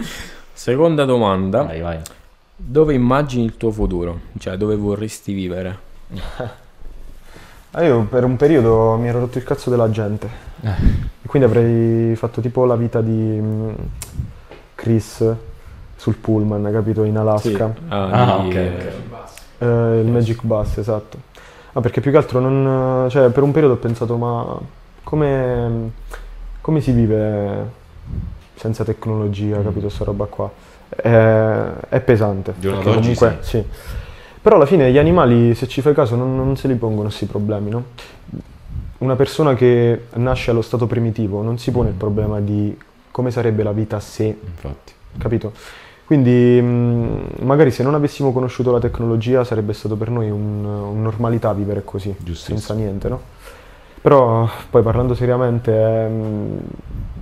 Seconda 0.53 1.05
domanda. 1.05 1.63
Vai, 1.63 1.81
vai. 1.81 1.99
Dove 2.55 2.93
immagini 2.93 3.43
il 3.45 3.57
tuo 3.57 3.71
futuro? 3.71 4.19
Cioè, 4.37 4.55
dove 4.57 4.75
vorresti 4.75 5.33
vivere? 5.33 5.77
Ah, 7.73 7.83
io 7.85 8.01
per 8.03 8.25
un 8.25 8.35
periodo 8.35 8.97
mi 8.97 9.07
ero 9.07 9.19
rotto 9.21 9.37
il 9.37 9.45
cazzo 9.45 9.69
della 9.69 9.89
gente. 9.89 10.27
E 10.61 11.25
quindi 11.25 11.47
avrei 11.47 12.13
fatto 12.17 12.41
tipo 12.41 12.65
la 12.65 12.75
vita 12.75 12.99
di 12.99 13.09
mm, 13.13 13.69
Chris 14.75 15.23
sul 15.95 16.15
pullman, 16.15 16.69
capito? 16.69 17.03
In 17.03 17.15
Alaska. 17.17 17.73
Ah, 17.87 18.39
di- 18.41 18.47
ok, 18.49 18.53
eh, 18.55 18.91
Eh, 19.59 19.99
il 20.01 20.07
Magic 20.07 20.43
Bus, 20.43 20.79
esatto. 20.79 21.17
Ah, 21.73 21.81
perché 21.81 22.01
più 22.01 22.11
che 22.11 22.17
altro 22.17 22.39
non... 22.39 23.09
Cioè, 23.09 23.29
per 23.29 23.43
un 23.43 23.51
periodo 23.51 23.75
ho 23.75 23.77
pensato, 23.77 24.17
ma 24.17 24.57
come, 25.03 25.91
come 26.61 26.81
si 26.81 26.91
vive 26.91 27.79
senza 28.55 28.83
tecnologia, 28.83 29.57
Mm. 29.57 29.63
capito? 29.63 29.89
Sta 29.89 30.03
roba 30.03 30.25
qua. 30.25 30.51
È, 30.89 31.09
è 31.89 31.99
pesante. 32.01 32.51
Perché 32.59 32.83
d'oggi 32.83 32.99
comunque, 32.99 33.37
sì. 33.41 33.63
Però 34.41 34.55
alla 34.55 34.65
fine 34.65 34.91
gli 34.91 34.97
animali, 34.97 35.53
se 35.55 35.67
ci 35.67 35.81
fai 35.81 35.93
caso, 35.93 36.15
non, 36.15 36.35
non 36.35 36.55
se 36.57 36.67
li 36.67 36.75
pongono 36.75 37.07
questi 37.07 37.25
problemi, 37.25 37.69
no? 37.69 37.83
Una 38.99 39.15
persona 39.15 39.53
che 39.55 40.05
nasce 40.15 40.51
allo 40.51 40.61
stato 40.61 40.85
primitivo 40.87 41.41
non 41.41 41.57
si 41.57 41.71
pone 41.71 41.89
il 41.89 41.95
problema 41.95 42.39
di 42.39 42.77
come 43.09 43.31
sarebbe 43.31 43.63
la 43.63 43.71
vita 43.71 43.99
se 43.99 44.25
Infatti. 44.25 44.93
capito? 45.17 45.53
Quindi 46.11 46.61
mh, 46.61 47.45
magari 47.45 47.71
se 47.71 47.83
non 47.83 47.93
avessimo 47.93 48.33
conosciuto 48.33 48.69
la 48.69 48.79
tecnologia 48.79 49.45
sarebbe 49.45 49.71
stato 49.71 49.95
per 49.95 50.09
noi 50.09 50.29
un, 50.29 50.65
un 50.65 51.01
normalità 51.01 51.53
vivere 51.53 51.85
così, 51.85 52.13
senza 52.33 52.73
niente, 52.73 53.07
no? 53.07 53.21
Però 54.01 54.45
poi 54.69 54.81
parlando 54.81 55.13
seriamente, 55.13 55.71
ehm, 55.73 56.59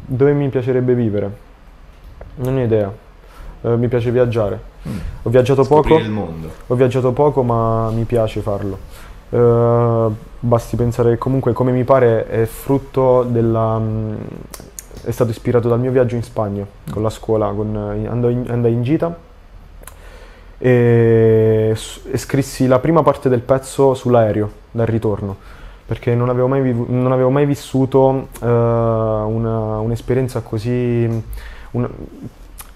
dove 0.08 0.34
mi 0.34 0.49
piacerebbe 0.49 0.95
vivere? 0.95 1.38
Non 2.38 2.56
ho 2.56 2.63
idea. 2.63 2.91
Eh, 3.62 3.78
mi 3.78 3.88
piace 3.89 4.10
viaggiare. 4.10 4.60
Ho 5.21 5.30
viaggiato 5.30 5.63
Scoprire 5.63 5.99
poco, 5.99 6.04
il 6.04 6.10
mondo. 6.10 6.52
ho 6.65 6.73
viaggiato 6.73 7.12
poco, 7.12 7.43
ma 7.43 7.91
mi 7.91 8.06
piace 8.06 8.41
farlo. 8.41 8.80
Eh, 9.30 10.08
basti 10.39 10.75
pensare 10.75 11.12
che 11.12 11.17
comunque, 11.19 11.54
come 11.54 11.71
mi 11.71 11.84
pare, 11.84 12.25
è 12.25 12.45
frutto 12.45 13.21
della. 13.21 13.80
È 15.04 15.12
stato 15.12 15.32
ispirato 15.32 15.68
dal 15.68 15.80
mio 15.80 15.92
viaggio 15.92 16.16
in 16.16 16.24
Spagna 16.24 16.66
con 16.92 17.02
la 17.02 17.10
scuola, 17.10 17.50
con, 17.52 17.76
eh, 17.76 18.08
andai 18.08 18.34
in, 18.34 18.46
andai 18.50 18.74
in 18.74 18.84
gita 18.84 19.18
e, 20.58 21.76
e 22.12 22.18
scrissi 22.18 22.68
la 22.68 22.80
prima 22.80 23.02
parte 23.02 23.30
del 23.30 23.42
pezzo 23.42 23.94
sull'aereo 23.94 24.52
dal 24.72 24.86
ritorno 24.86 25.36
perché 25.86 26.14
non 26.14 26.30
avevo 26.30 26.48
mai, 26.48 26.62
non 26.88 27.12
avevo 27.12 27.30
mai 27.32 27.46
vissuto 27.48 28.28
eh, 28.42 28.46
una- 28.46 29.80
un'esperienza 29.80 30.42
così 30.42 31.10
una- 31.72 31.90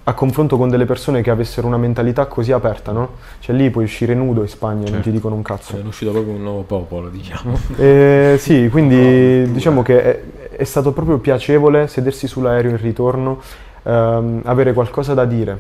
a 0.06 0.14
confronto 0.14 0.58
con 0.58 0.70
delle 0.70 0.86
persone 0.86 1.22
che 1.22 1.30
avessero 1.30 1.66
una 1.66 1.78
mentalità 1.78 2.26
così 2.26 2.52
aperta, 2.52 2.92
no? 2.92 3.12
Cioè 3.40 3.56
lì 3.56 3.70
puoi 3.70 3.86
uscire 3.86 4.14
nudo 4.14 4.42
in 4.42 4.50
Spagna 4.50 4.80
e 4.82 4.84
non 4.84 4.94
Certo. 4.96 5.04
ti 5.04 5.12
dicono 5.12 5.36
un 5.36 5.42
cazzo. 5.42 5.78
È 5.78 5.82
uscito 5.86 6.12
proprio 6.12 6.34
un 6.34 6.42
nuovo 6.42 6.64
popolo, 6.64 7.08
diciamo. 7.10 7.58
Eh, 7.78 8.36
sì, 8.38 8.68
quindi 8.72 9.50
diciamo 9.54 9.82
che 9.82 10.04
è, 10.04 10.22
è 10.58 10.64
stato 10.66 10.92
proprio 10.92 11.20
piacevole 11.20 11.88
sedersi 11.88 12.28
sull'aereo 12.28 12.72
in 12.72 12.78
ritorno, 12.82 13.40
ehm, 13.84 14.42
avere 14.44 14.74
qualcosa 14.74 15.14
da 15.14 15.24
dire, 15.24 15.58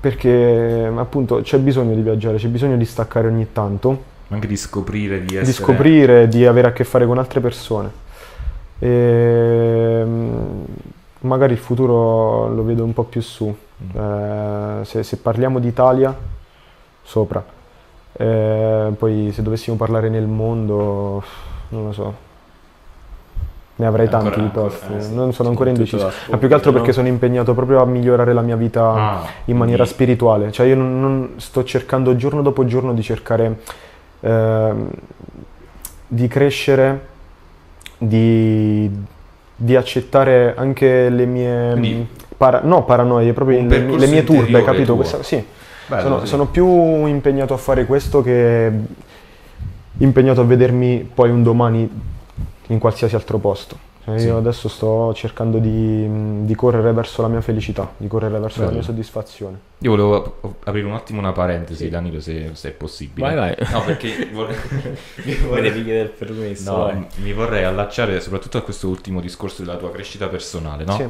perché 0.00 0.90
appunto 0.96 1.40
c'è 1.42 1.58
bisogno 1.58 1.94
di 1.94 2.00
viaggiare, 2.00 2.38
c'è 2.38 2.48
bisogno 2.48 2.76
di 2.76 2.84
staccare 2.86 3.26
ogni 3.28 3.48
tanto, 3.52 4.02
Anche 4.30 4.46
di 4.46 4.56
scoprire 4.56 5.20
di 5.20 5.36
essere... 5.36 5.44
di 5.44 5.52
scoprire, 5.52 6.28
di 6.28 6.46
avere 6.46 6.68
a 6.68 6.72
che 6.72 6.84
fare 6.84 7.04
con 7.06 7.18
altre 7.18 7.40
persone. 7.40 7.90
E, 8.78 10.02
mm, 10.04 10.60
magari 11.20 11.52
il 11.52 11.58
futuro 11.58 12.48
lo 12.52 12.62
vedo 12.64 12.84
un 12.84 12.92
po' 12.92 13.04
più 13.04 13.20
su. 13.20 13.54
Eh, 13.92 14.84
se, 14.84 15.02
se 15.02 15.16
parliamo 15.18 15.58
d'Italia, 15.58 16.14
sopra. 17.02 17.44
Eh, 18.12 18.92
poi 18.98 19.30
se 19.32 19.42
dovessimo 19.42 19.76
parlare 19.76 20.08
nel 20.08 20.26
mondo, 20.26 21.22
non 21.68 21.84
lo 21.84 21.92
so. 21.92 22.26
Ne 23.76 23.86
avrei 23.86 24.06
Ancora- 24.06 24.22
tanti 24.24 24.40
di 24.40 24.46
ancora- 24.46 24.66
posti, 24.68 24.92
eh 24.94 25.00
sì. 25.02 25.14
non 25.14 25.32
sono 25.32 25.50
ancora 25.50 25.70
indeciso. 25.70 26.10
Ma 26.30 26.36
più 26.36 26.48
che 26.48 26.54
altro 26.54 26.72
no? 26.72 26.78
perché 26.78 26.92
sono 26.92 27.06
impegnato 27.06 27.54
proprio 27.54 27.80
a 27.80 27.84
migliorare 27.86 28.32
la 28.32 28.42
mia 28.42 28.56
vita 28.56 28.82
Ah, 28.92 29.26
in 29.44 29.56
maniera 29.56 29.84
quindi- 29.84 29.94
spirituale. 29.94 30.50
Cioè 30.50 30.66
io 30.66 30.74
non, 30.74 31.00
non- 31.00 31.30
sto 31.36 31.62
cercando 31.62 32.16
giorno 32.16 32.42
dopo 32.42 32.64
giorno 32.64 32.92
di 32.92 33.02
cercare 33.02 33.60
ehm, 34.20 34.90
di 36.08 36.26
crescere, 36.26 37.06
di, 37.98 38.90
di 39.54 39.76
accettare 39.76 40.54
anche 40.56 41.08
le 41.08 41.26
mie... 41.26 41.70
Quindi- 41.72 42.08
para- 42.38 42.60
no, 42.62 42.84
paranoie, 42.84 43.32
proprio 43.34 43.60
le, 43.62 43.80
le 43.98 44.06
mie 44.06 44.24
turbe, 44.24 44.64
capito? 44.64 44.94
Questa- 44.96 45.22
sì, 45.22 45.44
Bello, 45.86 46.02
sono, 46.02 46.20
sì. 46.20 46.26
sono 46.26 46.46
più 46.46 47.04
impegnato 47.06 47.52
a 47.52 47.58
fare 47.58 47.84
questo 47.84 48.22
che 48.22 48.70
impegnato 49.98 50.40
a 50.40 50.44
vedermi 50.44 51.10
poi 51.12 51.30
un 51.30 51.42
domani 51.42 51.90
in 52.68 52.78
qualsiasi 52.78 53.14
altro 53.14 53.38
posto. 53.38 53.86
Cioè, 54.04 54.18
Sì. 54.18 54.26
Io 54.26 54.36
adesso 54.38 54.68
sto 54.68 55.12
cercando 55.14 55.58
di, 55.58 56.44
di 56.46 56.54
correre 56.54 56.92
verso 56.92 57.20
la 57.20 57.28
mia 57.28 57.40
felicità, 57.42 57.90
di 57.96 58.06
correre 58.08 58.38
verso 58.38 58.60
la 58.60 58.66
Bello. 58.66 58.78
mia 58.78 58.86
soddisfazione. 58.86 59.58
Io 59.78 59.90
volevo 59.90 60.56
aprire 60.64 60.86
un 60.86 60.94
attimo 60.94 61.18
una 61.20 61.32
parentesi, 61.32 61.90
Danilo, 61.90 62.20
se, 62.20 62.50
se 62.54 62.68
è 62.68 62.72
possibile. 62.72 63.34
Vai, 63.34 63.36
vai. 63.36 63.54
No, 63.70 63.82
perché 63.84 64.28
vorrei... 64.32 64.56
mi 65.24 65.34
vorrei- 65.46 65.72
chiedere 65.72 66.00
il 66.04 66.08
permesso. 66.10 66.70
No, 66.70 66.84
vai. 66.84 67.06
mi 67.16 67.32
vorrei 67.34 67.64
allacciare 67.64 68.18
soprattutto 68.20 68.56
a 68.56 68.62
questo 68.62 68.88
ultimo 68.88 69.20
discorso 69.20 69.62
della 69.62 69.76
tua 69.76 69.90
crescita 69.90 70.28
personale, 70.28 70.84
no? 70.84 70.92
Sì. 70.94 71.08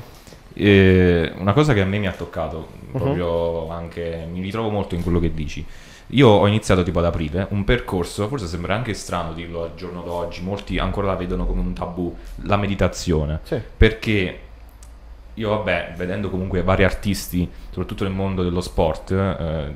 Eh, 0.61 1.32
una 1.36 1.52
cosa 1.52 1.72
che 1.72 1.80
a 1.80 1.84
me 1.84 1.98
mi 1.98 2.09
ha 2.09 2.12
toccato, 2.12 2.66
Mhm. 2.90 2.98
proprio 3.00 3.70
anche, 3.70 4.26
mi 4.30 4.40
ritrovo 4.40 4.70
molto 4.70 4.96
in 4.96 5.02
quello 5.02 5.20
che 5.20 5.32
dici. 5.32 5.64
Io 6.12 6.26
ho 6.28 6.46
iniziato 6.48 6.82
tipo 6.82 6.98
ad 6.98 7.04
aprile 7.04 7.46
un 7.50 7.62
percorso, 7.64 8.26
forse 8.28 8.46
sembra 8.46 8.74
anche 8.74 8.92
strano 8.94 9.34
dirlo 9.34 9.62
al 9.64 9.74
giorno 9.76 10.02
d'oggi, 10.02 10.42
molti 10.42 10.78
ancora 10.78 11.06
la 11.06 11.14
vedono 11.16 11.46
come 11.46 11.61
un 11.61 11.74
tabù, 11.74 12.12
la 12.42 12.56
meditazione. 12.56 13.40
Sì. 13.44 13.61
Perché 13.76 14.38
io, 15.34 15.48
vabbè, 15.50 15.92
vedendo 15.96 16.28
comunque 16.30 16.62
vari 16.62 16.82
artisti, 16.82 17.48
soprattutto 17.68 18.02
nel 18.02 18.12
mondo 18.12 18.42
dello 18.42 18.61
sport, 18.62 19.12
eh, 19.12 19.72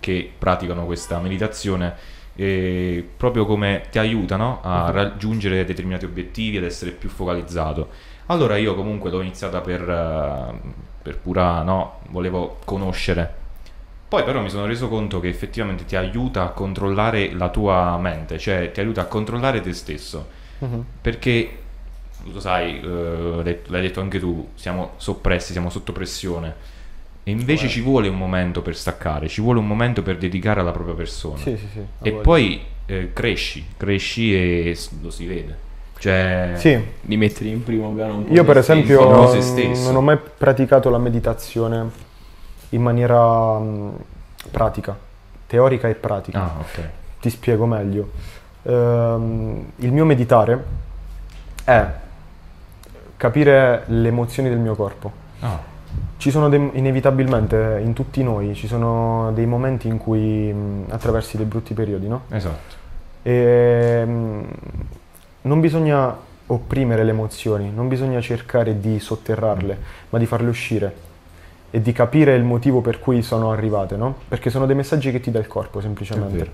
che 0.00 0.32
praticano 0.36 0.84
questa 0.86 1.18
meditazione, 1.20 1.94
eh, 2.34 3.06
proprio 3.16 3.46
come 3.46 3.82
ti 3.90 3.98
aiutano 4.00 4.58
a 4.62 4.90
raggiungere 4.90 5.64
determinati 5.64 6.06
obiettivi, 6.06 6.56
ad 6.56 6.64
essere 6.64 6.90
più 6.90 7.08
focalizzato. 7.08 7.88
Allora 8.26 8.56
io 8.56 8.74
comunque 8.74 9.10
l'ho 9.10 9.20
iniziata 9.20 9.60
per, 9.60 9.80
eh, 9.82 10.54
per 11.02 11.18
pura, 11.18 11.62
no, 11.62 12.00
volevo 12.08 12.58
conoscere. 12.64 13.42
Poi 14.08 14.22
però 14.24 14.40
mi 14.40 14.48
sono 14.48 14.66
reso 14.66 14.88
conto 14.88 15.20
che 15.20 15.28
effettivamente 15.28 15.84
ti 15.84 15.96
aiuta 15.96 16.44
a 16.44 16.48
controllare 16.48 17.32
la 17.34 17.48
tua 17.48 17.98
mente, 17.98 18.38
cioè 18.38 18.70
ti 18.70 18.80
aiuta 18.80 19.02
a 19.02 19.06
controllare 19.06 19.60
te 19.60 19.72
stesso. 19.72 20.26
Mhm. 20.58 20.84
Perché, 21.00 21.58
lo 22.32 22.40
sai, 22.40 22.80
eh, 22.80 23.60
l'hai 23.66 23.82
detto- 23.82 24.00
anche 24.00 24.18
tu, 24.18 24.50
siamo 24.54 24.92
soppressi, 24.96 25.52
siamo 25.52 25.68
sotto 25.68 25.92
pressione. 25.92 26.72
E 27.24 27.30
invece 27.30 27.68
ci 27.68 27.80
vuole 27.80 28.08
un 28.08 28.16
momento 28.18 28.60
per 28.60 28.76
staccare, 28.76 29.28
ci 29.28 29.40
vuole 29.40 29.58
un 29.58 29.66
momento 29.66 30.02
per 30.02 30.18
dedicare 30.18 30.60
alla 30.60 30.72
propria 30.72 30.94
persona. 30.94 31.38
Sì, 31.38 31.56
sì, 31.56 31.66
sì. 31.72 31.80
E 32.02 32.12
poi 32.12 32.62
eh, 32.86 33.12
cresci, 33.14 33.66
cresci 33.76 34.34
e 34.34 34.78
lo 35.00 35.10
si 35.10 35.26
vede. 35.26 35.56
Cioè, 35.98 36.52
Sì, 36.56 36.78
Di 37.00 37.16
mettere 37.16 37.48
in 37.48 37.62
primo 37.62 37.90
piano 37.92 38.16
un 38.16 38.24
po' 38.26 38.32
io 38.32 38.44
per 38.44 38.58
esempio 38.58 39.26
stesso. 39.40 39.86
non 39.86 39.96
ho 39.96 40.00
mai 40.00 40.18
praticato 40.18 40.90
la 40.90 40.98
meditazione 40.98 41.88
in 42.70 42.82
maniera 42.82 43.58
mh, 43.58 43.92
pratica, 44.50 44.96
teorica 45.46 45.88
e 45.88 45.94
pratica. 45.94 46.38
Ah, 46.42 46.52
ok. 46.58 46.88
Ti 47.20 47.30
spiego 47.30 47.64
meglio. 47.66 48.10
Ehm, 48.64 49.64
il 49.76 49.92
mio 49.92 50.04
meditare 50.04 50.64
è 51.64 51.86
capire 53.16 53.84
le 53.86 54.08
emozioni 54.08 54.48
del 54.48 54.58
mio 54.58 54.74
corpo. 54.74 55.12
Ah, 55.40 55.58
Ci 56.16 56.30
sono 56.30 56.48
dei- 56.48 56.70
inevitabilmente 56.74 57.80
in 57.82 57.92
tutti 57.92 58.22
noi, 58.22 58.54
ci 58.54 58.66
sono 58.66 59.30
dei 59.32 59.46
momenti 59.46 59.88
in 59.88 59.98
cui 59.98 60.52
mh, 60.52 60.86
attraversi 60.90 61.36
dei 61.36 61.46
brutti 61.46 61.72
periodi, 61.74 62.08
no? 62.08 62.22
esatto. 62.30 62.74
E, 63.22 64.02
mm, 64.06 64.42
non 65.44 65.60
bisogna 65.60 66.14
opprimere 66.46 67.04
le 67.04 67.10
emozioni, 67.10 67.72
non 67.74 67.88
bisogna 67.88 68.20
cercare 68.20 68.80
di 68.80 68.98
sotterrarle, 68.98 69.78
ma 70.10 70.18
di 70.18 70.26
farle 70.26 70.48
uscire 70.48 70.94
e 71.70 71.80
di 71.80 71.92
capire 71.92 72.34
il 72.34 72.44
motivo 72.44 72.80
per 72.80 73.00
cui 73.00 73.22
sono 73.22 73.50
arrivate, 73.50 73.96
no? 73.96 74.14
Perché 74.28 74.50
sono 74.50 74.66
dei 74.66 74.76
messaggi 74.76 75.10
che 75.10 75.20
ti 75.20 75.30
dà 75.30 75.38
il 75.38 75.46
corpo, 75.46 75.80
semplicemente. 75.80 76.50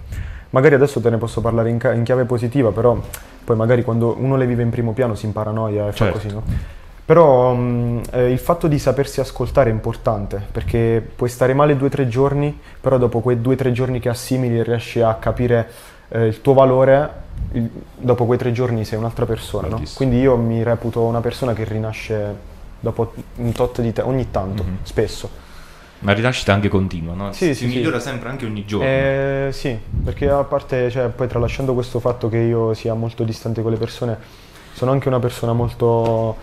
Magari 0.50 0.74
adesso 0.74 1.00
te 1.00 1.10
ne 1.10 1.18
posso 1.18 1.40
parlare 1.40 1.68
in, 1.70 1.78
in 1.94 2.02
chiave 2.04 2.24
positiva, 2.24 2.70
però 2.70 2.98
poi 3.44 3.56
magari 3.56 3.82
quando 3.84 4.16
uno 4.18 4.36
le 4.36 4.46
vive 4.46 4.62
in 4.62 4.70
primo 4.70 4.92
piano 4.92 5.14
si 5.14 5.26
imparanoia 5.26 5.88
e 5.88 5.92
Certo. 5.92 6.04
fa 6.04 6.10
così, 6.10 6.34
no? 6.34 6.42
Però 7.04 7.52
mh, 7.52 8.02
eh, 8.12 8.30
il 8.30 8.38
fatto 8.38 8.66
di 8.66 8.78
sapersi 8.78 9.20
ascoltare 9.20 9.70
è 9.70 9.72
importante, 9.72 10.40
perché 10.50 11.06
puoi 11.14 11.28
stare 11.28 11.54
male 11.54 11.76
due 11.76 11.88
o 11.88 11.90
tre 11.90 12.08
giorni, 12.08 12.58
però 12.80 12.98
dopo 12.98 13.20
quei 13.20 13.40
due 13.40 13.54
o 13.54 13.56
tre 13.56 13.72
giorni 13.72 14.00
che 14.00 14.08
assimili 14.08 14.62
riesci 14.62 15.00
a 15.00 15.14
capire 15.14 15.68
eh, 16.10 16.26
il 16.26 16.40
tuo 16.40 16.52
valore, 16.54 17.10
il- 17.52 17.70
dopo 17.96 18.26
quei 18.26 18.38
tre 18.38 18.52
giorni 18.52 18.84
sei 18.84 18.98
un'altra 18.98 19.26
persona, 19.26 19.68
no? 19.68 19.82
Quindi 19.94 20.18
io 20.20 20.36
mi 20.36 20.62
reputo 20.62 21.00
una 21.02 21.20
persona 21.20 21.52
che 21.52 21.64
rinasce 21.64 22.48
dopo 22.80 23.12
un 23.36 23.52
tot 23.52 23.80
di 23.80 23.92
tempo, 23.92 24.10
ogni 24.10 24.30
tanto, 24.30 24.62
Mhm. 24.62 24.76
spesso. 24.82 25.28
Ma 26.00 26.12
rinascita 26.12 26.54
anche 26.54 26.68
continua, 26.68 27.12
no? 27.14 27.32
Sì, 27.32 27.48
si 27.48 27.54
sì, 27.66 27.68
sì. 27.70 27.76
migliora 27.76 28.00
sempre 28.00 28.30
anche 28.30 28.46
ogni 28.46 28.64
giorno. 28.64 28.86
Eh, 28.86 29.48
sì, 29.52 29.78
perché 30.02 30.30
a 30.30 30.44
parte, 30.44 30.90
cioè, 30.90 31.08
poi 31.08 31.28
tralasciando 31.28 31.74
questo 31.74 32.00
fatto 32.00 32.28
che 32.30 32.38
io 32.38 32.72
sia 32.72 32.94
molto 32.94 33.22
distante 33.22 33.60
con 33.60 33.70
le 33.70 33.76
persone, 33.76 34.16
sono 34.72 34.92
anche 34.92 35.08
una 35.08 35.18
persona 35.18 35.52
molto 35.52 36.36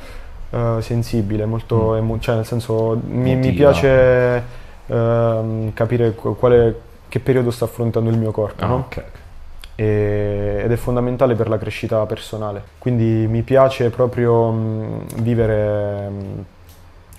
eh, 0.52 0.78
sensibile, 0.80 1.46
molto, 1.46 1.92
Mm. 1.94 1.96
emo- 1.98 2.20
cioè 2.20 2.36
nel 2.36 2.46
senso 2.46 2.98
mi, 3.08 3.36
mi 3.36 3.52
piace 3.52 4.44
ehm, 4.86 5.74
capire 5.74 6.14
qu- 6.14 6.38
quale, 6.38 6.80
che 7.10 7.20
periodo 7.20 7.52
sta 7.52 7.66
affrontando 7.66 8.10
il 8.10 8.18
mio 8.18 8.32
corpo, 8.32 8.64
Ah, 8.64 8.68
no? 8.68 8.76
ok. 8.88 9.04
E- 9.80 10.62
ed 10.64 10.72
è 10.72 10.76
fondamentale 10.76 11.36
per 11.36 11.48
la 11.50 11.58
crescita 11.60 12.04
personale. 12.08 12.64
Quindi 12.80 13.28
mi 13.28 13.44
piace 13.44 13.90
proprio 13.92 14.50
mh, 14.52 15.22
vivere 15.22 16.10
mh, 16.10 16.46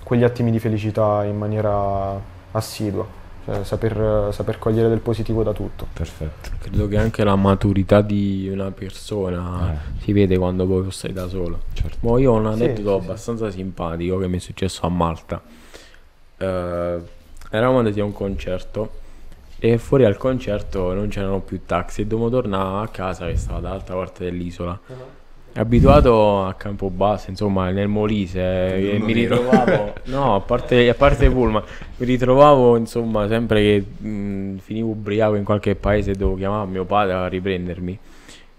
quegli 0.03 0.23
attimi 0.23 0.51
di 0.51 0.59
felicità 0.59 1.23
in 1.23 1.37
maniera 1.37 2.19
assidua, 2.51 3.05
cioè 3.45 3.63
saper, 3.63 4.33
saper 4.33 4.59
cogliere 4.59 4.89
del 4.89 4.99
positivo 4.99 5.41
da 5.43 5.53
tutto. 5.53 5.87
Perfetto. 5.93 6.49
Credo 6.59 6.87
che 6.89 6.97
anche 6.97 7.23
la 7.23 7.35
maturità 7.37 8.01
di 8.01 8.49
una 8.51 8.71
persona 8.71 9.71
Eh. 9.73 10.01
si 10.01 10.11
vede 10.11 10.37
quando 10.37 10.65
poi 10.67 10.91
stai 10.91 11.13
da 11.13 11.29
solo. 11.29 11.59
Certo. 11.73 11.95
Mo 12.01 12.17
io 12.17 12.33
ho 12.33 12.37
un 12.37 12.53
Sì, 12.55 12.63
aneddoto 12.63 12.97
sì, 12.97 13.03
sì. 13.03 13.09
abbastanza 13.09 13.51
simpatico 13.51 14.17
che 14.17 14.27
mi 14.27 14.35
è 14.37 14.39
successo 14.41 14.85
a 14.85 14.89
Malta. 14.89 15.41
Eh, 16.37 16.97
eravamo 17.51 17.77
andati 17.79 17.99
a 17.99 18.03
un 18.03 18.13
concerto 18.13 18.89
e 19.59 19.77
fuori 19.77 20.05
al 20.05 20.15
concerto 20.17 20.93
non 20.93 21.09
c'erano 21.09 21.41
più 21.41 21.61
taxi 21.65 22.01
e 22.01 22.05
dovevo 22.05 22.29
tornare 22.29 22.85
a 22.85 22.87
casa 22.87 23.27
che 23.27 23.35
stava 23.35 23.59
dall'altra 23.59 23.95
parte 23.95 24.23
dell'isola. 24.23 24.79
Abituato 25.51 26.45
a 26.45 26.53
Campobasso, 26.53 27.29
insomma, 27.29 27.69
nel 27.71 27.87
Molise, 27.87 28.75
e 28.75 28.95
Uno 28.95 29.05
mi 29.05 29.13
ritrovavo, 29.13 29.93
no, 30.05 30.35
a 30.35 30.39
parte, 30.39 30.87
a 30.87 30.93
parte 30.93 31.29
pullman, 31.29 31.63
mi 31.97 32.05
ritrovavo, 32.05 32.77
insomma, 32.77 33.27
sempre 33.27 33.61
che 33.61 34.07
mh, 34.07 34.57
finivo 34.59 34.89
ubriaco 34.89 35.35
in 35.35 35.43
qualche 35.43 35.75
paese 35.75 36.11
e 36.11 36.15
dovevo 36.15 36.37
chiamare 36.37 36.69
mio 36.69 36.85
padre 36.85 37.13
a 37.13 37.27
riprendermi. 37.27 37.99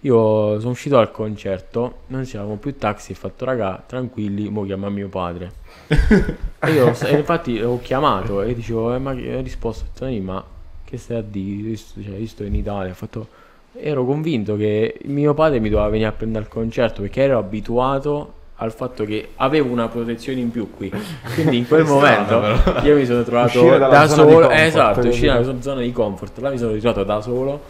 Io 0.01 0.59
sono 0.59 0.73
uscito 0.73 0.97
dal 0.97 1.11
concerto, 1.11 2.01
non 2.09 2.25
c'erano 2.25 2.57
più 2.57 2.77
taxi, 2.77 3.13
ho 3.13 3.15
fatto 3.15 3.45
raga, 3.45 3.83
tranquilli, 3.87 4.49
mo 4.51 4.65
chiama 4.65 4.91
mio 4.91 5.09
padre. 5.09 5.53
e 5.89 6.71
io 6.73 6.93
e 7.05 7.17
infatti 7.17 7.61
ho 7.61 7.79
chiamato 7.81 8.43
e 8.43 8.55
dicevo, 8.55 8.95
eh, 8.95 8.99
ma 8.99 9.13
ho 9.13 9.41
risposto, 9.41 9.85
ho 9.85 9.87
detto, 9.93 10.05
"Nani, 10.05 10.21
ma 10.21 10.45
che 10.91 10.99
stai 10.99 11.19
a 11.19 11.23
dire? 11.23 11.77
Cioè, 11.77 12.17
io 12.17 12.27
sto 12.27 12.45
in 12.45 12.55
Italia, 12.55 12.91
ho 12.91 12.97
fatto... 12.97 13.29
Ero 13.73 14.05
convinto 14.05 14.57
che 14.57 14.99
mio 15.05 15.33
padre 15.33 15.61
mi 15.61 15.69
doveva 15.69 15.89
venire 15.89 16.09
a 16.09 16.13
prendere 16.13 16.45
al 16.45 16.51
concerto 16.51 17.03
perché 17.03 17.23
ero 17.23 17.39
abituato 17.39 18.33
al 18.57 18.73
fatto 18.73 19.05
che 19.05 19.29
avevo 19.37 19.71
una 19.71 19.89
protezione 19.89 20.41
in 20.41 20.51
più 20.51 20.71
qui. 20.71 20.93
Quindi 21.35 21.59
in 21.59 21.69
quel 21.69 21.85
momento 21.87 22.43
io 22.83 22.97
mi 22.97 23.07
sono 23.07 23.23
trovato 23.23 23.79
da 23.79 24.09
solo. 24.09 24.25
comfort, 24.25 24.53
esatto, 24.59 25.07
uscire 25.07 25.33
dalla 25.33 25.63
zona 25.63 25.81
di 25.81 25.93
comfort. 25.93 26.39
Là 26.39 26.51
mi 26.51 26.59
sono 26.59 26.73
ritrovato 26.73 27.05
da 27.05 27.21
solo. 27.21 27.61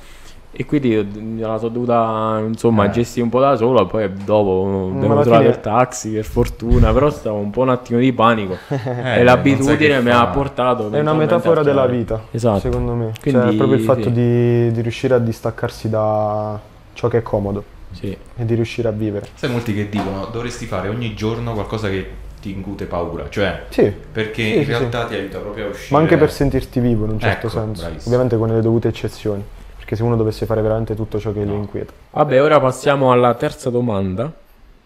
E 0.53 0.67
quindi 0.67 1.39
la 1.39 1.59
sono 1.59 1.71
dovuta 1.71 2.43
insomma 2.45 2.87
Eh. 2.87 2.91
gestire 2.91 3.23
un 3.23 3.31
po' 3.31 3.39
da 3.41 3.55
solo. 3.57 3.87
Poi 3.87 4.13
dopo 4.25 4.91
trovato 4.99 5.31
fine- 5.31 5.47
il 5.49 5.61
taxi 5.61 6.11
per 6.11 6.25
fortuna. 6.25 6.93
Però 6.93 7.09
stavo 7.09 7.37
un 7.39 7.51
po' 7.51 7.61
un 7.63 7.69
attimo 7.71 7.99
di 8.01 8.13
panico. 8.13 8.57
Eh, 8.69 9.21
e 9.21 9.23
l'abitudine 9.23 10.01
mi 10.03 10.11
ha 10.11 10.27
portato. 10.27 10.91
È 10.91 10.99
una 11.01 11.15
metafora 11.15 11.63
della 11.63 11.87
vita, 11.87 12.21
Esatto. 12.33 12.59
secondo 12.61 12.93
me. 12.95 13.13
Cioè, 13.21 13.33
Quindi, 13.33 13.57
proprio 13.57 13.79
il 13.79 13.85
fatto 13.85 14.03
sì. 14.05 14.13
di, 14.13 14.73
di 14.73 14.81
riuscire 14.81 15.15
a 15.15 15.19
distaccarsi 15.19 15.89
da 15.89 16.59
ciò 16.95 17.09
che 17.09 17.19
è 17.19 17.23
comodo 17.23 17.63
Sì. 17.93 18.09
e 18.37 18.45
di 18.45 18.55
riuscire 18.55 18.89
a 18.89 18.93
vivere. 18.93 19.29
Sai 19.35 19.51
molti 19.51 19.73
che 19.73 19.89
dicono 19.89 20.27
dovresti 20.33 20.67
fare 20.67 20.89
ogni 20.89 21.15
giorno 21.15 21.53
qualcosa 21.55 21.89
che 21.89 22.11
ti 22.43 22.51
incute 22.51 22.87
paura, 22.87 23.27
cioè 23.29 23.63
Sì, 23.69 23.93
perché 24.13 24.43
Sì, 24.43 24.57
in 24.59 24.65
sì, 24.65 24.71
realtà 24.71 25.05
ti 25.05 25.15
aiuta 25.15 25.39
proprio 25.39 25.67
a 25.67 25.69
uscire. 25.69 25.89
ma 25.95 25.99
anche 26.01 26.17
per 26.17 26.33
sentirti 26.33 26.81
vivo 26.81 27.05
in 27.05 27.11
un 27.13 27.21
certo 27.21 27.47
Ecco, 27.47 27.57
senso. 27.57 27.83
bravissimo. 27.83 28.07
Ovviamente 28.15 28.37
con 28.37 28.49
le 28.49 28.61
dovute 28.61 28.89
eccezioni. 28.89 29.43
Perché 29.91 30.05
se 30.05 30.09
uno 30.09 30.17
dovesse 30.17 30.47
fare 30.47 30.63
veramente 30.63 30.95
tutto 30.95 31.19
ciò 31.19 31.33
che 31.33 31.45
lo 31.45 31.55
inquieta. 31.55 31.93
Vabbè, 32.13 32.41
ora 32.41 32.61
passiamo 32.61 33.11
alla 33.11 33.35
terza 33.35 33.71
domanda. 33.71 34.33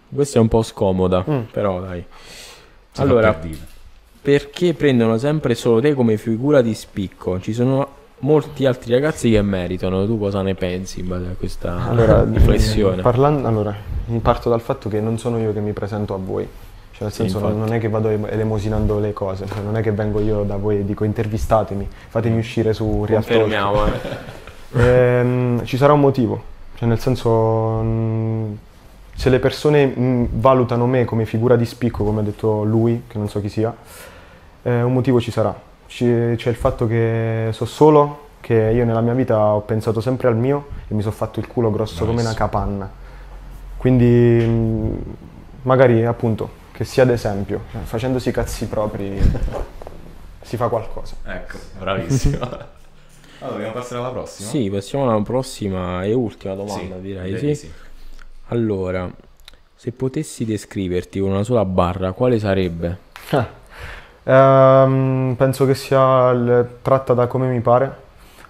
Questa 0.09 0.39
è 0.39 0.41
un 0.41 0.49
po' 0.49 0.63
scomoda, 0.63 1.23
Mm. 1.29 1.41
però 1.53 1.79
dai. 1.81 2.03
Si 2.91 3.01
Allora, 3.03 3.35
per 3.35 3.51
perché 4.23 4.73
prendono 4.73 5.19
sempre 5.19 5.55
solo 5.55 5.83
te 5.83 5.93
come 5.93 6.17
figura 6.17 6.63
di 6.63 6.73
spicco? 6.73 7.39
Ci 7.39 7.53
sono 7.53 7.87
molti 8.21 8.65
altri 8.65 8.93
ragazzi 8.95 9.31
che 9.31 9.43
meritano. 9.43 10.07
Tu 10.07 10.19
cosa 10.19 10.41
ne 10.41 10.55
pensi 10.55 11.01
in 11.01 11.09
base 11.09 11.27
a 11.27 11.35
questa 11.37 11.87
Allora, 11.87 12.25
riflessione? 12.25 13.01
eh, 13.01 13.03
parlan- 13.03 13.45
allora, 13.45 13.75
parto 14.23 14.49
dal 14.49 14.63
fatto 14.63 14.89
che 14.89 15.01
non 15.03 15.19
sono 15.19 15.39
io 15.39 15.53
che 15.53 15.61
mi 15.61 15.73
presento 15.73 16.15
a 16.15 16.19
voi. 16.19 16.49
Cioè, 16.93 17.03
nel 17.03 17.11
Sì, 17.13 17.17
senso, 17.23 17.41
non- 17.41 17.51
infatti. 17.51 17.69
non 17.69 17.77
è 17.77 17.81
che 17.81 17.89
vado 17.91 18.09
em- 18.09 18.27
elemosinando 18.31 18.99
le 19.01 19.13
cose, 19.13 19.45
cioè, 19.47 19.61
non 19.63 19.77
è 19.77 19.83
che 19.83 19.93
vengo 19.93 20.21
io 20.21 20.45
da 20.45 20.57
voi 20.57 20.79
e 20.79 20.85
dico 20.87 21.05
intervistatemi, 21.05 21.87
fatemi 22.09 22.39
uscire 22.39 22.73
su 22.73 23.05
Real 23.05 23.23
Talk. 23.23 23.39
Confermiamo, 23.41 23.85
eh. 23.87 23.91
Ehm, 24.77 25.65
ci 25.65 25.77
sarà 25.77 25.93
un 25.93 26.01
motivo. 26.01 26.43
Cioè, 26.77 26.89
nel 26.89 26.99
senso, 26.99 27.31
mh, 27.83 28.59
se 29.15 29.29
le 29.31 29.39
persone 29.39 29.87
mh, 29.87 30.29
valutano 30.33 30.87
me 30.87 31.05
come 31.05 31.25
figura 31.25 31.57
di 31.57 31.65
spicco, 31.65 32.05
come 32.05 32.21
ha 32.21 32.25
detto 32.25 32.65
lui, 32.65 33.05
che 33.07 33.17
non 33.19 33.29
so 33.29 33.41
chi 33.41 33.49
sia, 33.49 33.75
eh, 34.63 34.83
un 34.83 34.93
motivo 34.93 35.21
ci 35.21 35.31
sarà. 35.31 35.55
Ci- 35.87 36.35
c'è 36.37 36.49
il 36.51 36.57
fatto 36.57 36.87
che 36.87 37.49
so 37.53 37.65
solo 37.65 38.23
che 38.41 38.55
io 38.55 38.85
nella 38.85 39.01
mia 39.01 39.15
vita 39.15 39.39
ho 39.55 39.61
pensato 39.61 40.01
sempre 40.01 40.29
al 40.29 40.37
mio 40.37 40.67
e 40.89 40.95
mi 40.95 41.01
sono 41.03 41.15
fatto 41.15 41.39
il 41.41 41.47
culo 41.47 41.71
grosso 41.71 42.01
come 42.05 42.21
una 42.21 42.31
Nice. 42.31 42.35
capanna. 42.35 42.91
Quindi, 43.77 44.45
mh, 44.45 45.03
magari 45.63 46.05
appunto, 46.05 46.63
che 46.73 46.85
sia 46.85 47.05
d'esempio, 47.05 47.61
cioè, 47.71 47.81
facendosi 47.83 48.31
i 48.31 48.33
cazzi 48.33 48.67
propri 48.67 49.19
si 50.43 50.57
fa 50.57 50.69
qualcosa. 50.69 51.15
Ecco, 51.25 51.57
bravissimo. 51.79 52.39
allora, 53.45 53.59
dobbiamo 53.59 53.73
passare 53.81 54.01
alla 54.01 54.11
prossima? 54.11 54.49
Sì, 54.49 54.71
passiamo 54.71 55.09
alla 55.11 55.23
prossima 55.23 56.05
e 56.05 56.13
ultima 56.13 56.55
domanda, 56.55 56.97
Sì, 56.97 57.01
direi. 57.03 57.39
sì. 57.39 57.55
sì. 57.55 57.73
Allora, 58.49 59.11
se 59.75 59.93
potessi 59.93 60.45
descriverti 60.45 61.21
con 61.21 61.31
una 61.31 61.43
sola 61.45 61.65
barra, 61.65 62.13
quale 62.13 62.39
sarebbe? 62.39 62.99
Ehm, 64.27 65.35
penso 65.37 65.67
che 65.67 65.75
sia 65.75 66.31
il- 66.31 66.69
tratta 66.83 67.13
da 67.15 67.27
come 67.27 67.49
mi 67.49 67.61
pare. 67.61 68.03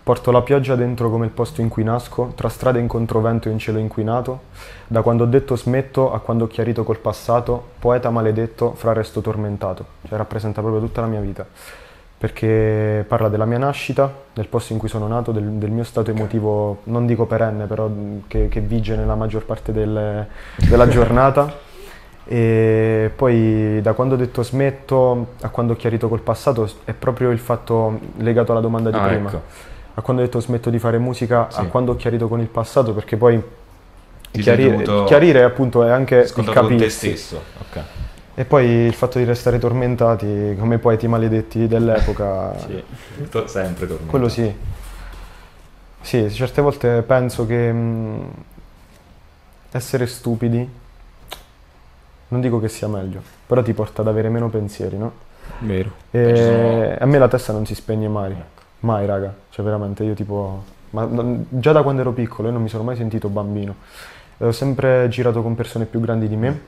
Porto 0.04 0.30
la 0.30 0.42
pioggia 0.42 0.76
dentro 0.76 1.08
come 1.10 1.24
il 1.24 1.30
posto 1.30 1.62
in 1.62 1.68
cui 1.70 1.82
nasco, 1.82 2.32
tra 2.36 2.50
strade 2.50 2.78
in 2.78 2.86
controvento 2.86 3.48
e 3.48 3.52
in 3.52 3.58
cielo 3.58 3.78
inquinato. 3.78 4.42
Da 4.86 5.00
quando 5.00 5.24
ho 5.24 5.26
detto 5.26 5.56
smetto 5.56 6.12
a 6.12 6.20
quando 6.20 6.44
ho 6.44 6.46
chiarito 6.46 6.84
col 6.84 6.98
passato, 6.98 7.70
poeta 7.78 8.10
maledetto, 8.10 8.74
fra 8.74 8.92
resto 8.92 9.22
tormentato. 9.22 9.86
Cioè 10.06 10.18
rappresenta 10.18 10.60
proprio 10.60 10.82
tutta 10.82 11.00
la 11.00 11.06
mia 11.06 11.20
vita. 11.20 11.46
Perché 12.16 13.04
parla 13.06 13.28
della 13.28 13.44
mia 13.44 13.58
nascita, 13.58 14.10
del 14.32 14.46
posto 14.48 14.72
in 14.72 14.78
cui 14.78 14.88
sono 14.88 15.06
nato, 15.06 15.30
del, 15.32 15.44
del 15.44 15.70
mio 15.70 15.84
stato 15.84 16.10
emotivo, 16.10 16.78
non 16.84 17.04
dico 17.06 17.26
perenne, 17.26 17.66
però 17.66 17.90
che, 18.28 18.48
che 18.48 18.60
vige 18.60 18.96
nella 18.96 19.14
maggior 19.14 19.44
parte 19.44 19.72
delle- 19.72 20.28
della 20.68 20.88
giornata. 20.88 21.52
E 22.26 23.10
poi 23.14 23.80
da 23.82 23.92
quando 23.92 24.14
ho 24.14 24.16
detto 24.16 24.42
smetto 24.42 25.34
a 25.42 25.48
quando 25.50 25.74
ho 25.74 25.76
chiarito 25.76 26.08
col 26.08 26.20
passato 26.20 26.66
è 26.84 26.94
proprio 26.94 27.30
il 27.30 27.38
fatto 27.38 27.98
legato 28.16 28.52
alla 28.52 28.62
domanda 28.62 28.90
di 28.90 28.96
Ah, 28.96 29.06
prima. 29.06 29.28
ecco. 29.28 29.42
A 29.96 30.00
quando 30.00 30.22
ho 30.22 30.24
detto 30.24 30.40
smetto 30.40 30.70
di 30.70 30.78
fare 30.78 30.96
musica, 30.98 31.48
Sì. 31.50 31.60
a 31.60 31.64
quando 31.64 31.92
ho 31.92 31.96
chiarito 31.96 32.26
con 32.28 32.40
il 32.40 32.46
passato, 32.46 32.94
perché 32.94 33.16
poi 33.18 33.42
chiarire, 34.30 34.82
chiarire 35.04 35.42
appunto 35.42 35.84
è 35.84 35.90
anche 35.90 36.16
il 36.16 36.32
con 36.32 36.76
te 36.76 36.88
stesso. 36.88 37.42
Ok. 37.60 37.82
E 38.36 38.44
poi 38.44 38.66
il 38.66 38.94
fatto 38.94 39.18
di 39.18 39.24
restare 39.24 39.58
tormentati 39.58 40.56
come 40.58 40.78
poeti 40.78 41.06
maledetti 41.06 41.68
dell'epoca, 41.68 42.52
To- 43.30 43.46
sempre 43.46 43.86
tormentato. 43.86 44.10
quello 44.10 44.28
sì. 44.28 44.52
Sì, 46.00 46.30
certe 46.30 46.60
volte 46.60 47.02
penso 47.02 47.46
che 47.46 47.72
mh, 47.72 48.30
essere 49.70 50.06
stupidi, 50.06 50.68
non 52.28 52.40
dico 52.40 52.60
che 52.60 52.68
sia 52.68 52.88
meglio, 52.88 53.22
però 53.46 53.62
ti 53.62 53.72
porta 53.72 54.02
ad 54.02 54.08
avere 54.08 54.28
meno 54.28 54.48
pensieri, 54.48 54.98
no? 54.98 55.12
Vero. 55.58 55.90
E 56.10 56.34
sono- 56.36 56.96
a 56.98 57.06
me 57.06 57.18
la 57.18 57.28
testa 57.28 57.52
non 57.52 57.64
si 57.64 57.74
spegne 57.74 58.08
mai, 58.08 58.32
Ecco. 58.32 58.62
mai 58.80 59.06
raga, 59.06 59.32
cioè 59.50 59.64
veramente 59.64 60.02
io 60.04 60.14
tipo, 60.14 60.64
ma 60.90 61.04
non- 61.04 61.46
già 61.50 61.70
da 61.72 61.82
quando 61.82 62.00
ero 62.00 62.12
piccolo 62.12 62.48
io 62.48 62.54
non 62.54 62.62
mi 62.62 62.68
sono 62.68 62.82
mai 62.82 62.96
sentito 62.96 63.28
bambino, 63.28 63.76
ho 64.38 64.52
sempre 64.52 65.08
girato 65.08 65.40
con 65.42 65.54
persone 65.54 65.84
più 65.86 66.00
grandi 66.00 66.26
di 66.28 66.36
me 66.36 66.60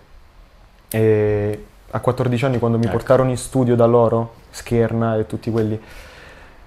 e 0.91 1.65
a 1.91 2.01
14 2.01 2.45
anni 2.45 2.59
quando 2.59 2.79
mi 2.79 2.85
Ecco. 2.85 2.93
portarono 2.97 3.31
in 3.31 3.37
studio 3.37 3.75
da 3.77 3.87
loro, 3.87 4.35
Scherna 4.51 5.17
e 5.17 5.27
tutti 5.27 5.51
quelli, 5.51 5.79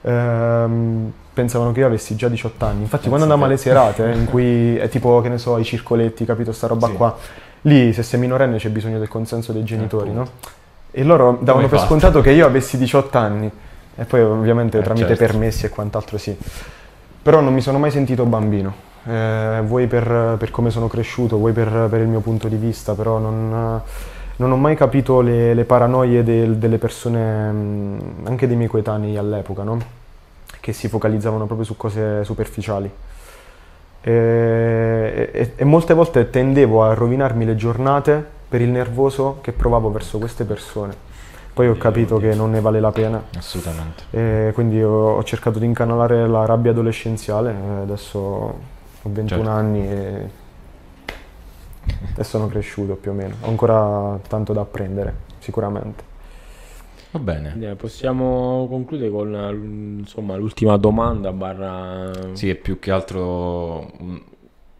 ehm, 0.01 1.11
pensavano 1.33 1.71
che 1.71 1.79
io 1.81 1.85
avessi 1.87 2.15
già 2.15 2.27
18 2.27 2.65
anni, 2.65 2.81
infatti 2.81 3.07
quando 3.07 3.25
Pensa 3.25 3.33
andavamo 3.33 3.45
alle 3.45 3.55
te. 3.55 3.61
serate 3.61 4.11
in 4.17 4.25
cui 4.25 4.75
è 4.77 4.89
tipo 4.89 5.21
che 5.21 5.29
ne 5.29 5.37
so 5.37 5.57
i 5.57 5.63
circoletti, 5.63 6.25
capito 6.25 6.51
sta 6.51 6.67
roba 6.67 6.87
Sì. 6.87 6.93
qua, 6.93 7.17
lì 7.61 7.93
se 7.93 8.03
sei 8.03 8.19
minorenne 8.19 8.57
c'è 8.57 8.69
bisogno 8.69 8.99
del 8.99 9.07
consenso 9.07 9.51
dei 9.51 9.63
genitori, 9.63 10.11
no? 10.11 10.21
appunto. 10.21 10.57
E 10.91 11.03
loro 11.03 11.37
davano 11.41 11.67
per 11.67 11.77
fate? 11.77 11.87
scontato 11.87 12.21
che 12.21 12.31
io 12.31 12.45
avessi 12.45 12.77
18 12.77 13.17
anni 13.17 13.51
e 13.95 14.05
poi 14.05 14.21
ovviamente 14.21 14.79
Eh, 14.79 14.81
tramite 14.81 15.07
certo. 15.07 15.23
permessi 15.25 15.65
e 15.65 15.69
quant'altro 15.69 16.17
sì. 16.17 16.35
Però 17.21 17.41
non 17.41 17.53
mi 17.53 17.61
sono 17.61 17.77
mai 17.77 17.91
sentito 17.91 18.25
bambino, 18.25 18.73
Eh, 19.05 19.61
vuoi 19.65 19.87
per, 19.87 20.35
per 20.37 20.51
come 20.51 20.69
sono 20.69 20.87
cresciuto, 20.87 21.37
vuoi 21.37 21.53
per, 21.53 21.87
per 21.89 22.01
il 22.01 22.07
mio 22.07 22.19
punto 22.19 22.47
di 22.47 22.57
vista, 22.57 22.93
però 22.93 23.17
non, 23.17 23.81
non 24.35 24.51
ho 24.51 24.57
mai 24.57 24.75
capito 24.75 25.21
le, 25.21 25.53
le 25.53 25.63
paranoie 25.63 26.23
del- 26.23 26.57
delle 26.57 26.77
persone, 26.77 27.51
mh, 27.51 27.99
anche 28.25 28.47
dei 28.47 28.55
miei 28.55 28.69
coetanei 28.69 29.17
all'epoca, 29.17 29.63
no? 29.63 29.77
che 30.59 30.73
si 30.73 30.87
focalizzavano 30.89 31.45
proprio 31.45 31.65
su 31.65 31.77
cose 31.77 32.23
superficiali. 32.25 32.91
E, 34.01 35.29
e- 35.33 35.53
e 35.55 35.63
molte 35.65 35.93
volte 35.93 36.29
tendevo 36.29 36.83
a 36.83 36.93
rovinarmi 36.93 37.45
le 37.45 37.55
giornate 37.55 38.23
per 38.47 38.61
il 38.61 38.69
nervoso 38.69 39.39
che 39.41 39.51
provavo 39.51 39.91
verso 39.91 40.17
queste 40.17 40.45
persone. 40.45 41.07
Poi 41.53 41.67
ho 41.67 41.75
capito 41.77 42.17
che 42.17 42.33
non 42.35 42.51
ne 42.51 42.61
vale 42.61 42.79
la 42.79 42.91
pena 42.91 43.21
Assolutamente. 43.37 44.03
e 44.11 44.51
quindi 44.53 44.81
ho, 44.81 45.21
cercato 45.25 45.59
di 45.59 45.65
incanalare 45.65 46.25
la 46.27 46.45
rabbia 46.45 46.71
adolescenziale. 46.71 47.51
e 47.51 47.81
adesso 47.81 48.77
ho 49.09 49.13
21 49.13 49.27
Certo. 49.27 49.49
anni 49.49 49.87
e, 49.87 50.29
e 52.15 52.23
sono 52.23 52.47
cresciuto 52.47 52.95
più 52.95 53.11
o 53.11 53.13
meno. 53.13 53.35
Ho 53.41 53.49
ancora 53.49 54.19
tanto 54.27 54.53
da 54.53 54.61
apprendere, 54.61 55.15
sicuramente. 55.39 56.03
Va 57.11 57.19
bene. 57.19 57.75
Possiamo 57.75 58.67
concludere 58.69 59.09
con 59.09 59.97
insomma, 59.99 60.35
l'ultima 60.35 60.77
domanda 60.77 61.31
barra... 61.31 62.11
Sì, 62.33 62.49
è 62.49 62.55
più 62.55 62.77
che 62.77 62.91
altro... 62.91 63.91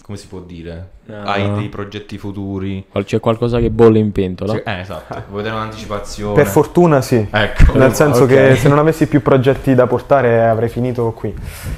come 0.09 0.21
si 0.21 0.27
può 0.27 0.39
dire? 0.39 0.89
Ah. 1.07 1.33
Hai 1.33 1.53
dei 1.53 1.69
progetti 1.69 2.17
futuri? 2.17 2.83
C'è 2.91 3.19
qualcosa 3.19 3.59
che 3.59 3.69
bolle 3.69 3.99
in 3.99 4.11
pentola? 4.11 4.53
Sì, 4.53 4.61
eh, 4.65 4.79
esatto. 4.79 5.21
Vuoi 5.29 5.43
dare 5.43 5.55
un'anticipazione? 5.55 6.33
Per 6.33 6.47
fortuna 6.47 6.99
sì. 6.99 7.27
Ecco. 7.29 7.77
Nel 7.77 7.93
senso 7.93 8.23
Ok. 8.23 8.29
che 8.29 8.55
se 8.55 8.69
non 8.69 8.79
avessi 8.79 9.05
più 9.05 9.21
progetti 9.21 9.75
da 9.75 9.85
portare 9.85 10.47
avrei 10.47 10.67
finito 10.67 11.11
qui. 11.11 11.31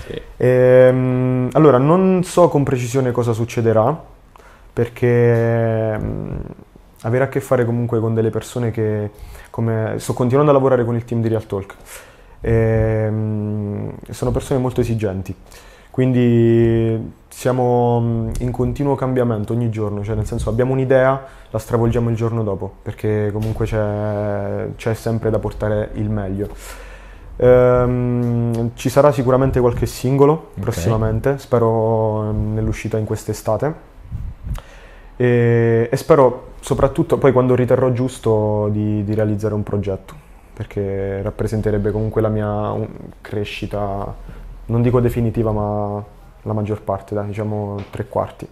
Sì. 0.08 0.22
Ehm, 0.38 1.50
allora, 1.52 1.78
non 1.78 2.24
so 2.24 2.48
con 2.48 2.64
precisione 2.64 3.12
cosa 3.12 3.34
succederà, 3.34 4.02
perché 4.72 6.00
mm, 6.02 6.36
avere 7.02 7.26
a 7.26 7.28
che 7.28 7.42
fare 7.42 7.66
comunque 7.66 8.00
con 8.00 8.14
delle 8.14 8.30
persone 8.30 8.72
che, 8.72 9.12
come, 9.50 9.96
sto 9.98 10.14
continuando 10.14 10.52
a 10.52 10.54
lavorare 10.54 10.86
con 10.86 10.96
il 10.96 11.04
team 11.04 11.22
di 11.22 11.28
Real 11.28 11.46
Talk, 11.46 11.76
Ehm, 12.44 13.94
sono 14.10 14.32
persone 14.32 14.60
molto 14.60 14.82
esigenti, 14.82 15.36
quindi 15.92 17.14
siamo 17.28 18.00
mm, 18.00 18.30
in 18.40 18.52
continuo 18.52 18.96
cambiamento 18.96 19.54
ogni 19.54 19.70
giorno, 19.70 20.04
cioè 20.04 20.16
nel 20.16 20.26
senso 20.26 20.50
abbiamo 20.50 20.74
un'idea, 20.74 21.22
la 21.50 21.60
stravolgiamo 21.60 22.10
il 22.10 22.16
giorno 22.16 22.44
dopo, 22.44 22.72
perché 22.82 23.30
comunque 23.34 23.66
c'è, 23.66 24.68
c'è 24.76 24.94
sempre 24.94 25.30
da 25.30 25.38
portare 25.38 25.92
il 25.96 26.10
meglio. 26.10 26.48
Ehm, 27.38 28.72
ci 28.76 28.90
sarà 28.90 29.12
sicuramente 29.12 29.60
qualche 29.60 29.86
singolo 29.86 30.52
prossimamente, 30.60 31.38
spero 31.40 32.30
ehm, 32.30 32.54
nell'uscita 32.54 32.98
in 32.98 33.06
quest'estate. 33.06 33.90
E, 35.18 35.90
e 35.92 35.98
spero 35.98 36.54
soprattutto 36.62 37.18
poi 37.18 37.32
quando 37.32 37.54
riterrò 37.54 37.92
giusto 37.92 38.70
di, 38.72 39.04
di 39.04 39.14
realizzare 39.14 39.54
un 39.54 39.64
progetto, 39.64 40.14
perché 40.54 41.22
rappresenterebbe 41.22 41.92
comunque 41.92 42.22
la 42.22 42.30
mia 42.30 42.76
crescita, 43.22 44.16
non 44.68 44.82
dico 44.82 45.00
definitiva, 45.00 45.52
ma 45.52 46.04
la 46.44 46.54
maggior 46.54 46.82
parte, 46.82 47.14
dai, 47.16 47.28
diciamo 47.28 47.78
tre 47.90 48.08
quarti. 48.08 48.48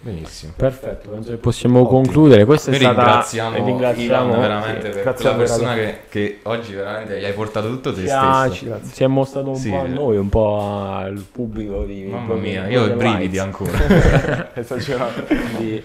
Benissimo. 0.00 0.52
Perfetto, 0.54 1.08
penso 1.08 1.30
che 1.30 1.36
possiamo 1.38 1.86
concludere. 1.86 2.44
Questa 2.44 2.68
è 2.70 2.72
Noi 2.72 2.80
stata... 2.82 3.02
ringraziamo, 3.04 3.64
ringraziamo 3.64 4.28
Ivan 4.28 4.40
veramente 4.40 4.86
sì, 4.88 4.88
per 4.90 5.02
grazie 5.02 5.12
quella 5.14 5.30
a 5.30 5.36
voi, 5.38 5.46
persona 5.46 5.74
che, 5.74 5.98
che 6.10 6.38
oggi 6.42 6.74
veramente 6.74 7.18
gli 7.18 7.24
hai 7.24 7.32
portato 7.32 7.68
tutto 7.70 7.94
te 7.94 8.02
Ci 8.02 8.10
ha- 8.10 8.46
stesso. 8.50 8.78
si 8.82 9.02
è 9.02 9.06
mostrato 9.06 9.48
un 9.48 9.56
Sì. 9.56 9.70
po' 9.70 9.78
a 9.80 9.86
noi, 9.86 10.16
un 10.18 10.28
po' 10.28 10.58
al 10.92 11.24
pubblico 11.32 11.84
di 11.84 12.02
Mamma 12.04 12.34
mia, 12.34 12.64
di 12.64 12.72
io 12.72 12.82
ho 12.82 12.86
i 12.86 12.90
brividi 12.90 13.36
Lights. 13.36 13.38
ancora. 13.38 14.52
Esagerato. 14.54 15.22
Quindi 15.22 15.82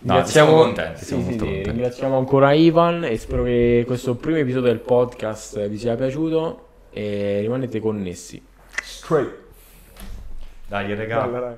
No, 0.00 0.22
siamo 0.26 0.56
contenti, 0.56 1.04
siamo 1.04 1.22
sì, 1.22 1.28
molto 1.28 1.44
sì, 1.44 1.50
contenti. 1.50 1.70
ringraziamo 1.70 2.18
ancora 2.18 2.52
Ivan 2.52 3.04
e 3.04 3.16
spero 3.16 3.44
che 3.44 3.84
questo 3.86 4.16
primo 4.16 4.36
episodio 4.38 4.68
del 4.68 4.80
podcast 4.80 5.66
vi 5.68 5.78
sia 5.78 5.94
piaciuto 5.94 6.66
e 6.90 7.38
rimanete 7.40 7.78
connessi. 7.78 8.42
Straight. 9.04 9.34
Dai, 10.66 10.94
regà. 10.94 11.26
Bella, 11.26 11.40
dai. 11.40 11.56